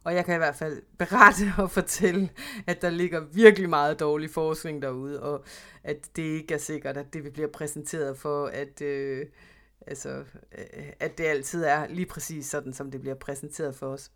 Og 0.05 0.15
jeg 0.15 0.25
kan 0.25 0.35
i 0.35 0.39
hvert 0.39 0.57
fald 0.57 0.83
berette 0.99 1.53
og 1.63 1.71
fortælle, 1.71 2.31
at 2.67 2.83
der 2.83 2.91
ligger 2.91 3.21
virkelig 3.21 3.71
meget 3.71 4.01
dårlig 4.01 4.31
forskning 4.31 4.83
derude, 4.83 5.23
og 5.23 5.45
at 5.85 6.09
det 6.17 6.23
ikke 6.23 6.55
er 6.55 6.59
sikkert, 6.59 6.97
at 6.97 7.13
det 7.13 7.25
vi 7.25 7.31
bliver 7.31 7.49
præsenteret 7.49 8.19
for, 8.19 8.47
at, 8.47 8.83
øh, 8.83 9.27
altså, 9.87 10.25
øh, 10.59 10.93
at 11.01 11.19
det 11.19 11.25
altid 11.25 11.65
er 11.65 11.87
lige 11.87 12.07
præcis 12.07 12.47
sådan, 12.47 12.73
som 12.73 12.91
det 12.91 13.01
bliver 13.01 13.17
præsenteret 13.17 13.75
for 13.75 13.87
os. 13.87 14.11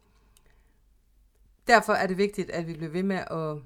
Derfor 1.66 1.92
er 1.92 2.06
det 2.06 2.18
vigtigt, 2.18 2.50
at 2.50 2.66
vi 2.66 2.72
bliver 2.72 2.92
ved 2.92 3.02
med 3.02 3.16
at 3.30 3.58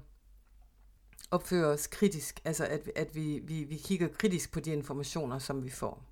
opfører 1.31 1.73
os 1.73 1.87
kritisk, 1.87 2.41
altså 2.45 2.65
at, 2.65 2.91
at 2.95 3.15
vi, 3.15 3.39
vi, 3.43 3.63
vi 3.63 3.77
kigger 3.77 4.07
kritisk 4.07 4.51
på 4.51 4.59
de 4.59 4.71
informationer, 4.71 5.39
som 5.39 5.63
vi 5.63 5.69
får. 5.69 6.03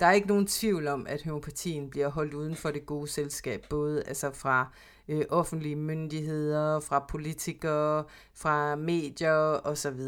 Der 0.00 0.06
er 0.06 0.12
ikke 0.12 0.28
nogen 0.28 0.46
tvivl 0.46 0.88
om, 0.88 1.06
at 1.06 1.22
homopatien 1.24 1.90
bliver 1.90 2.08
holdt 2.08 2.34
uden 2.34 2.56
for 2.56 2.70
det 2.70 2.86
gode 2.86 3.08
selskab, 3.08 3.66
både 3.70 4.02
altså 4.04 4.30
fra 4.32 4.72
øh, 5.08 5.24
offentlige 5.28 5.76
myndigheder, 5.76 6.80
fra 6.80 7.04
politikere, 7.08 8.04
fra 8.34 8.76
medier 8.76 9.66
osv. 9.66 10.00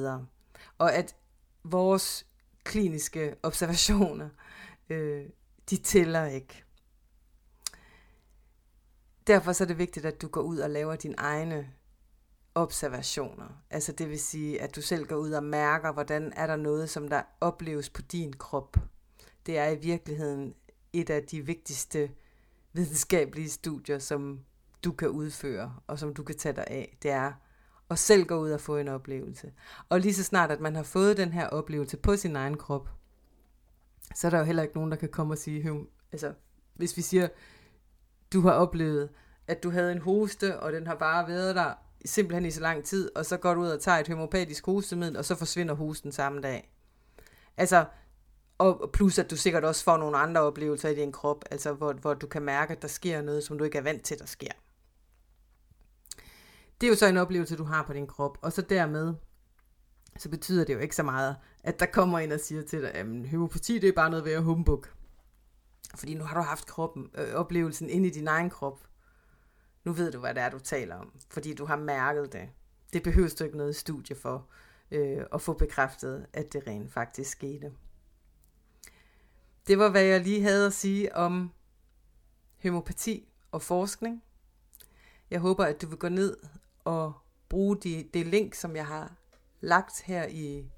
Og 0.78 0.94
at 0.94 1.16
vores 1.64 2.26
kliniske 2.64 3.34
observationer, 3.42 4.28
øh, 4.90 5.24
de 5.70 5.76
tæller 5.76 6.26
ikke. 6.26 6.64
Derfor 9.26 9.52
så 9.52 9.64
er 9.64 9.68
det 9.68 9.78
vigtigt, 9.78 10.06
at 10.06 10.22
du 10.22 10.28
går 10.28 10.40
ud 10.40 10.58
og 10.58 10.70
laver 10.70 10.96
dine 10.96 11.14
egne 11.18 11.70
observationer. 12.54 13.62
Altså 13.70 13.92
det 13.92 14.10
vil 14.10 14.20
sige, 14.20 14.62
at 14.62 14.76
du 14.76 14.82
selv 14.82 15.06
går 15.06 15.16
ud 15.16 15.32
og 15.32 15.44
mærker, 15.44 15.92
hvordan 15.92 16.32
er 16.36 16.46
der 16.46 16.56
noget, 16.56 16.90
som 16.90 17.08
der 17.08 17.22
opleves 17.40 17.90
på 17.90 18.02
din 18.02 18.32
krop. 18.32 18.76
Det 19.46 19.58
er 19.58 19.68
i 19.68 19.76
virkeligheden 19.76 20.54
et 20.92 21.10
af 21.10 21.22
de 21.22 21.46
vigtigste 21.46 22.10
videnskabelige 22.72 23.50
studier, 23.50 23.98
som 23.98 24.40
du 24.84 24.92
kan 24.92 25.08
udføre, 25.08 25.74
og 25.86 25.98
som 25.98 26.14
du 26.14 26.22
kan 26.22 26.38
tage 26.38 26.56
dig 26.56 26.64
af. 26.66 26.96
Det 27.02 27.10
er 27.10 27.32
at 27.90 27.98
selv 27.98 28.24
gå 28.24 28.38
ud 28.38 28.50
og 28.50 28.60
få 28.60 28.76
en 28.76 28.88
oplevelse. 28.88 29.52
Og 29.88 30.00
lige 30.00 30.14
så 30.14 30.24
snart, 30.24 30.50
at 30.50 30.60
man 30.60 30.76
har 30.76 30.82
fået 30.82 31.16
den 31.16 31.32
her 31.32 31.46
oplevelse 31.46 31.96
på 31.96 32.16
sin 32.16 32.36
egen 32.36 32.56
krop, 32.56 32.88
så 34.14 34.26
er 34.26 34.30
der 34.30 34.38
jo 34.38 34.44
heller 34.44 34.62
ikke 34.62 34.74
nogen, 34.74 34.90
der 34.90 34.96
kan 34.96 35.08
komme 35.08 35.34
og 35.34 35.38
sige, 35.38 35.86
altså 36.12 36.34
hvis 36.74 36.96
vi 36.96 37.02
siger, 37.02 37.28
du 38.32 38.40
har 38.40 38.52
oplevet, 38.52 39.08
at 39.46 39.62
du 39.62 39.70
havde 39.70 39.92
en 39.92 39.98
hoste, 39.98 40.60
og 40.60 40.72
den 40.72 40.86
har 40.86 40.94
bare 40.94 41.28
været 41.28 41.56
der 41.56 41.74
simpelthen 42.04 42.46
i 42.46 42.50
så 42.50 42.60
lang 42.60 42.84
tid, 42.84 43.10
og 43.16 43.26
så 43.26 43.36
går 43.36 43.54
du 43.54 43.60
ud 43.60 43.68
og 43.68 43.80
tager 43.80 43.98
et 43.98 44.08
homopatisk 44.08 44.66
hostemiddel, 44.66 45.16
og 45.16 45.24
så 45.24 45.34
forsvinder 45.34 45.74
hosten 45.74 46.12
samme 46.12 46.40
dag. 46.40 46.72
Altså, 47.56 47.84
og 48.58 48.90
plus 48.92 49.18
at 49.18 49.30
du 49.30 49.36
sikkert 49.36 49.64
også 49.64 49.84
får 49.84 49.96
nogle 49.96 50.16
andre 50.16 50.40
oplevelser 50.40 50.88
i 50.88 50.94
din 50.94 51.12
krop, 51.12 51.44
altså 51.50 51.72
hvor, 51.72 51.92
hvor 51.92 52.14
du 52.14 52.26
kan 52.26 52.42
mærke, 52.42 52.72
at 52.72 52.82
der 52.82 52.88
sker 52.88 53.22
noget, 53.22 53.44
som 53.44 53.58
du 53.58 53.64
ikke 53.64 53.78
er 53.78 53.82
vant 53.82 54.02
til, 54.02 54.18
der 54.18 54.26
sker. 54.26 54.52
Det 56.80 56.86
er 56.86 56.90
jo 56.90 56.96
så 56.96 57.06
en 57.06 57.16
oplevelse, 57.16 57.56
du 57.56 57.64
har 57.64 57.82
på 57.82 57.92
din 57.92 58.06
krop, 58.06 58.38
og 58.42 58.52
så 58.52 58.62
dermed, 58.62 59.14
så 60.18 60.28
betyder 60.28 60.64
det 60.64 60.74
jo 60.74 60.78
ikke 60.78 60.96
så 60.96 61.02
meget, 61.02 61.36
at 61.64 61.80
der 61.80 61.86
kommer 61.86 62.18
en 62.18 62.32
og 62.32 62.40
siger 62.40 62.62
til 62.62 62.82
dig, 62.82 62.94
at 62.94 63.06
homopati 63.30 63.78
det 63.78 63.88
er 63.88 63.92
bare 63.92 64.10
noget 64.10 64.24
ved 64.24 64.32
at 64.32 64.42
humbug. 64.42 64.86
Fordi 65.96 66.14
nu 66.14 66.24
har 66.24 66.36
du 66.36 66.42
haft 66.42 66.66
kroppen, 66.66 67.10
øh, 67.14 67.34
oplevelsen 67.34 67.90
ind 67.90 68.06
i 68.06 68.10
din 68.10 68.28
egen 68.28 68.50
krop. 68.50 68.80
Nu 69.84 69.92
ved 69.92 70.12
du, 70.12 70.18
hvad 70.18 70.34
det 70.34 70.42
er, 70.42 70.50
du 70.50 70.58
taler 70.58 70.96
om, 70.96 71.12
fordi 71.30 71.54
du 71.54 71.64
har 71.64 71.76
mærket 71.76 72.32
det. 72.32 72.48
Det 72.92 73.02
behøver 73.02 73.34
du 73.38 73.44
ikke 73.44 73.56
noget 73.56 73.76
studie 73.76 74.16
for 74.16 74.48
øh, 74.90 75.24
at 75.32 75.42
få 75.42 75.52
bekræftet, 75.52 76.26
at 76.32 76.52
det 76.52 76.66
rent 76.66 76.92
faktisk 76.92 77.30
skete. 77.30 77.72
Det 79.66 79.78
var, 79.78 79.90
hvad 79.90 80.02
jeg 80.02 80.20
lige 80.20 80.42
havde 80.42 80.66
at 80.66 80.72
sige 80.72 81.16
om 81.16 81.52
homopati 82.62 83.28
og 83.52 83.62
forskning. 83.62 84.22
Jeg 85.30 85.40
håber, 85.40 85.64
at 85.64 85.82
du 85.82 85.86
vil 85.86 85.98
gå 85.98 86.08
ned 86.08 86.36
og 86.84 87.12
bruge 87.48 87.76
de, 87.76 88.08
det 88.14 88.26
link, 88.26 88.54
som 88.54 88.76
jeg 88.76 88.86
har 88.86 89.16
lagt 89.60 90.02
her 90.02 90.26
i 90.26 90.70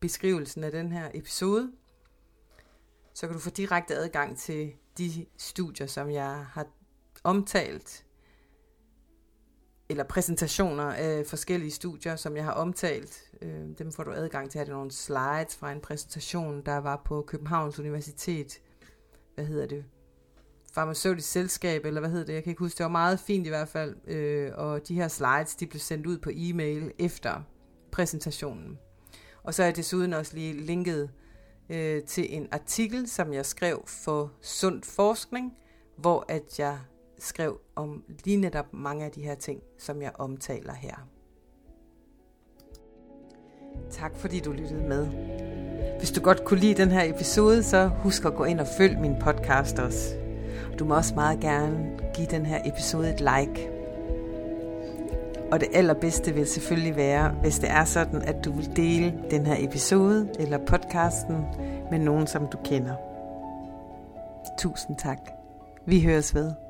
beskrivelsen 0.00 0.64
af 0.64 0.70
den 0.70 0.92
her 0.92 1.10
episode. 1.14 1.72
Så 3.14 3.26
kan 3.26 3.34
du 3.34 3.40
få 3.40 3.50
direkte 3.50 3.94
adgang 3.94 4.38
til 4.38 4.72
de 4.98 5.26
studier, 5.36 5.86
som 5.86 6.10
jeg 6.10 6.46
har 6.46 6.66
omtalt 7.24 8.04
eller 9.88 10.04
præsentationer 10.04 10.84
af 10.84 11.26
forskellige 11.26 11.70
studier, 11.70 12.16
som 12.16 12.36
jeg 12.36 12.44
har 12.44 12.52
omtalt. 12.52 13.22
Øh, 13.42 13.78
dem 13.78 13.92
får 13.92 14.04
du 14.04 14.12
adgang 14.12 14.50
til. 14.50 14.58
Her 14.58 14.66
er 14.66 14.70
nogle 14.70 14.90
slides 14.90 15.56
fra 15.56 15.72
en 15.72 15.80
præsentation, 15.80 16.62
der 16.66 16.76
var 16.76 17.02
på 17.04 17.24
Københavns 17.26 17.78
Universitet. 17.78 18.60
Hvad 19.34 19.44
hedder 19.44 19.66
det? 19.66 19.84
Farmaceutisk 20.72 21.30
selskab, 21.30 21.84
eller 21.84 22.00
hvad 22.00 22.10
hedder 22.10 22.26
det? 22.26 22.32
Jeg 22.32 22.42
kan 22.42 22.50
ikke 22.50 22.60
huske. 22.64 22.78
Det 22.78 22.84
var 22.84 22.90
meget 22.90 23.20
fint 23.20 23.46
i 23.46 23.48
hvert 23.48 23.68
fald. 23.68 24.08
Øh, 24.08 24.52
og 24.54 24.88
de 24.88 24.94
her 24.94 25.08
slides, 25.08 25.54
de 25.54 25.66
blev 25.66 25.80
sendt 25.80 26.06
ud 26.06 26.18
på 26.18 26.30
e-mail 26.32 26.92
efter 26.98 27.42
præsentationen. 27.92 28.78
Og 29.42 29.54
så 29.54 29.62
er 29.62 29.66
jeg 29.66 29.76
desuden 29.76 30.12
også 30.12 30.34
lige 30.34 30.52
linket 30.52 31.10
øh, 31.68 32.02
til 32.02 32.36
en 32.36 32.48
artikel, 32.52 33.08
som 33.08 33.32
jeg 33.32 33.46
skrev 33.46 33.82
for 33.86 34.32
Sund 34.40 34.82
Forskning, 34.82 35.56
hvor 35.96 36.24
at 36.28 36.58
jeg 36.58 36.78
skrev 37.18 37.60
om 37.76 38.04
lige 38.24 38.36
netop 38.36 38.66
mange 38.72 39.04
af 39.04 39.10
de 39.10 39.22
her 39.22 39.34
ting, 39.34 39.60
som 39.78 40.02
jeg 40.02 40.12
omtaler 40.18 40.72
her. 40.72 41.08
Tak 43.90 44.16
fordi 44.16 44.40
du 44.40 44.52
lyttede 44.52 44.88
med. 44.88 45.06
Hvis 45.98 46.10
du 46.10 46.20
godt 46.20 46.44
kunne 46.44 46.60
lide 46.60 46.74
den 46.74 46.90
her 46.90 47.14
episode, 47.14 47.62
så 47.62 47.86
husk 47.86 48.24
at 48.24 48.34
gå 48.34 48.44
ind 48.44 48.60
og 48.60 48.66
følg 48.78 48.98
min 48.98 49.14
podcast 49.20 49.78
også. 49.78 50.14
Du 50.78 50.84
må 50.84 50.96
også 50.96 51.14
meget 51.14 51.40
gerne 51.40 51.98
give 52.14 52.26
den 52.26 52.46
her 52.46 52.60
episode 52.64 53.14
et 53.14 53.20
like. 53.20 53.70
Og 55.52 55.60
det 55.60 55.68
allerbedste 55.72 56.34
vil 56.34 56.46
selvfølgelig 56.46 56.96
være, 56.96 57.30
hvis 57.30 57.58
det 57.58 57.70
er 57.70 57.84
sådan, 57.84 58.22
at 58.22 58.44
du 58.44 58.52
vil 58.52 58.76
dele 58.76 59.14
den 59.30 59.46
her 59.46 59.56
episode 59.58 60.28
eller 60.38 60.58
podcasten 60.58 61.36
med 61.90 61.98
nogen, 61.98 62.26
som 62.26 62.46
du 62.46 62.58
kender. 62.64 62.94
Tusind 64.58 64.96
tak. 64.96 65.18
Vi 65.86 66.02
høres 66.02 66.34
ved. 66.34 66.67